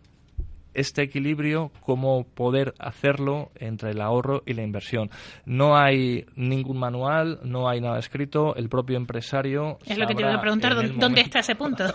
este 0.75 1.01
equilibrio, 1.01 1.71
cómo 1.81 2.23
poder 2.23 2.73
hacerlo 2.79 3.51
entre 3.55 3.91
el 3.91 4.01
ahorro 4.01 4.43
y 4.45 4.53
la 4.53 4.63
inversión. 4.63 5.09
No 5.45 5.77
hay 5.77 6.25
ningún 6.35 6.77
manual, 6.77 7.39
no 7.43 7.67
hay 7.69 7.81
nada 7.81 7.99
escrito, 7.99 8.55
el 8.55 8.69
propio 8.69 8.97
empresario. 8.97 9.79
Es 9.85 9.97
lo 9.97 10.07
que 10.07 10.15
te 10.15 10.21
iba 10.21 10.33
a 10.33 10.41
preguntar, 10.41 10.75
¿dónde, 10.97 11.21
está 11.21 11.39
ese 11.39 11.55
punto? 11.55 11.85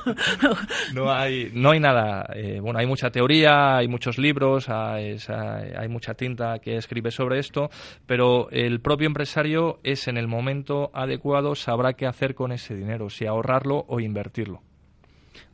no, 0.94 1.12
hay, 1.12 1.50
no 1.54 1.70
hay 1.70 1.80
nada. 1.80 2.26
Eh, 2.34 2.60
bueno, 2.60 2.78
hay 2.78 2.86
mucha 2.86 3.10
teoría, 3.10 3.76
hay 3.76 3.88
muchos 3.88 4.18
libros, 4.18 4.68
hay, 4.68 5.16
hay 5.28 5.88
mucha 5.88 6.14
tinta 6.14 6.58
que 6.58 6.76
escribe 6.76 7.10
sobre 7.10 7.38
esto, 7.38 7.70
pero 8.06 8.50
el 8.50 8.80
propio 8.80 9.06
empresario 9.06 9.78
es 9.82 10.08
en 10.08 10.16
el 10.16 10.28
momento 10.28 10.90
adecuado, 10.94 11.54
sabrá 11.54 11.92
qué 11.94 12.06
hacer 12.06 12.34
con 12.34 12.52
ese 12.52 12.74
dinero, 12.74 13.10
si 13.10 13.26
ahorrarlo 13.26 13.84
o 13.88 14.00
invertirlo. 14.00 14.62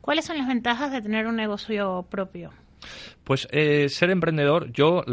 ¿Cuáles 0.01 0.25
son 0.25 0.37
las 0.37 0.47
ventajas 0.47 0.91
de 0.91 1.01
tener 1.01 1.27
un 1.27 1.35
negocio 1.35 2.05
propio? 2.09 2.51
Pues 3.23 3.45
eh, 3.51 3.89
ser 3.89 4.09
emprendedor, 4.09 4.71
yo 4.71 5.03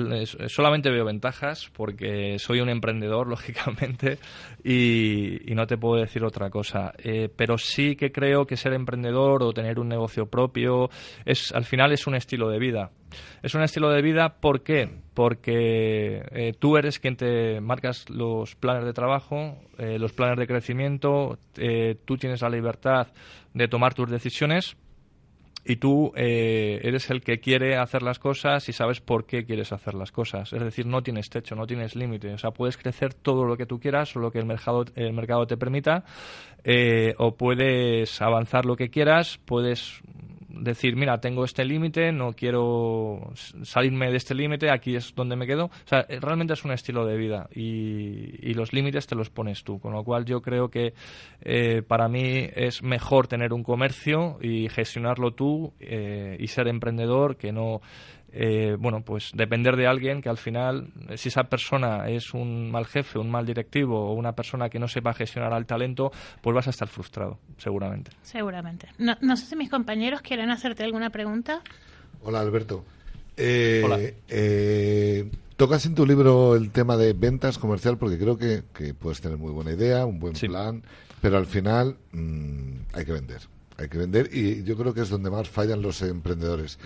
solamente 0.47 0.89
veo 0.89 1.05
ventajas 1.05 1.69
porque 1.73 2.39
soy 2.39 2.61
un 2.61 2.69
emprendedor, 2.69 3.27
lógicamente, 3.29 4.19
y, 4.63 5.53
no 5.55 5.67
te 5.67 5.77
puedo 5.77 6.01
decir 6.01 6.25
otra 6.25 6.49
cosa. 6.49 6.93
Eh, 6.99 7.29
pero 7.35 7.59
sí 7.59 7.97
que 7.97 8.13
creo 8.13 8.47
que 8.47 8.57
ser 8.57 8.73
emprendedor 8.73 9.43
o 9.43 9.53
tener 9.53 9.81
un 9.81 9.89
negocio 9.89 10.27
propio 10.27 10.91
es, 11.25 11.53
al 11.53 11.65
final 11.65 11.93
es 11.93 12.07
un 12.07 12.15
estilo 12.15 12.49
de 12.49 12.61
vida. 12.61 12.91
Es 13.43 13.55
un 13.55 13.63
estilo 13.63 13.91
de 13.91 14.03
vida, 14.03 14.37
¿por 14.41 14.63
qué? 14.63 14.89
Porque 15.13 16.25
eh, 16.31 16.53
tú 16.59 16.77
eres 16.77 16.99
quien 17.01 17.17
te 17.17 17.61
marcas 17.61 18.09
los 18.11 18.55
planes 18.55 18.85
de 18.85 18.93
trabajo, 18.93 19.59
los 19.77 20.13
planes 20.13 20.39
de 20.39 20.47
crecimiento, 20.47 21.39
tú 22.05 22.17
tienes 22.17 22.43
la 22.43 22.49
libertad 22.49 23.09
de 23.53 23.69
tomar 23.69 23.95
tus 23.95 24.11
decisiones 24.11 24.77
y 25.65 25.77
tú 25.77 26.13
eh, 26.15 26.81
eres 26.83 27.09
el 27.11 27.23
que 27.23 27.41
quiere 27.41 27.77
hacer 27.77 28.03
las 28.03 28.19
cosas 28.19 28.69
y 28.69 28.73
sabes 28.73 29.01
por 29.01 29.27
qué 29.27 29.45
quieres 29.45 29.73
hacer 29.73 29.95
las 29.95 30.13
cosas. 30.13 30.53
Es 30.53 30.63
decir, 30.63 30.87
no 30.87 31.03
tienes 31.03 31.31
techo, 31.31 31.55
no 31.55 31.67
tienes 31.67 31.97
límite. 31.97 32.33
O 32.35 32.39
sea, 32.39 32.51
puedes 32.51 32.77
crecer 32.77 33.15
todo 33.15 33.45
lo 33.45 33.57
que 33.57 33.65
tú 33.65 33.81
quieras 33.81 34.15
o 34.15 34.21
lo 34.21 34.31
que 34.31 34.39
el 34.39 34.47
mercado, 34.47 34.85
el 34.95 35.15
mercado 35.15 35.47
te 35.47 35.57
permita, 35.57 36.05
eh, 36.65 37.15
o 37.19 37.37
puedes 37.37 38.21
avanzar 38.21 38.67
lo 38.67 38.77
que 38.77 38.91
quieras, 38.91 39.41
puedes 39.47 40.03
decir, 40.61 40.97
mira, 40.97 41.19
tengo 41.19 41.45
este 41.45 41.65
límite, 41.65 42.13
no 42.13 42.33
quiero 42.33 43.33
salirme 43.63 44.11
de 44.11 44.17
este 44.17 44.35
límite, 44.35 44.71
aquí 44.71 44.97
es 44.97 45.15
donde 45.15 45.37
me 45.37 45.47
quedo. 45.47 45.67
O 45.67 45.87
sea, 45.87 46.07
eh, 46.09 46.19
realmente 46.21 46.53
es 46.55 46.65
un 46.65 46.73
estilo 46.73 47.05
de 47.07 47.17
vida 47.17 47.49
y, 47.55 48.55
los 48.55 48.73
límites 48.73 49.09
te 49.09 49.17
los 49.17 49.31
pones 49.31 49.65
tú. 49.65 49.81
Con 49.81 49.95
lo 49.95 50.05
cual 50.05 50.25
yo 50.25 50.41
creo 50.41 50.69
que 50.69 50.95
eh, 51.41 51.83
para 51.83 52.09
mí 52.09 52.49
es 52.55 52.85
mejor 52.85 53.27
tener 53.27 53.53
un 53.53 53.65
comercio 53.65 54.39
y 54.41 54.69
gestionarlo 54.69 55.33
tú 55.33 55.73
eh, 55.81 56.37
y 56.39 56.47
ser 56.47 56.69
emprendedor 56.69 57.37
que 57.37 57.51
no 57.53 57.81
eh, 58.37 58.77
bueno, 58.77 59.03
pues 59.03 59.31
depender 59.33 59.77
de 59.77 59.87
alguien 59.87 60.21
que 60.21 60.29
al 60.29 60.39
final, 60.39 60.89
si 61.17 61.29
esa 61.29 61.45
persona 61.45 62.09
es 62.09 62.35
un 62.35 62.69
mal 62.69 62.85
jefe, 62.85 63.21
un 63.21 63.31
mal 63.31 63.47
directivo 63.47 64.11
o 64.11 64.15
una 64.15 64.33
persona 64.33 64.69
que 64.69 64.81
no 64.81 64.89
sepa 64.89 65.15
gestionar 65.15 65.53
al 65.53 65.67
talento, 65.67 66.11
pues 66.43 66.53
vas 66.53 66.67
a 66.67 66.71
estar 66.71 66.89
frustrado, 66.89 67.39
seguramente. 67.59 68.11
Seguramente. 68.23 68.89
No, 68.99 69.17
no 69.21 69.37
sé 69.37 69.47
si 69.47 69.55
mis 69.55 69.71
compañeros 69.71 70.21
quieren 70.21 70.51
hacerte 70.51 70.83
alguna 70.83 71.11
pregunta. 71.11 71.63
Hola, 72.23 72.41
Alberto. 72.41 72.85
Eh, 73.37 73.83
Hola. 73.85 73.99
Eh, 74.29 75.31
tocas 75.57 75.87
en 75.87 75.95
tu 75.95 76.05
libro 76.05 76.57
el 76.57 76.73
tema 76.73 76.97
de 76.97 77.13
ventas 77.13 77.59
comercial 77.59 77.99
porque 77.99 78.19
creo 78.19 78.37
que, 78.37 78.65
puedes 78.95 79.21
tener 79.21 79.39
muy 79.39 79.53
buena 79.53 79.71
idea, 79.71 80.07
un 80.07 80.19
buen 80.19 80.35
plan, 80.35 80.83
pero 81.21 81.37
al 81.37 81.47
final 81.47 81.99
mm, 82.11 82.79
hay 82.95 83.05
que 83.05 83.13
vender. 83.13 83.43
Hay 83.77 83.89
que 83.89 83.99
vender 83.99 84.31
y 84.33 84.63
yo 84.65 84.77
creo 84.77 84.95
que 84.95 85.01
es 85.03 85.09
donde 85.09 85.31
más 85.31 85.49
fallan 85.49 85.83
los 85.83 86.03
emprendedores. 86.03 86.79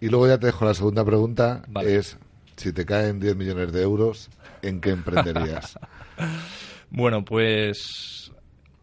Y 0.00 0.08
luego 0.08 0.26
ya 0.28 0.38
te 0.38 0.46
dejo 0.46 0.64
la 0.64 0.74
segunda 0.74 1.04
pregunta, 1.04 1.62
es 1.84 2.18
si 2.56 2.72
te 2.72 2.84
caen 2.84 3.20
10 3.20 3.36
millones 3.36 3.72
de 3.72 3.82
euros, 3.82 4.30
¿en 4.62 4.80
qué 4.80 4.90
emprenderías? 4.90 5.78
bueno, 6.90 7.24
pues 7.24 8.32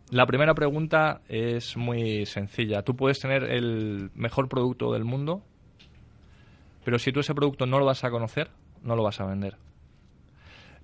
la 0.09 0.25
primera 0.25 0.53
pregunta 0.53 1.21
es 1.27 1.77
muy 1.77 2.25
sencilla. 2.25 2.83
Tú 2.83 2.95
puedes 2.95 3.19
tener 3.19 3.43
el 3.43 4.11
mejor 4.15 4.47
producto 4.47 4.91
del 4.93 5.03
mundo, 5.03 5.43
pero 6.83 6.99
si 6.99 7.11
tú 7.11 7.19
ese 7.19 7.33
producto 7.33 7.65
no 7.65 7.79
lo 7.79 7.85
vas 7.85 8.03
a 8.03 8.11
conocer, 8.11 8.49
no 8.83 8.95
lo 8.95 9.03
vas 9.03 9.19
a 9.19 9.25
vender. 9.25 9.57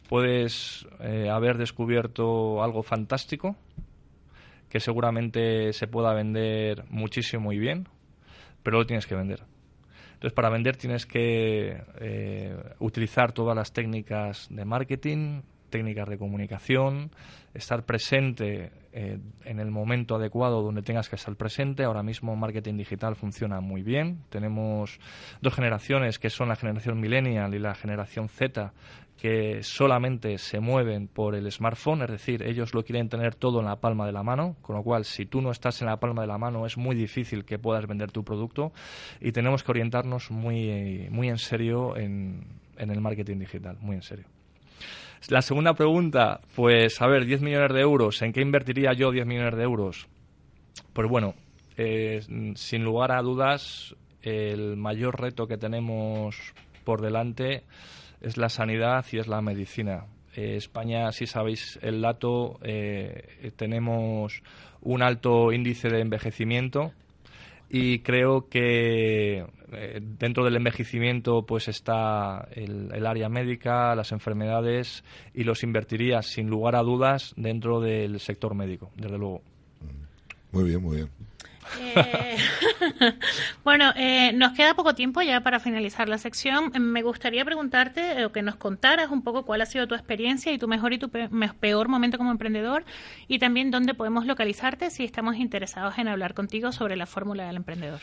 Puedes 0.07 0.87
eh, 0.99 1.29
haber 1.29 1.57
descubierto 1.57 2.63
algo 2.63 2.81
fantástico 2.81 3.55
que 4.69 4.79
seguramente 4.79 5.73
se 5.73 5.87
pueda 5.87 6.13
vender 6.13 6.85
muchísimo 6.89 7.51
y 7.51 7.59
bien, 7.59 7.87
pero 8.63 8.79
lo 8.79 8.85
tienes 8.85 9.05
que 9.05 9.15
vender. 9.15 9.43
Entonces, 10.19 10.35
para 10.35 10.49
vender 10.49 10.75
tienes 10.75 11.05
que 11.05 11.81
eh, 12.01 12.53
utilizar 12.79 13.31
todas 13.31 13.55
las 13.55 13.71
técnicas 13.71 14.47
de 14.49 14.65
marketing, 14.65 15.43
técnicas 15.69 16.09
de 16.09 16.17
comunicación, 16.17 17.11
estar 17.53 17.85
presente 17.85 18.71
eh, 18.91 19.19
en 19.45 19.59
el 19.59 19.71
momento 19.71 20.15
adecuado 20.15 20.61
donde 20.61 20.81
tengas 20.81 21.09
que 21.09 21.15
estar 21.15 21.35
presente. 21.35 21.83
Ahora 21.83 22.03
mismo 22.03 22.35
marketing 22.35 22.77
digital 22.77 23.15
funciona 23.15 23.61
muy 23.61 23.83
bien. 23.83 24.23
Tenemos 24.29 24.99
dos 25.41 25.53
generaciones 25.53 26.19
que 26.19 26.29
son 26.29 26.49
la 26.49 26.55
generación 26.55 26.99
millennial 26.99 27.53
y 27.53 27.59
la 27.59 27.75
generación 27.75 28.29
Z 28.29 28.73
que 29.19 29.63
solamente 29.63 30.37
se 30.37 30.61
mueven 30.61 31.09
por 31.09 31.35
el 31.35 31.51
smartphone, 31.51 32.03
es 32.03 32.09
decir, 32.09 32.41
ellos 32.41 32.73
lo 32.73 32.85
quieren 32.85 33.09
tener 33.09 33.35
todo 33.35 33.59
en 33.59 33.65
la 33.65 33.75
palma 33.75 34.05
de 34.05 34.13
la 34.13 34.23
mano, 34.23 34.55
con 34.61 34.77
lo 34.77 34.83
cual 34.83 35.03
si 35.03 35.25
tú 35.25 35.41
no 35.41 35.51
estás 35.51 35.81
en 35.81 35.87
la 35.87 35.99
palma 35.99 36.21
de 36.21 36.27
la 36.27 36.37
mano 36.37 36.65
es 36.65 36.77
muy 36.77 36.95
difícil 36.95 37.43
que 37.43 37.59
puedas 37.59 37.85
vender 37.85 38.13
tu 38.13 38.23
producto 38.23 38.71
y 39.19 39.33
tenemos 39.33 39.61
que 39.61 39.71
orientarnos 39.71 40.31
muy, 40.31 41.09
muy 41.11 41.27
en 41.27 41.37
serio 41.37 41.97
en, 41.97 42.45
en 42.77 42.91
el 42.91 43.01
marketing 43.01 43.39
digital, 43.39 43.77
muy 43.81 43.97
en 43.97 44.03
serio. 44.03 44.38
La 45.27 45.41
segunda 45.41 45.73
pregunta, 45.73 46.41
pues 46.55 47.01
a 47.01 47.07
ver, 47.07 47.25
10 47.25 47.41
millones 47.41 47.73
de 47.73 47.81
euros, 47.81 48.21
¿en 48.21 48.31
qué 48.31 48.41
invertiría 48.41 48.93
yo 48.93 49.11
10 49.11 49.27
millones 49.27 49.55
de 49.55 49.63
euros? 49.63 50.07
Pues 50.93 51.07
bueno, 51.07 51.35
eh, 51.77 52.21
sin 52.55 52.83
lugar 52.83 53.11
a 53.11 53.21
dudas, 53.21 53.95
el 54.23 54.75
mayor 54.77 55.21
reto 55.21 55.45
que 55.45 55.57
tenemos 55.57 56.35
por 56.83 57.01
delante 57.01 57.63
es 58.21 58.37
la 58.37 58.49
sanidad 58.49 59.05
y 59.11 59.19
es 59.19 59.27
la 59.27 59.41
medicina. 59.41 60.05
Eh, 60.35 60.55
España, 60.55 61.11
si 61.11 61.27
sabéis 61.27 61.77
el 61.81 62.01
dato, 62.01 62.57
eh, 62.63 63.51
tenemos 63.55 64.41
un 64.81 65.03
alto 65.03 65.51
índice 65.51 65.89
de 65.89 66.01
envejecimiento 66.01 66.91
y 67.69 67.99
creo 67.99 68.49
que 68.49 69.45
eh, 69.73 69.99
dentro 70.01 70.43
del 70.43 70.55
envejecimiento 70.55 71.45
pues 71.45 71.67
está 71.67 72.47
el, 72.51 72.89
el, 72.93 73.05
área 73.05 73.29
médica, 73.29 73.95
las 73.95 74.11
enfermedades 74.11 75.03
y 75.33 75.43
los 75.43 75.63
invertiría 75.63 76.21
sin 76.21 76.49
lugar 76.49 76.75
a 76.75 76.81
dudas 76.81 77.33
dentro 77.37 77.79
del 77.81 78.19
sector 78.19 78.55
médico, 78.55 78.91
desde 78.95 79.17
luego. 79.17 79.41
Muy 80.51 80.63
bien, 80.63 80.81
muy 80.81 80.95
bien. 80.97 81.09
Eh, 81.79 82.37
bueno, 83.63 83.91
eh, 83.95 84.31
nos 84.33 84.53
queda 84.53 84.73
poco 84.73 84.95
tiempo 84.95 85.21
ya 85.21 85.41
para 85.41 85.59
finalizar 85.59 86.09
la 86.09 86.17
sección. 86.17 86.71
Me 86.79 87.01
gustaría 87.01 87.45
preguntarte 87.45 88.25
o 88.25 88.31
que 88.31 88.41
nos 88.41 88.55
contaras 88.55 89.11
un 89.11 89.21
poco 89.21 89.45
cuál 89.45 89.61
ha 89.61 89.65
sido 89.65 89.87
tu 89.87 89.95
experiencia 89.95 90.51
y 90.51 90.57
tu 90.57 90.67
mejor 90.67 90.93
y 90.93 90.97
tu 90.97 91.09
peor 91.09 91.87
momento 91.87 92.17
como 92.17 92.31
emprendedor 92.31 92.85
y 93.27 93.39
también 93.39 93.71
dónde 93.71 93.93
podemos 93.93 94.25
localizarte 94.25 94.89
si 94.89 95.03
estamos 95.03 95.35
interesados 95.37 95.97
en 95.97 96.07
hablar 96.07 96.33
contigo 96.33 96.71
sobre 96.71 96.95
la 96.95 97.05
fórmula 97.05 97.45
del 97.47 97.57
emprendedor. 97.57 97.99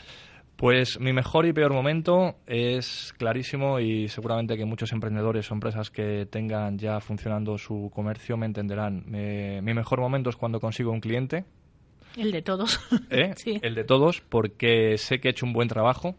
Pues 0.56 0.98
mi 0.98 1.12
mejor 1.12 1.44
y 1.44 1.52
peor 1.52 1.74
momento 1.74 2.36
es 2.46 3.14
clarísimo 3.18 3.78
y 3.78 4.08
seguramente 4.08 4.56
que 4.56 4.64
muchos 4.64 4.90
emprendedores 4.92 5.50
o 5.50 5.54
empresas 5.54 5.90
que 5.90 6.26
tengan 6.26 6.78
ya 6.78 6.98
funcionando 7.00 7.58
su 7.58 7.90
comercio 7.94 8.38
me 8.38 8.46
entenderán. 8.46 9.04
mi 9.06 9.74
mejor 9.74 10.00
momento 10.00 10.30
es 10.30 10.36
cuando 10.36 10.58
consigo 10.58 10.92
un 10.92 11.00
cliente. 11.00 11.44
El 12.16 12.32
de 12.32 12.40
todos. 12.40 12.80
¿Eh? 13.10 13.34
Sí. 13.36 13.58
El 13.62 13.74
de 13.74 13.84
todos 13.84 14.22
porque 14.22 14.96
sé 14.96 15.20
que 15.20 15.28
he 15.28 15.30
hecho 15.32 15.44
un 15.44 15.52
buen 15.52 15.68
trabajo 15.68 16.14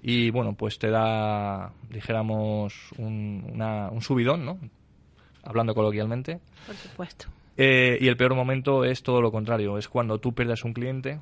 y 0.00 0.30
bueno, 0.30 0.54
pues 0.54 0.78
te 0.78 0.90
da, 0.90 1.72
dijéramos, 1.90 2.92
un, 2.96 3.62
un 3.92 4.02
subidón, 4.02 4.44
¿no? 4.44 4.58
Hablando 5.44 5.74
coloquialmente. 5.74 6.40
Por 6.66 6.74
supuesto. 6.74 7.26
Eh, 7.56 7.98
y 8.00 8.08
el 8.08 8.16
peor 8.16 8.34
momento 8.34 8.84
es 8.84 9.02
todo 9.02 9.20
lo 9.20 9.30
contrario, 9.30 9.76
es 9.76 9.88
cuando 9.88 10.18
tú 10.18 10.34
pierdes 10.34 10.64
un 10.64 10.72
cliente 10.72 11.20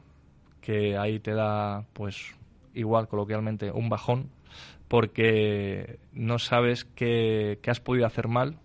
que 0.61 0.97
ahí 0.97 1.19
te 1.19 1.33
da, 1.33 1.85
pues, 1.93 2.35
igual 2.75 3.09
coloquialmente, 3.09 3.71
un 3.71 3.89
bajón, 3.89 4.31
porque 4.89 5.99
no 6.13 6.39
sabes 6.39 6.85
qué, 6.85 7.59
has 7.67 7.81
podido 7.81 8.07
hacer 8.07 8.29
mal 8.29 8.59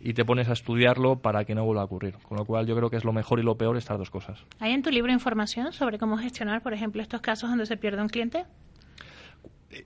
y 0.00 0.14
te 0.14 0.24
pones 0.24 0.48
a 0.48 0.52
estudiarlo 0.52 1.20
para 1.20 1.44
que 1.44 1.54
no 1.54 1.64
vuelva 1.64 1.82
a 1.82 1.84
ocurrir. 1.84 2.14
Con 2.22 2.38
lo 2.38 2.44
cual 2.44 2.66
yo 2.66 2.76
creo 2.76 2.90
que 2.90 2.96
es 2.96 3.04
lo 3.04 3.12
mejor 3.12 3.40
y 3.40 3.42
lo 3.42 3.56
peor 3.56 3.76
estas 3.76 3.98
dos 3.98 4.10
cosas. 4.10 4.44
¿Hay 4.58 4.72
en 4.72 4.82
tu 4.82 4.90
libro 4.90 5.12
información 5.12 5.72
sobre 5.72 5.98
cómo 5.98 6.18
gestionar, 6.18 6.62
por 6.62 6.74
ejemplo, 6.74 7.02
estos 7.02 7.20
casos 7.20 7.50
donde 7.50 7.66
se 7.66 7.76
pierde 7.76 8.02
un 8.02 8.08
cliente? 8.08 8.46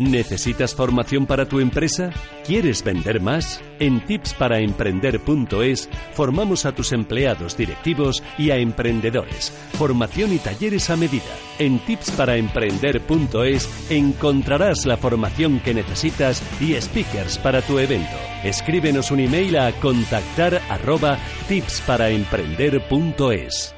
¿Necesitas 0.00 0.74
formación 0.74 1.26
para 1.26 1.44
tu 1.44 1.60
empresa? 1.60 2.10
¿Quieres 2.46 2.82
vender 2.82 3.20
más? 3.20 3.60
En 3.80 4.00
tipsparaemprender.es 4.06 5.90
formamos 6.14 6.64
a 6.64 6.72
tus 6.72 6.92
empleados 6.92 7.54
directivos 7.54 8.22
y 8.38 8.50
a 8.50 8.56
emprendedores. 8.56 9.52
Formación 9.74 10.32
y 10.32 10.38
talleres 10.38 10.88
a 10.88 10.96
medida. 10.96 11.36
En 11.58 11.80
tipsparaemprender.es 11.80 13.90
encontrarás 13.90 14.86
la 14.86 14.96
formación 14.96 15.60
que 15.60 15.74
necesitas 15.74 16.42
y 16.62 16.80
speakers 16.80 17.36
para 17.36 17.60
tu 17.60 17.78
evento. 17.78 18.16
Escríbenos 18.42 19.10
un 19.10 19.20
email 19.20 19.58
a 19.58 19.70
contactar 19.72 20.62
arroba 20.70 21.18
tipsparaemprender.es. 21.46 23.74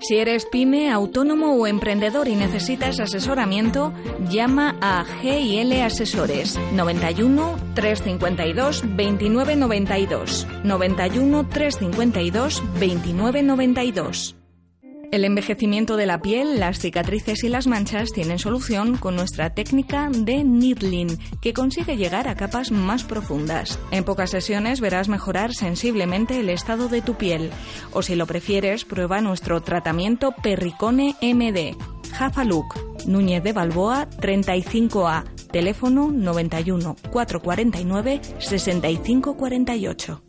Si 0.00 0.16
eres 0.16 0.46
pyme, 0.46 0.90
autónomo 0.90 1.54
o 1.54 1.66
emprendedor 1.66 2.28
y 2.28 2.36
necesitas 2.36 3.00
asesoramiento, 3.00 3.92
llama 4.30 4.76
a 4.80 5.04
GIL 5.04 5.72
Asesores 5.82 6.58
91 6.72 7.56
352 7.74 8.82
2992 8.82 10.46
91 10.64 11.48
352 11.48 12.62
2992. 12.74 14.37
El 15.10 15.24
envejecimiento 15.24 15.96
de 15.96 16.04
la 16.04 16.20
piel, 16.20 16.60
las 16.60 16.80
cicatrices 16.80 17.42
y 17.42 17.48
las 17.48 17.66
manchas 17.66 18.10
tienen 18.12 18.38
solución 18.38 18.98
con 18.98 19.16
nuestra 19.16 19.54
técnica 19.54 20.10
de 20.12 20.44
Needling, 20.44 21.18
que 21.40 21.54
consigue 21.54 21.96
llegar 21.96 22.28
a 22.28 22.34
capas 22.34 22.70
más 22.70 23.04
profundas. 23.04 23.78
En 23.90 24.04
pocas 24.04 24.30
sesiones 24.30 24.82
verás 24.82 25.08
mejorar 25.08 25.54
sensiblemente 25.54 26.38
el 26.38 26.50
estado 26.50 26.88
de 26.88 27.00
tu 27.00 27.14
piel. 27.14 27.50
O 27.92 28.02
si 28.02 28.16
lo 28.16 28.26
prefieres, 28.26 28.84
prueba 28.84 29.22
nuestro 29.22 29.62
tratamiento 29.62 30.32
Perricone 30.42 31.16
MD. 31.22 31.74
Jafaluk, 32.12 33.06
Núñez 33.06 33.42
de 33.42 33.54
Balboa 33.54 34.10
35A, 34.10 35.24
teléfono 35.50 36.10
91 36.10 36.96
449 37.10 38.20
6548. 38.38 40.27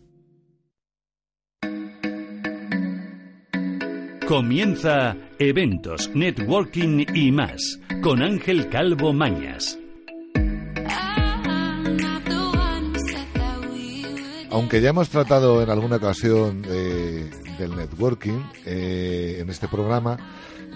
Comienza 4.29 5.17
Eventos, 5.39 6.11
Networking 6.13 7.03
y 7.15 7.31
más 7.31 7.79
con 8.03 8.21
Ángel 8.21 8.69
Calvo 8.69 9.11
Mañas. 9.11 9.79
Aunque 14.51 14.81
ya 14.81 14.89
hemos 14.89 15.09
tratado 15.09 15.63
en 15.63 15.71
alguna 15.71 15.95
ocasión 15.95 16.61
del 16.61 17.75
networking 17.75 18.39
eh, 18.67 19.39
en 19.39 19.49
este 19.49 19.67
programa, 19.67 20.19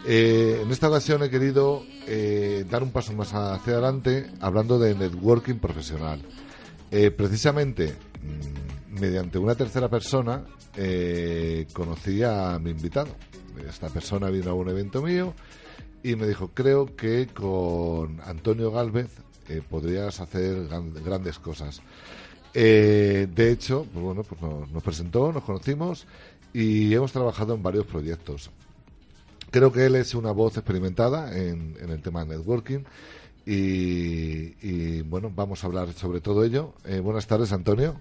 eh, 0.07 0.61
en 0.63 0.71
esta 0.71 0.87
ocasión 0.89 1.21
he 1.21 1.29
querido 1.29 1.83
eh, 2.07 2.65
dar 2.67 2.81
un 2.81 2.89
paso 2.89 3.13
más 3.13 3.35
hacia 3.35 3.73
adelante 3.73 4.31
hablando 4.41 4.79
de 4.79 4.95
networking 4.95 5.59
profesional. 5.59 6.19
precisamente 7.15 7.93
mm, 8.23 8.99
mediante 8.99 9.37
una 9.37 9.53
tercera 9.53 9.89
persona 9.89 10.43
conocí 11.71 12.23
a 12.23 12.57
mi 12.57 12.71
invitado 12.71 13.09
esta 13.67 13.89
persona 13.89 14.29
vino 14.29 14.51
a 14.51 14.53
un 14.53 14.69
evento 14.69 15.01
mío 15.01 15.33
y 16.03 16.15
me 16.15 16.27
dijo, 16.27 16.51
creo 16.53 16.95
que 16.95 17.27
con 17.27 18.19
Antonio 18.21 18.71
Galvez 18.71 19.09
eh, 19.49 19.61
podrías 19.67 20.19
hacer 20.19 20.67
grandes 21.03 21.39
cosas. 21.39 21.81
Eh, 22.53 23.27
de 23.33 23.51
hecho, 23.51 23.87
pues 23.91 24.03
bueno, 24.03 24.23
pues 24.23 24.41
nos, 24.41 24.83
presentó, 24.83 25.31
nos 25.31 25.43
conocimos 25.43 26.05
y 26.53 26.93
hemos 26.93 27.11
trabajado 27.11 27.55
en 27.55 27.63
varios 27.63 27.85
proyectos. 27.85 28.51
Creo 29.49 29.71
que 29.71 29.85
él 29.85 29.95
es 29.95 30.13
una 30.13 30.31
voz 30.31 30.57
experimentada 30.57 31.37
en, 31.37 31.75
el 31.79 32.01
tema 32.01 32.25
de 32.25 32.37
networking 32.37 32.83
y, 33.45 35.01
bueno, 35.01 35.31
vamos 35.33 35.63
a 35.63 35.67
hablar 35.67 35.93
sobre 35.93 36.21
todo 36.21 36.43
ello. 36.43 36.73
Eh, 36.85 36.99
buenas 36.99 37.27
tardes, 37.27 37.51
Antonio. 37.51 37.95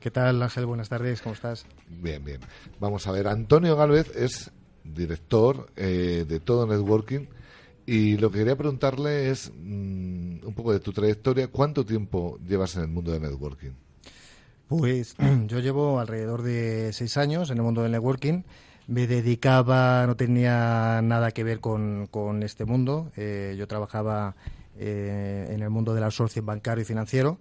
¿Qué 0.00 0.10
tal, 0.10 0.40
Ángel? 0.42 0.66
Buenas 0.66 0.88
tardes, 0.88 1.20
¿cómo 1.20 1.34
estás? 1.34 1.66
Bien, 1.88 2.24
bien. 2.24 2.40
Vamos 2.78 3.06
a 3.06 3.12
ver, 3.12 3.26
Antonio 3.26 3.76
Galvez 3.76 4.14
es 4.16 4.50
director 4.94 5.72
de 5.74 6.40
todo 6.40 6.66
networking 6.66 7.26
y 7.88 8.18
lo 8.18 8.30
que 8.30 8.40
quería 8.40 8.54
preguntarle 8.54 9.30
es 9.30 9.50
mm, 9.50 10.46
un 10.46 10.54
poco 10.54 10.74
de 10.74 10.80
tu 10.80 10.92
trayectoria. 10.92 11.48
¿Cuánto 11.48 11.86
tiempo 11.86 12.38
llevas 12.46 12.76
en 12.76 12.82
el 12.82 12.88
mundo 12.88 13.12
del 13.12 13.22
networking? 13.22 13.70
Pues 14.66 15.16
yo 15.46 15.58
llevo 15.60 15.98
alrededor 15.98 16.42
de 16.42 16.92
seis 16.92 17.16
años 17.16 17.48
en 17.50 17.56
el 17.56 17.62
mundo 17.62 17.82
del 17.82 17.92
networking. 17.92 18.42
Me 18.88 19.06
dedicaba, 19.06 20.06
no 20.06 20.16
tenía 20.16 21.00
nada 21.02 21.30
que 21.30 21.44
ver 21.44 21.60
con, 21.60 22.10
este 22.42 22.66
mundo. 22.66 23.10
Eh, 23.16 23.56
yo 23.58 23.66
trabajaba 23.66 24.36
eh, 24.76 25.48
en 25.48 25.62
el 25.62 25.70
mundo 25.70 25.94
del 25.94 26.04
outsourcing 26.04 26.44
bancario 26.44 26.82
y 26.82 26.84
financiero. 26.84 27.38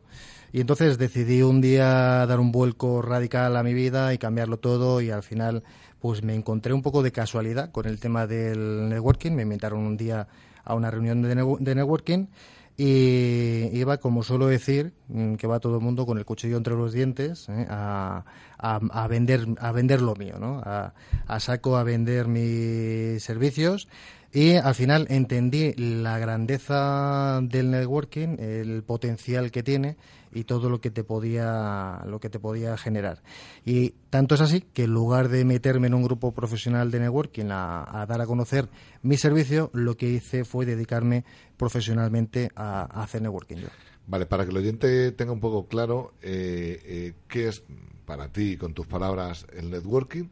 Y 0.53 0.61
entonces 0.61 0.97
decidí 0.97 1.41
un 1.41 1.59
día 1.59 2.25
dar 2.25 2.39
un 2.39 2.53
vuelco 2.53 3.01
radical 3.01 3.57
a 3.57 3.63
mi 3.63 3.73
vida 3.73 4.13
y 4.13 4.17
cambiarlo 4.17 4.59
todo 4.59 5.01
y 5.01 5.09
al 5.09 5.23
final 5.23 5.63
pues 5.99 6.23
me 6.23 6.35
encontré 6.35 6.73
un 6.73 6.81
poco 6.81 7.03
de 7.03 7.11
casualidad 7.11 7.71
con 7.71 7.85
el 7.87 7.99
tema 7.99 8.27
del 8.27 8.89
networking. 8.89 9.31
Me 9.31 9.43
invitaron 9.43 9.79
un 9.79 9.97
día 9.97 10.27
a 10.63 10.75
una 10.75 10.91
reunión 10.91 11.21
de, 11.21 11.75
networking 11.75 12.27
y 12.75 13.69
iba, 13.73 13.97
como 13.97 14.21
suelo 14.21 14.47
decir, 14.47 14.93
mm, 15.07 15.35
que 15.35 15.47
va 15.47 15.59
todo 15.59 15.77
el 15.77 15.81
mundo 15.83 16.05
con 16.05 16.17
el 16.17 16.25
cuchillo 16.25 16.57
entre 16.57 16.75
los 16.75 16.93
dientes 16.93 17.47
¿eh? 17.49 17.65
a, 17.69 18.23
a, 18.57 19.07
vender 19.07 19.47
a 19.59 19.71
vender 19.71 20.01
lo 20.01 20.15
mío, 20.15 20.37
¿no? 20.39 20.61
A, 20.63 20.93
a, 21.25 21.39
saco 21.39 21.77
a 21.77 21.83
vender 21.83 22.27
mis 22.27 23.23
servicios 23.23 23.87
y 24.31 24.55
al 24.55 24.75
final 24.75 25.07
entendí 25.09 25.73
la 25.73 26.19
grandeza 26.19 27.39
del 27.41 27.71
networking, 27.71 28.37
el 28.39 28.83
potencial 28.83 29.51
que 29.51 29.63
tiene 29.63 29.97
y 30.33 30.43
todo 30.43 30.69
lo 30.69 30.81
que 30.81 30.91
te 30.91 31.03
podía 31.03 32.03
lo 32.05 32.19
que 32.19 32.29
te 32.29 32.39
podía 32.39 32.77
generar. 32.77 33.21
Y 33.65 33.91
tanto 34.09 34.35
es 34.35 34.41
así 34.41 34.61
que 34.61 34.83
en 34.83 34.91
lugar 34.91 35.29
de 35.29 35.45
meterme 35.45 35.87
en 35.87 35.93
un 35.93 36.03
grupo 36.03 36.33
profesional 36.33 36.91
de 36.91 36.99
networking 36.99 37.47
a, 37.49 38.05
dar 38.07 38.21
a 38.21 38.25
conocer 38.25 38.69
mi 39.01 39.17
servicio, 39.17 39.69
lo 39.73 39.97
que 39.97 40.09
hice 40.09 40.45
fue 40.45 40.65
dedicarme 40.65 41.25
profesionalmente 41.57 42.49
a, 42.55 42.83
hacer 43.01 43.21
networking 43.21 43.57
yo. 43.57 43.67
Vale, 44.07 44.25
para 44.25 44.45
que 44.45 44.51
el 44.51 44.57
oyente 44.57 45.11
tenga 45.11 45.33
un 45.33 45.39
poco 45.39 45.67
claro 45.67 46.13
eh, 46.21 46.79
eh, 46.85 47.13
qué 47.27 47.49
es 47.49 47.63
para 48.05 48.31
ti, 48.31 48.55
con 48.55 48.73
tus 48.73 48.87
palabras, 48.87 49.45
el 49.53 49.69
networking 49.69 50.29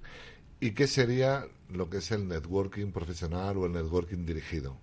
y 0.61 0.71
qué 0.71 0.87
sería 0.87 1.45
lo 1.69 1.89
que 1.89 1.97
es 1.97 2.11
el 2.11 2.27
networking 2.27 2.91
profesional 2.91 3.57
o 3.57 3.65
el 3.65 3.73
networking 3.73 4.25
dirigido. 4.25 4.77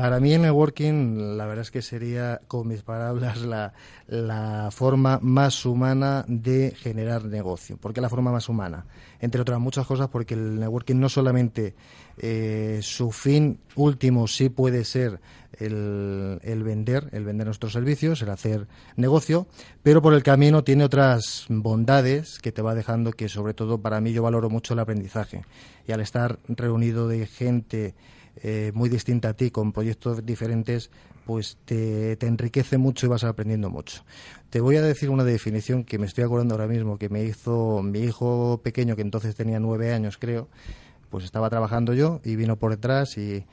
Para 0.00 0.18
mí 0.18 0.32
el 0.32 0.40
networking, 0.40 1.36
la 1.36 1.44
verdad 1.44 1.60
es 1.60 1.70
que 1.70 1.82
sería, 1.82 2.40
con 2.48 2.66
mis 2.66 2.80
palabras, 2.80 3.42
la, 3.42 3.74
la, 4.06 4.70
forma 4.70 5.18
más 5.20 5.66
humana 5.66 6.24
de 6.26 6.74
generar 6.74 7.26
negocio. 7.26 7.76
¿Por 7.76 7.92
qué 7.92 8.00
la 8.00 8.08
forma 8.08 8.32
más 8.32 8.48
humana? 8.48 8.86
Entre 9.20 9.42
otras 9.42 9.60
muchas 9.60 9.86
cosas, 9.86 10.08
porque 10.08 10.32
el 10.32 10.58
networking 10.58 10.94
no 10.94 11.10
solamente 11.10 11.74
eh, 12.16 12.80
su 12.82 13.12
fin 13.12 13.60
último 13.74 14.26
sí 14.26 14.48
puede 14.48 14.86
ser 14.86 15.20
el, 15.58 16.40
el, 16.44 16.62
vender, 16.62 17.10
el 17.12 17.26
vender 17.26 17.48
nuestros 17.48 17.74
servicios, 17.74 18.22
el 18.22 18.30
hacer 18.30 18.68
negocio, 18.96 19.48
pero 19.82 20.00
por 20.00 20.14
el 20.14 20.22
camino 20.22 20.64
tiene 20.64 20.84
otras 20.84 21.44
bondades 21.50 22.38
que 22.38 22.52
te 22.52 22.62
va 22.62 22.74
dejando 22.74 23.12
que, 23.12 23.28
sobre 23.28 23.52
todo, 23.52 23.82
para 23.82 24.00
mí 24.00 24.14
yo 24.14 24.22
valoro 24.22 24.48
mucho 24.48 24.72
el 24.72 24.80
aprendizaje. 24.80 25.42
Y 25.86 25.92
al 25.92 26.00
estar 26.00 26.38
reunido 26.48 27.06
de 27.06 27.26
gente 27.26 27.94
eh, 28.42 28.72
muy 28.74 28.88
distinta 28.88 29.30
a 29.30 29.34
ti, 29.34 29.50
con 29.50 29.72
proyectos 29.72 30.24
diferentes, 30.24 30.90
pues 31.26 31.58
te, 31.64 32.16
enriquece 32.26 32.78
mucho 32.78 33.06
y 33.06 33.08
vas 33.08 33.24
aprendiendo 33.24 33.70
mucho. 33.70 34.02
Te 34.50 34.60
voy 34.60 34.76
a 34.76 34.82
decir 34.82 35.10
una 35.10 35.24
definición 35.24 35.84
que 35.84 35.98
me 35.98 36.06
estoy 36.06 36.24
acordando 36.24 36.54
ahora 36.54 36.66
mismo, 36.66 36.98
que 36.98 37.08
me 37.08 37.22
hizo 37.22 37.82
mi 37.82 38.00
hijo 38.00 38.60
pequeño, 38.62 38.96
que 38.96 39.02
entonces 39.02 39.34
tenía 39.36 39.60
nueve 39.60 39.92
años, 39.92 40.18
creo, 40.18 40.48
pues 41.10 41.24
estaba 41.24 41.50
trabajando 41.50 41.94
yo 41.94 42.20
y 42.24 42.36
vino 42.36 42.56
por 42.56 42.70
detrás 42.70 43.16
y 43.18 43.44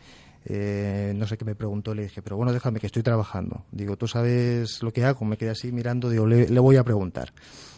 eh, 0.45 1.13
no 1.15 1.27
sé 1.27 1.37
qué 1.37 1.45
me 1.45 1.55
preguntó, 1.55 1.93
le 1.93 2.03
dije, 2.03 2.21
pero 2.21 2.37
bueno, 2.37 2.53
déjame 2.53 2.79
que 2.79 2.87
estoy 2.87 3.03
trabajando. 3.03 3.65
Digo, 3.71 3.97
¿tú 3.97 4.07
sabes 4.07 4.81
lo 4.81 4.93
que 4.93 5.03
hago? 5.03 5.25
Me 5.25 5.37
quedé 5.37 5.49
así 5.49 5.71
mirando, 5.71 6.09
digo, 6.09 6.25
le, 6.25 6.47
le 6.47 6.59
voy 6.59 6.77
a 6.77 6.83
preguntar. 6.83 7.33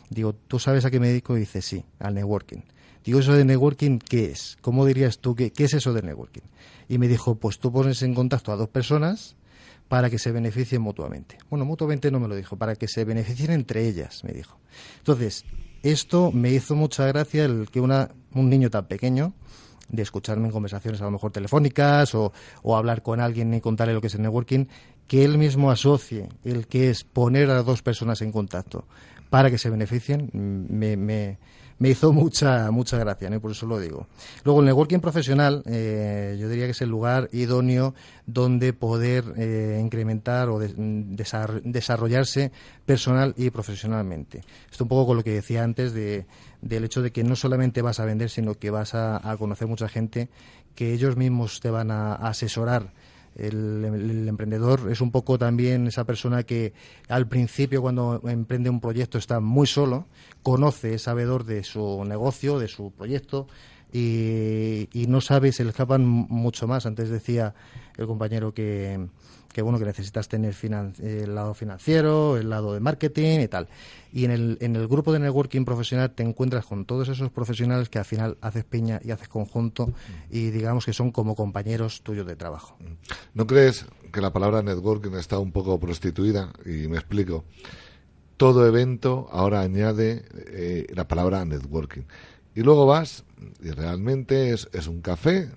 Digo, 0.09 0.33
¿tú 0.33 0.59
sabes 0.59 0.85
a 0.85 0.91
qué 0.91 0.99
me 0.99 1.07
dedico? 1.07 1.35
Y 1.35 1.41
dice, 1.41 1.61
sí, 1.61 1.83
al 1.99 2.13
networking. 2.13 2.61
Digo, 3.09 3.21
¿eso 3.21 3.33
de 3.33 3.43
networking 3.43 3.97
qué 3.97 4.31
es? 4.31 4.57
¿Cómo 4.61 4.85
dirías 4.85 5.17
tú 5.17 5.35
que 5.35 5.51
qué 5.51 5.63
es 5.63 5.73
eso 5.73 5.93
de 5.93 6.01
networking? 6.01 6.43
y 6.89 6.97
me 6.97 7.07
dijo, 7.07 7.35
pues 7.35 7.59
tú 7.59 7.71
pones 7.71 8.01
en 8.01 8.15
contacto 8.15 8.51
a 8.51 8.55
dos 8.55 8.67
personas 8.67 9.35
para 9.87 10.09
que 10.09 10.17
se 10.17 10.31
beneficien 10.31 10.81
mutuamente. 10.81 11.37
Bueno, 11.49 11.63
mutuamente 11.63 12.11
no 12.11 12.19
me 12.19 12.27
lo 12.27 12.35
dijo, 12.35 12.57
para 12.57 12.75
que 12.75 12.87
se 12.87 13.05
beneficien 13.05 13.51
entre 13.51 13.87
ellas, 13.87 14.23
me 14.23 14.33
dijo. 14.33 14.57
Entonces, 14.97 15.45
esto 15.83 16.31
me 16.31 16.51
hizo 16.51 16.75
mucha 16.75 17.05
gracia 17.05 17.45
el 17.45 17.69
que 17.71 17.79
una, 17.79 18.09
un 18.33 18.49
niño 18.49 18.69
tan 18.69 18.87
pequeño, 18.87 19.33
de 19.87 20.03
escucharme 20.03 20.47
en 20.47 20.51
conversaciones 20.51 21.01
a 21.01 21.05
lo 21.05 21.11
mejor 21.11 21.31
telefónicas 21.31 22.13
o, 22.13 22.31
o 22.61 22.75
hablar 22.75 23.01
con 23.01 23.19
alguien 23.19 23.53
y 23.53 23.61
contarle 23.61 23.93
lo 23.93 24.01
que 24.01 24.07
es 24.07 24.15
el 24.15 24.21
networking, 24.21 24.65
que 25.07 25.25
él 25.25 25.37
mismo 25.37 25.71
asocie 25.71 26.29
el 26.43 26.67
que 26.67 26.89
es 26.89 27.03
poner 27.03 27.49
a 27.49 27.63
dos 27.63 27.81
personas 27.81 28.21
en 28.21 28.31
contacto 28.31 28.85
para 29.29 29.49
que 29.49 29.57
se 29.57 29.69
beneficien, 29.69 30.29
me, 30.69 30.97
me, 30.97 31.37
me 31.79 31.89
hizo 31.89 32.13
mucha 32.13 32.69
mucha 32.71 32.97
gracia, 32.97 33.39
por 33.39 33.51
eso 33.51 33.65
lo 33.65 33.79
digo. 33.79 34.07
Luego, 34.43 34.59
el 34.59 34.67
networking 34.67 34.99
profesional, 34.99 35.63
eh, 35.65 36.37
yo 36.39 36.49
diría 36.49 36.65
que 36.65 36.71
es 36.71 36.81
el 36.81 36.89
lugar 36.89 37.29
idóneo 37.31 37.95
donde 38.25 38.73
poder 38.73 39.23
eh, 39.37 39.79
incrementar 39.81 40.49
o 40.49 40.59
desarrollarse 40.59 42.51
personal 42.85 43.33
y 43.37 43.49
profesionalmente. 43.49 44.41
Esto 44.69 44.83
un 44.83 44.89
poco 44.89 45.07
con 45.07 45.17
lo 45.17 45.23
que 45.23 45.31
decía 45.31 45.63
antes 45.63 45.93
de, 45.93 46.25
del 46.61 46.83
hecho 46.83 47.01
de 47.01 47.11
que 47.11 47.23
no 47.23 47.35
solamente 47.35 47.81
vas 47.81 47.99
a 47.99 48.05
vender, 48.05 48.29
sino 48.29 48.55
que 48.55 48.69
vas 48.69 48.93
a, 48.93 49.35
conocer 49.37 49.67
mucha 49.67 49.87
gente 49.87 50.29
que 50.75 50.93
ellos 50.93 51.15
mismos 51.15 51.59
te 51.59 51.69
van 51.69 51.91
a 51.91 52.13
asesorar 52.13 52.91
el, 53.39 54.27
emprendedor 54.27 54.91
es 54.91 55.01
un 55.01 55.11
poco 55.11 55.37
también 55.37 55.87
esa 55.87 56.05
persona 56.05 56.43
que 56.43 56.73
al 57.07 57.27
principio 57.27 57.81
cuando 57.81 58.21
emprende 58.27 58.69
un 58.69 58.79
proyecto 58.79 59.17
está 59.17 59.39
muy 59.39 59.67
solo, 59.67 60.07
conoce, 60.43 60.93
es 60.93 61.03
sabedor 61.03 61.45
de 61.45 61.63
su 61.63 62.03
negocio, 62.05 62.59
de 62.59 62.67
su 62.67 62.91
proyecto 62.91 63.47
y, 63.91 64.89
y 64.93 65.07
no 65.07 65.21
sabe, 65.21 65.51
se 65.51 65.63
le 65.63 65.71
escapan 65.71 66.05
mucho 66.05 66.67
más. 66.67 66.85
Antes 66.85 67.09
decía 67.09 67.55
el 67.97 68.07
compañero 68.07 68.53
que, 68.53 69.07
que 69.51 69.61
bueno 69.61 69.79
que 69.79 69.85
necesitas 69.85 70.27
tener 70.27 70.55
el 70.63 71.35
lado 71.35 71.53
financiero, 71.53 72.37
el 72.37 72.49
lado 72.49 72.73
de 72.73 72.79
marketing 72.79 73.39
y 73.41 73.47
tal. 73.47 73.67
Y 74.11 74.25
en 74.25 74.31
el, 74.31 74.57
en 74.61 74.75
el 74.75 74.87
grupo 74.87 75.11
de 75.13 75.19
networking 75.19 75.65
profesional 75.65 76.11
te 76.11 76.23
encuentras 76.23 76.65
con 76.65 76.85
todos 76.85 77.09
esos 77.09 77.29
profesionales 77.31 77.89
que 77.89 77.99
al 77.99 78.05
final 78.05 78.37
haces 78.41 78.63
piña 78.63 78.99
y 79.03 79.11
haces 79.11 79.27
conjunto 79.27 79.91
y 80.29 80.49
digamos 80.49 80.85
que 80.85 80.93
son 80.93 81.11
como 81.11 81.35
compañeros 81.35 82.01
tuyos 82.01 82.25
de 82.25 82.35
trabajo. 82.35 82.77
¿No 83.33 83.47
crees 83.47 83.85
que 84.11 84.21
la 84.21 84.33
palabra 84.33 84.61
networking 84.61 85.11
está 85.13 85.39
un 85.39 85.51
poco 85.51 85.79
prostituida? 85.79 86.51
Y 86.65 86.87
me 86.87 86.97
explico. 86.97 87.43
Todo 88.37 88.65
evento 88.65 89.27
ahora 89.31 89.61
añade 89.61 90.25
eh, 90.33 90.87
la 90.93 91.07
palabra 91.07 91.43
networking. 91.43 92.03
Y 92.55 92.61
luego 92.61 92.85
vas 92.85 93.25
y 93.61 93.71
realmente 93.71 94.51
es, 94.51 94.69
es 94.73 94.87
un 94.87 95.01
café 95.01 95.49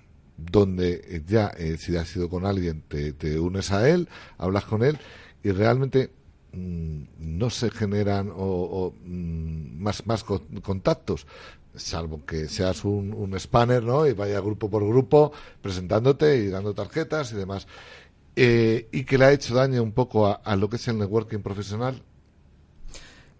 donde 0.51 1.01
eh, 1.05 1.23
ya 1.25 1.47
eh, 1.57 1.77
si 1.77 1.95
has 1.95 2.15
ido 2.15 2.29
con 2.29 2.45
alguien 2.45 2.81
te, 2.81 3.39
unes 3.39 3.71
a 3.71 3.89
él, 3.89 4.07
hablas 4.37 4.65
con 4.65 4.83
él 4.83 4.97
y 5.43 5.51
realmente 5.51 6.11
mm, 6.53 7.03
no 7.19 7.49
se 7.49 7.69
generan 7.71 8.31
o, 8.35 8.93
mm, 9.03 9.81
más, 9.81 10.05
más 10.05 10.23
contactos 10.23 11.27
salvo 11.75 12.23
que 12.25 12.47
seas 12.47 12.85
un, 12.85 13.13
un 13.13 13.39
spanner 13.39 13.81
¿no? 13.83 14.05
y 14.05 14.13
vaya 14.13 14.39
grupo 14.39 14.69
por 14.69 14.87
grupo 14.87 15.31
presentándote 15.61 16.37
y 16.37 16.49
dando 16.49 16.73
tarjetas 16.73 17.31
y 17.31 17.35
demás 17.35 17.67
eh, 18.35 18.87
y 18.91 19.03
que 19.05 19.17
le 19.17 19.25
ha 19.25 19.31
hecho 19.31 19.55
daño 19.55 19.81
un 19.81 19.91
poco 19.91 20.27
a, 20.27 20.33
a 20.33 20.55
lo 20.55 20.69
que 20.69 20.75
es 20.75 20.87
el 20.87 20.99
networking 20.99 21.39
profesional 21.39 22.03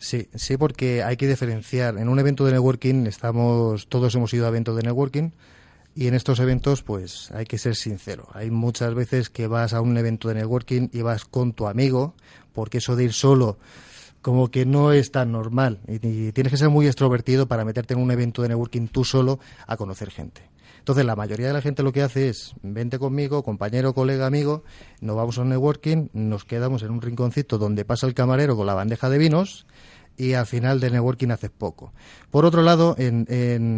Sí, 0.04 0.28
sí, 0.36 0.58
porque 0.58 1.01
hay 1.01 1.16
que 1.16 1.30
diferenciar. 1.30 1.97
En 1.97 2.10
un 2.10 2.20
evento 2.20 2.43
de 2.43 2.51
networking 2.51 3.08
estamos, 3.08 3.88
todos 3.88 4.14
hemos 4.16 4.34
ido 4.34 4.45
a 4.45 4.49
eventos 4.49 4.76
de 4.76 4.84
networking, 4.84 5.30
y 5.96 6.08
en 6.08 6.14
estos 6.14 6.39
eventos, 6.39 6.84
pues 6.84 7.32
hay 7.32 7.46
que 7.46 7.58
ser 7.58 7.76
sincero. 7.76 8.28
Hay 8.34 8.52
muchas 8.52 8.94
veces 8.96 9.30
que 9.30 9.48
vas 9.48 9.74
a 9.74 9.82
un 9.82 9.98
evento 9.98 10.28
de 10.28 10.36
networking 10.36 10.89
y 10.91 11.02
vas 11.02 11.26
con 11.26 11.54
tu 11.54 11.68
amigo, 11.68 12.16
porque 12.54 12.80
eso 12.80 12.96
de 12.96 13.06
ir 13.06 13.14
solo, 13.14 13.58
como 14.22 14.50
que 14.50 14.66
no 14.66 14.91
es 14.91 15.12
tan 15.12 15.32
normal 15.32 15.82
y, 15.88 16.32
tienes 16.32 16.52
que 16.52 16.58
ser 16.58 16.70
muy 16.70 16.88
extrovertido 16.88 17.48
para 17.48 17.66
meterte 17.66 17.94
en 17.94 18.00
un 18.00 18.10
evento 18.10 18.41
de 18.41 18.50
networking 18.50 18.88
tú 18.88 19.04
solo 19.04 19.39
a 19.68 19.78
conocer 19.78 20.10
gente. 20.10 20.41
Entonces, 20.80 21.06
la 21.06 21.16
mayoría 21.16 21.48
de 21.48 21.54
la 21.54 21.62
gente 21.62 21.82
lo 21.82 21.94
que 21.94 22.02
hace 22.02 22.28
es, 22.28 22.56
vente 22.62 23.00
conmigo, 23.00 23.44
compañero, 23.44 23.94
colega, 23.94 24.26
amigo, 24.26 24.64
nos 25.00 25.16
vamos 25.16 25.38
a 25.38 25.41
un 25.41 25.50
networking, 25.50 26.10
nos 26.12 26.44
quedamos 26.44 26.84
en 26.84 26.91
un 26.91 27.02
rinconcito 27.02 27.58
donde 27.58 27.86
pasa 27.86 28.06
el 28.06 28.14
camarero 28.14 28.58
con 28.58 28.66
la 28.66 28.74
bandeja 28.74 29.10
de 29.10 29.18
vinos 29.18 29.66
y 30.18 30.34
al 30.34 30.45
final 30.45 30.80
de 30.80 30.91
networking 30.91 31.30
haces 31.30 31.49
poco. 31.49 31.93
Por 32.30 32.45
otro 32.45 32.61
lado, 32.61 32.95
en, 32.97 33.28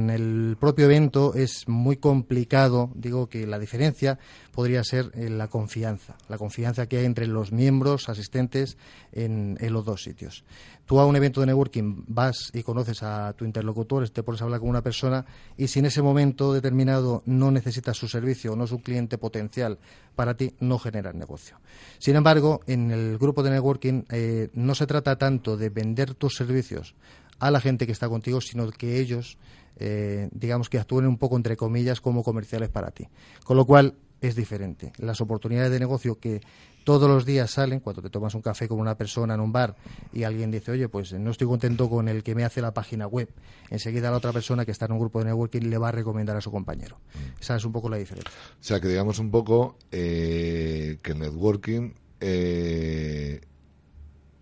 el 0.09 0.57
propio 0.59 0.85
evento 0.85 1.33
es 1.35 1.67
muy 1.67 1.97
complicado, 1.97 2.91
digo 2.95 3.27
que 3.27 3.47
la 3.47 3.59
diferencia 3.59 4.19
podría 4.55 4.83
ser 4.83 5.11
la 5.15 5.47
confianza, 5.47 6.15
la 6.29 6.37
confianza 6.37 6.87
que 6.87 6.97
hay 6.97 7.05
entre 7.05 7.27
los 7.27 7.51
miembros 7.51 8.09
asistentes 8.09 8.77
en, 9.11 9.57
en 9.59 9.73
los 9.73 9.85
dos 9.85 10.01
sitios 10.01 10.43
tú 10.85 10.99
a 10.99 11.05
un 11.05 11.15
evento 11.15 11.41
de 11.41 11.47
networking 11.47 12.03
vas 12.07 12.51
y 12.53 12.63
conoces 12.63 13.01
a 13.03 13.33
tu 13.33 13.45
interlocutor, 13.45 14.07
te 14.09 14.23
pones 14.23 14.41
a 14.41 14.45
hablar 14.45 14.59
con 14.59 14.69
una 14.69 14.81
persona 14.81 15.25
y 15.57 15.67
si 15.67 15.79
en 15.79 15.85
ese 15.85 16.01
momento 16.01 16.53
determinado 16.53 17.23
no 17.25 17.51
necesitas 17.51 17.97
su 17.97 18.07
servicio 18.07 18.53
o 18.53 18.55
no 18.55 18.65
es 18.65 18.71
un 18.71 18.79
cliente 18.79 19.17
potencial 19.17 19.79
para 20.15 20.35
ti, 20.35 20.53
no 20.59 20.79
generas 20.79 21.15
negocio. 21.15 21.57
Sin 21.97 22.15
embargo, 22.15 22.61
en 22.67 22.91
el 22.91 23.17
grupo 23.17 23.43
de 23.43 23.49
networking 23.49 24.03
eh, 24.09 24.49
no 24.53 24.75
se 24.75 24.87
trata 24.87 25.17
tanto 25.17 25.57
de 25.57 25.69
vender 25.69 26.13
tus 26.13 26.35
servicios 26.35 26.95
a 27.39 27.51
la 27.51 27.59
gente 27.59 27.85
que 27.85 27.91
está 27.91 28.07
contigo, 28.07 28.39
sino 28.39 28.69
que 28.69 28.99
ellos, 28.99 29.37
eh, 29.77 30.29
digamos 30.31 30.69
que 30.69 30.79
actúen 30.79 31.07
un 31.07 31.17
poco 31.17 31.35
entre 31.35 31.57
comillas 31.57 31.99
como 31.99 32.23
comerciales 32.23 32.69
para 32.69 32.91
ti. 32.91 33.07
Con 33.43 33.57
lo 33.57 33.65
cual, 33.65 33.95
es 34.27 34.35
diferente. 34.35 34.91
Las 34.97 35.21
oportunidades 35.21 35.71
de 35.71 35.79
negocio 35.79 36.19
que 36.19 36.41
todos 36.83 37.09
los 37.09 37.25
días 37.25 37.49
salen, 37.51 37.79
cuando 37.79 38.01
te 38.01 38.09
tomas 38.09 38.35
un 38.35 38.41
café 38.41 38.67
con 38.67 38.79
una 38.79 38.95
persona 38.95 39.33
en 39.33 39.39
un 39.39 39.51
bar 39.51 39.75
y 40.13 40.23
alguien 40.23 40.51
dice, 40.51 40.71
oye, 40.71 40.87
pues 40.87 41.13
no 41.13 41.31
estoy 41.31 41.47
contento 41.47 41.89
con 41.89 42.07
el 42.07 42.23
que 42.23 42.35
me 42.35 42.43
hace 42.43 42.61
la 42.61 42.73
página 42.73 43.07
web, 43.07 43.27
enseguida 43.71 44.11
la 44.11 44.17
otra 44.17 44.31
persona 44.31 44.65
que 44.65 44.71
está 44.71 44.85
en 44.85 44.93
un 44.93 44.99
grupo 44.99 45.19
de 45.19 45.25
networking 45.25 45.61
le 45.61 45.77
va 45.77 45.89
a 45.89 45.91
recomendar 45.91 46.37
a 46.37 46.41
su 46.41 46.51
compañero. 46.51 46.97
Mm. 47.13 47.41
Esa 47.41 47.55
es 47.55 47.65
un 47.65 47.71
poco 47.71 47.89
la 47.89 47.97
diferencia. 47.97 48.29
O 48.29 48.63
sea, 48.63 48.79
que 48.79 48.87
digamos 48.87 49.17
un 49.19 49.31
poco 49.31 49.77
eh, 49.91 50.99
que 51.01 51.11
el 51.13 51.19
networking 51.19 51.93
eh, 52.19 53.41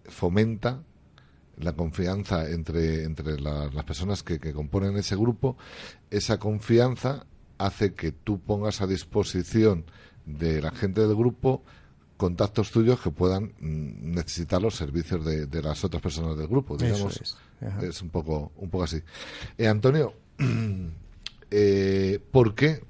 fomenta 0.05 0.83
la 1.57 1.73
confianza 1.73 2.49
entre, 2.49 3.03
entre 3.03 3.39
las 3.39 3.83
personas 3.85 4.21
que, 4.21 4.39
que 4.39 4.51
componen 4.51 4.97
ese 4.97 5.15
grupo, 5.15 5.55
esa 6.09 6.39
confianza 6.39 7.25
hace 7.65 7.93
que 7.93 8.11
tú 8.11 8.39
pongas 8.39 8.81
a 8.81 8.87
disposición 8.87 9.85
de 10.25 10.61
la 10.61 10.71
gente 10.71 11.01
del 11.01 11.15
grupo 11.15 11.63
contactos 12.17 12.71
tuyos 12.71 12.99
que 13.01 13.11
puedan 13.11 13.53
mm, 13.59 14.13
necesitar 14.13 14.61
los 14.61 14.75
servicios 14.75 15.25
de, 15.25 15.61
las 15.61 15.83
otras 15.83 16.01
personas 16.01 16.37
del 16.37 16.47
grupo 16.47 16.77
digamos. 16.77 17.35
es. 17.81 18.01
un 18.01 18.09
poco 18.09 18.51
un 18.57 18.69
poco 18.69 18.83
así. 18.83 19.01
Eh, 19.57 19.67
Antonio 19.67 20.13
eh, 21.51 22.19
¿por 22.31 22.55
qué 22.55 22.81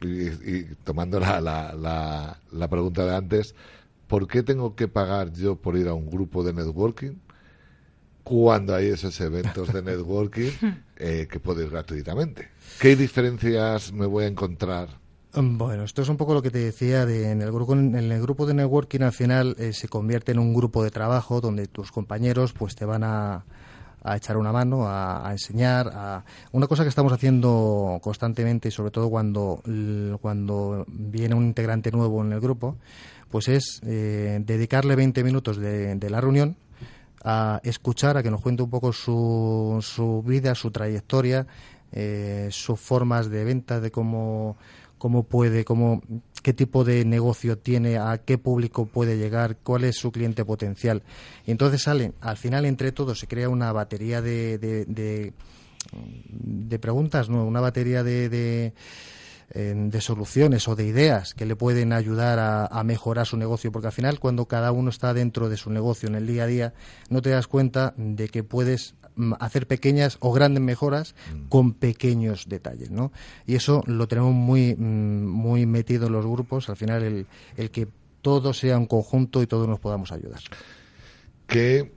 y, 0.00 0.60
tomando 0.84 1.18
la, 1.18 1.40
la, 1.40 2.38
la, 2.52 2.68
pregunta 2.68 3.06
de 3.06 3.16
antes 3.16 3.54
¿por 4.06 4.28
qué 4.28 4.42
tengo 4.42 4.74
que 4.74 4.88
pagar 4.88 5.32
yo 5.32 5.56
por 5.56 5.76
ir 5.76 5.88
a 5.88 5.94
un 5.94 6.10
grupo 6.10 6.44
de 6.44 6.52
networking 6.52 7.14
cuando 8.26 8.74
hay 8.74 8.88
esos 8.88 9.20
eventos 9.20 9.72
de 9.72 9.82
networking 9.82 10.50
eh, 10.96 11.28
que 11.30 11.38
puedo 11.38 11.62
ir 11.62 11.70
gratuitamente. 11.70 12.48
¿qué 12.80 12.96
diferencias 12.96 13.92
me 13.92 14.06
voy 14.06 14.24
a 14.24 14.26
encontrar 14.26 14.88
Mm, 15.36 15.58
bueno, 15.58 15.84
esto 15.84 16.00
es 16.00 16.08
un 16.08 16.16
poco 16.16 16.32
lo 16.32 16.40
que 16.40 16.50
te 16.50 16.58
decía 16.58 17.04
de 17.04 17.30
en 17.30 17.42
el 17.42 17.52
grupo 17.52 17.74
en 17.74 17.94
el 17.94 18.22
grupo 18.22 18.46
de 18.46 18.54
networking 18.54 19.00
al 19.00 19.12
final 19.12 19.54
eh, 19.58 19.74
se 19.74 19.86
convierte 19.86 20.32
en 20.32 20.38
un 20.38 20.54
grupo 20.54 20.82
de 20.82 20.90
trabajo 20.90 21.42
donde 21.42 21.66
tus 21.66 21.92
compañeros 21.92 22.54
pues 22.54 22.74
te 22.74 22.86
van 22.86 23.04
a, 23.04 23.44
echar 24.14 24.36
una 24.38 24.52
mano, 24.52 24.88
a, 24.88 25.28
enseñar, 25.32 25.90
a 25.92 26.24
una 26.52 26.68
cosa 26.68 26.84
que 26.84 26.88
estamos 26.88 27.12
haciendo 27.12 27.98
constantemente 28.00 28.68
y 28.68 28.70
sobre 28.70 28.90
todo 28.92 29.10
cuando 29.10 29.60
cuando 30.22 30.86
viene 30.88 31.34
un 31.34 31.44
integrante 31.44 31.90
nuevo 31.90 32.24
en 32.24 32.32
el 32.32 32.40
grupo, 32.40 32.76
pues 33.30 33.48
es 33.48 33.80
eh, 33.84 34.38
dedicarle 34.42 34.96
20 34.96 35.22
minutos 35.24 35.58
de, 35.58 35.98
la 36.08 36.20
reunión 36.20 36.56
a 37.28 37.60
escuchar, 37.64 38.16
a 38.16 38.22
que 38.22 38.30
nos 38.30 38.40
cuente 38.40 38.62
un 38.62 38.70
poco 38.70 38.92
su, 38.92 39.78
su 39.82 40.22
vida, 40.22 40.54
su 40.54 40.70
trayectoria, 40.70 41.46
eh, 41.90 42.48
sus 42.52 42.78
formas 42.78 43.28
de 43.28 43.44
venta, 43.44 43.80
de 43.80 43.90
cómo 43.90 44.56
cómo 44.98 45.24
puede, 45.24 45.64
cómo, 45.64 46.02
qué 46.42 46.52
tipo 46.52 46.84
de 46.84 47.04
negocio 47.04 47.58
tiene, 47.58 47.98
a 47.98 48.18
qué 48.18 48.38
público 48.38 48.86
puede 48.86 49.18
llegar, 49.18 49.56
cuál 49.62 49.84
es 49.84 49.96
su 49.96 50.10
cliente 50.10 50.44
potencial. 50.44 51.02
Y 51.44 51.50
entonces 51.50 51.82
salen, 51.82 52.14
al 52.20 52.36
final 52.36 52.64
entre 52.64 52.92
todos 52.92 53.18
se 53.18 53.26
crea 53.26 53.48
una 53.48 53.72
batería 53.72 54.22
de, 54.22 54.58
de, 54.58 55.32
de, 55.92 56.78
preguntas, 56.78 57.28
¿no? 57.28 57.44
una 57.44 57.60
batería 57.60 58.02
de, 58.02 58.72
de 59.52 59.74
de 59.74 60.00
soluciones 60.00 60.68
o 60.68 60.76
de 60.76 60.86
ideas 60.86 61.34
que 61.34 61.46
le 61.46 61.56
pueden 61.56 61.92
ayudar 61.92 62.38
a, 62.38 62.66
a, 62.66 62.84
mejorar 62.84 63.26
su 63.26 63.36
negocio, 63.36 63.72
porque 63.72 63.86
al 63.86 63.92
final 63.92 64.18
cuando 64.20 64.46
cada 64.46 64.72
uno 64.72 64.90
está 64.90 65.14
dentro 65.14 65.48
de 65.48 65.56
su 65.56 65.70
negocio 65.70 66.08
en 66.08 66.14
el 66.16 66.26
día 66.26 66.44
a 66.44 66.46
día, 66.46 66.74
no 67.08 67.22
te 67.22 67.30
das 67.30 67.46
cuenta 67.46 67.94
de 67.96 68.28
que 68.28 68.42
puedes 68.42 68.94
Mm, 69.16 69.32
hacer 69.40 69.66
pequeñas 69.66 70.18
o 70.20 70.30
grandes 70.30 70.62
mejoras 70.62 71.14
mm. 71.32 71.48
con 71.48 71.72
pequeños 71.72 72.50
detalles, 72.50 72.90
¿no? 72.90 73.12
Y 73.46 73.54
eso 73.54 73.82
lo 73.86 74.06
tenemos 74.08 74.34
muy, 74.34 74.74
mm, 74.76 75.26
muy 75.26 75.64
metido 75.64 76.08
en 76.08 76.12
los 76.12 76.26
grupos, 76.26 76.68
al 76.68 76.76
final 76.76 77.02
el, 77.02 77.26
el 77.56 77.70
que 77.70 77.88
todo 78.20 78.52
sea 78.52 78.76
un 78.76 78.84
conjunto 78.84 79.40
y 79.40 79.46
todos 79.46 79.66
nos 79.68 79.80
podamos 79.80 80.12
ayudar. 80.12 80.40
¿Qué 81.46 81.92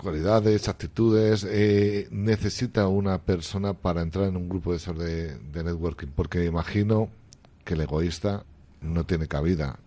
cualidades, 0.00 0.68
actitudes 0.68 1.46
eh, 1.48 2.08
necesita 2.10 2.86
una 2.86 3.18
persona 3.18 3.74
para 3.74 4.02
entrar 4.02 4.26
en 4.26 4.36
un 4.36 4.48
grupo 4.48 4.72
de, 4.72 5.38
de, 5.38 5.64
networking? 5.64 6.08
Porque 6.14 6.44
imagino 6.44 7.10
que 7.64 7.74
el 7.74 7.80
egoísta 7.80 8.44
no 8.80 9.04
tiene 9.04 9.26
cabida 9.26 9.78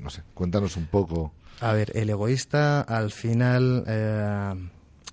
no 0.00 0.10
sé, 0.10 0.22
cuéntanos 0.34 0.76
un 0.76 0.86
poco. 0.86 1.32
A 1.60 1.72
ver, 1.72 1.92
el 1.96 2.10
egoísta 2.10 2.80
al 2.80 3.10
final 3.10 3.84
eh, 3.86 4.54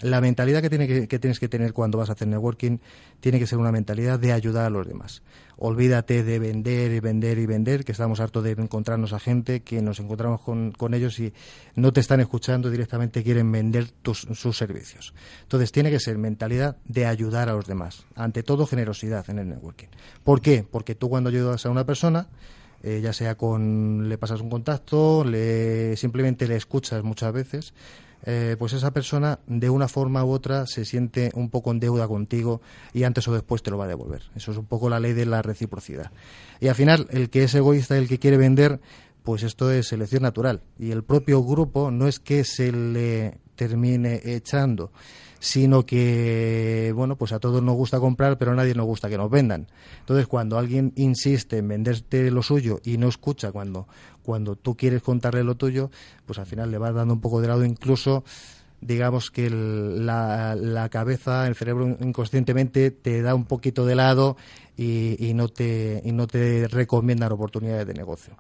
la 0.02 0.20
mentalidad 0.20 0.62
que, 0.62 0.70
tiene 0.70 1.08
que, 1.08 1.20
tienes 1.20 1.40
que 1.40 1.48
tener 1.48 1.74
cuando 1.74 1.98
vas 1.98 2.10
a 2.10 2.14
hacer 2.14 2.28
networking 2.28 2.80
tiene 3.20 3.40
que 3.40 3.48
ser 3.48 3.60
una 3.60 3.72
mentalidad 3.72 4.20
de 4.20 4.34
ayudar 4.34 4.66
a 4.66 4.70
los 4.70 4.88
demás. 4.88 5.22
Olvídate 5.58 6.24
de 6.24 6.38
vender 6.38 6.92
y 6.92 7.00
vender 7.00 7.38
y 7.38 7.46
vender, 7.46 7.86
que 7.86 7.94
estamos 7.94 8.20
hartos 8.20 8.44
de 8.44 8.52
encontrarnos 8.52 9.14
a 9.14 9.20
gente 9.20 9.62
que 9.62 9.82
nos 9.82 10.00
encontramos 10.00 10.42
con, 10.42 10.74
con 10.74 10.94
ellos 10.94 11.18
y 11.20 11.34
no 11.76 11.94
te 11.94 12.02
están 12.02 12.20
escuchando 12.20 12.70
directamente, 12.70 13.24
quieren 13.24 13.50
vender 13.52 13.90
tus, 13.90 14.28
sus 14.34 14.58
servicios. 14.58 15.14
Entonces 15.44 15.72
tiene 15.72 15.92
que 15.92 16.00
ser 16.00 16.18
mentalidad 16.18 16.76
de 16.84 17.06
ayudar 17.06 17.48
a 17.48 17.54
los 17.54 17.66
demás. 17.66 18.06
Ante 18.16 18.44
todo, 18.44 18.68
generosidad 18.68 19.30
en 19.30 19.40
el 19.40 19.48
networking. 19.48 19.88
¿Por 20.24 20.42
qué? 20.42 20.66
Porque 20.70 20.96
tú 20.96 21.10
cuando 21.10 21.30
ayudas 21.30 21.66
a 21.66 21.70
una 21.70 21.86
persona, 21.86 22.28
eh, 22.84 23.00
ya 23.02 23.14
sea 23.14 23.36
con 23.36 24.10
le 24.10 24.18
pasas 24.18 24.42
un 24.42 24.50
contacto, 24.50 25.24
le, 25.24 25.96
simplemente 25.96 26.48
le 26.48 26.56
escuchas 26.56 27.02
muchas 27.04 27.34
veces, 27.34 27.74
eh, 28.26 28.56
pues 28.58 28.74
esa 28.74 28.92
persona 28.92 29.40
de 29.48 29.70
una 29.70 29.88
forma 29.88 30.24
u 30.24 30.32
otra 30.32 30.66
se 30.66 30.86
siente 30.86 31.32
un 31.36 31.50
poco 31.50 31.72
en 31.72 31.80
deuda 31.80 32.08
contigo 32.08 32.62
y 32.94 33.04
antes 33.04 33.28
o 33.28 33.34
después 33.34 33.62
te 33.62 33.72
lo 33.72 33.78
va 33.78 33.86
a 33.86 33.90
devolver. 33.90 34.24
Eso 34.36 34.52
es 34.52 34.58
un 34.58 34.66
poco 34.66 34.90
la 34.90 35.00
ley 35.00 35.14
de 35.14 35.26
la 35.26 35.42
reciprocidad. 35.42 36.12
Y 36.60 36.68
al 36.68 36.76
final, 36.76 37.08
el 37.12 37.30
que 37.30 37.44
es 37.44 37.54
egoísta, 37.54 37.98
el 37.98 38.08
que 38.08 38.20
quiere 38.20 38.38
vender, 38.38 38.80
pues 39.24 39.44
esto 39.44 39.72
es 39.72 39.88
selección 39.88 40.24
natural. 40.24 40.62
Y 40.80 40.92
el 40.92 41.04
propio 41.04 41.44
grupo 41.44 41.92
no 41.92 42.08
es 42.08 42.20
que 42.20 42.44
se 42.44 42.72
le 42.72 43.40
termine 43.56 44.22
echando, 44.24 44.92
sino 45.46 45.86
que, 45.86 46.92
bueno, 46.96 47.18
pues 47.18 47.32
a 47.32 47.40
todos 47.40 47.62
nos 47.62 47.76
gusta 47.76 48.00
comprar, 48.00 48.40
pero 48.40 48.54
a 48.54 48.56
nadie 48.56 48.74
nos 48.74 48.88
gusta 48.88 49.10
que 49.10 49.18
nos 49.18 49.30
vendan. 49.30 49.68
Entonces, 50.00 50.26
cuando 50.26 50.58
alguien 50.58 50.92
insiste 50.96 51.60
en 51.60 51.68
venderte 51.68 52.32
lo 52.32 52.42
suyo 52.42 52.80
y 52.84 52.98
no 52.98 53.08
escucha 53.08 53.52
cuando, 53.52 53.88
cuando 54.24 54.56
tú 54.56 54.76
quieres 54.76 55.04
contarle 55.04 55.44
lo 55.44 55.54
tuyo, 55.54 55.92
pues 56.26 56.40
al 56.40 56.48
final 56.48 56.72
le 56.72 56.80
vas 56.80 56.96
dando 56.96 57.14
un 57.14 57.22
poco 57.22 57.42
de 57.42 57.48
lado, 57.48 57.64
incluso 57.64 58.24
digamos 58.82 59.30
que 59.30 59.52
la, 59.52 60.56
la, 60.56 60.90
cabeza, 60.90 61.46
el 61.46 61.54
cerebro 61.54 61.96
inconscientemente 62.02 62.90
te 62.90 63.22
da 63.22 63.36
un 63.36 63.46
poquito 63.46 63.86
de 63.86 63.94
lado 63.94 64.38
y, 64.78 65.34
no 65.34 65.48
te 65.48 66.02
y 66.04 66.12
no 66.12 66.28
te 66.28 66.68
recomiendan 66.68 67.32
oportunidades 67.32 67.88
de 67.88 67.94
negocio. 67.94 68.36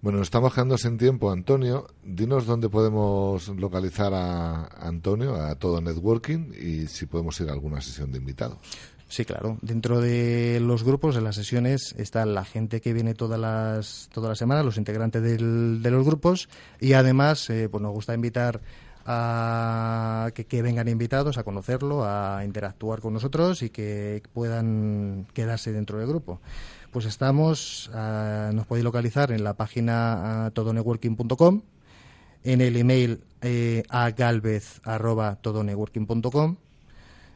Bueno, 0.00 0.20
estamos 0.20 0.52
quedando 0.52 0.76
sin 0.76 0.98
tiempo, 0.98 1.30
Antonio. 1.30 1.86
Dinos 2.02 2.46
dónde 2.46 2.68
podemos 2.68 3.48
localizar 3.48 4.12
a 4.14 4.66
Antonio, 4.86 5.34
a 5.34 5.54
todo 5.56 5.80
networking 5.80 6.52
y 6.52 6.86
si 6.86 7.06
podemos 7.06 7.40
ir 7.40 7.48
a 7.48 7.52
alguna 7.52 7.80
sesión 7.80 8.12
de 8.12 8.18
invitados. 8.18 8.58
Sí, 9.08 9.24
claro. 9.24 9.58
Dentro 9.62 10.00
de 10.00 10.58
los 10.60 10.82
grupos, 10.82 11.16
en 11.16 11.24
las 11.24 11.36
sesiones, 11.36 11.94
está 11.98 12.26
la 12.26 12.44
gente 12.44 12.80
que 12.80 12.92
viene 12.92 13.14
todas 13.14 13.38
las, 13.38 14.08
todas 14.12 14.28
las 14.28 14.38
semanas, 14.38 14.64
los 14.64 14.76
integrantes 14.76 15.22
del, 15.22 15.82
de 15.82 15.90
los 15.90 16.04
grupos, 16.04 16.48
y 16.80 16.94
además 16.94 17.48
eh, 17.50 17.68
pues 17.70 17.82
nos 17.82 17.92
gusta 17.92 18.14
invitar 18.14 18.60
a 19.06 20.30
que, 20.34 20.62
vengan 20.62 20.88
invitados 20.88 21.38
a 21.38 21.44
conocerlo, 21.44 22.04
a 22.04 22.44
interactuar 22.44 23.00
con 23.00 23.12
nosotros 23.12 23.62
y 23.62 23.70
que 23.70 24.22
puedan 24.32 25.26
quedarse 25.34 25.72
dentro 25.72 25.98
del 25.98 26.08
grupo. 26.08 26.40
Pues 26.90 27.06
estamos, 27.06 27.90
nos 28.52 28.66
podéis 28.66 28.84
localizar 28.84 29.32
en 29.32 29.44
la 29.44 29.54
página 29.54 30.50
todonetworking.com 30.54 31.62
en 32.44 32.60
el 32.60 32.76
email 32.76 33.24
eh, 33.42 33.82
a 33.88 34.10
galvez.todonetworking.com. 34.10 36.56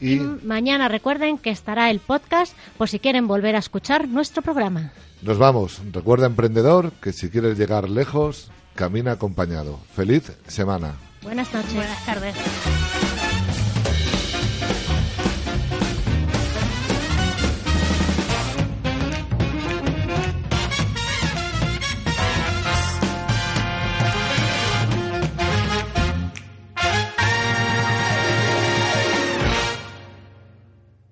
y... 0.00 0.18
mañana 0.44 0.88
recuerden 0.88 1.38
que 1.38 1.50
estará 1.50 1.90
el 1.90 2.00
podcast 2.00 2.56
por 2.78 2.88
si 2.88 2.98
quieren 2.98 3.26
volver 3.26 3.56
a 3.56 3.58
escuchar 3.58 4.08
nuestro 4.08 4.42
programa. 4.42 4.92
Nos 5.22 5.38
vamos. 5.38 5.80
Recuerda, 5.92 6.26
emprendedor, 6.26 6.92
que 7.02 7.12
si 7.12 7.28
quieres 7.28 7.58
llegar 7.58 7.90
lejos, 7.90 8.50
camina 8.74 9.12
acompañado. 9.12 9.78
Feliz 9.94 10.32
semana. 10.46 10.94
Buenas 11.22 11.52
noches. 11.52 11.74
Buenas 11.74 12.06
tardes. 12.06 12.34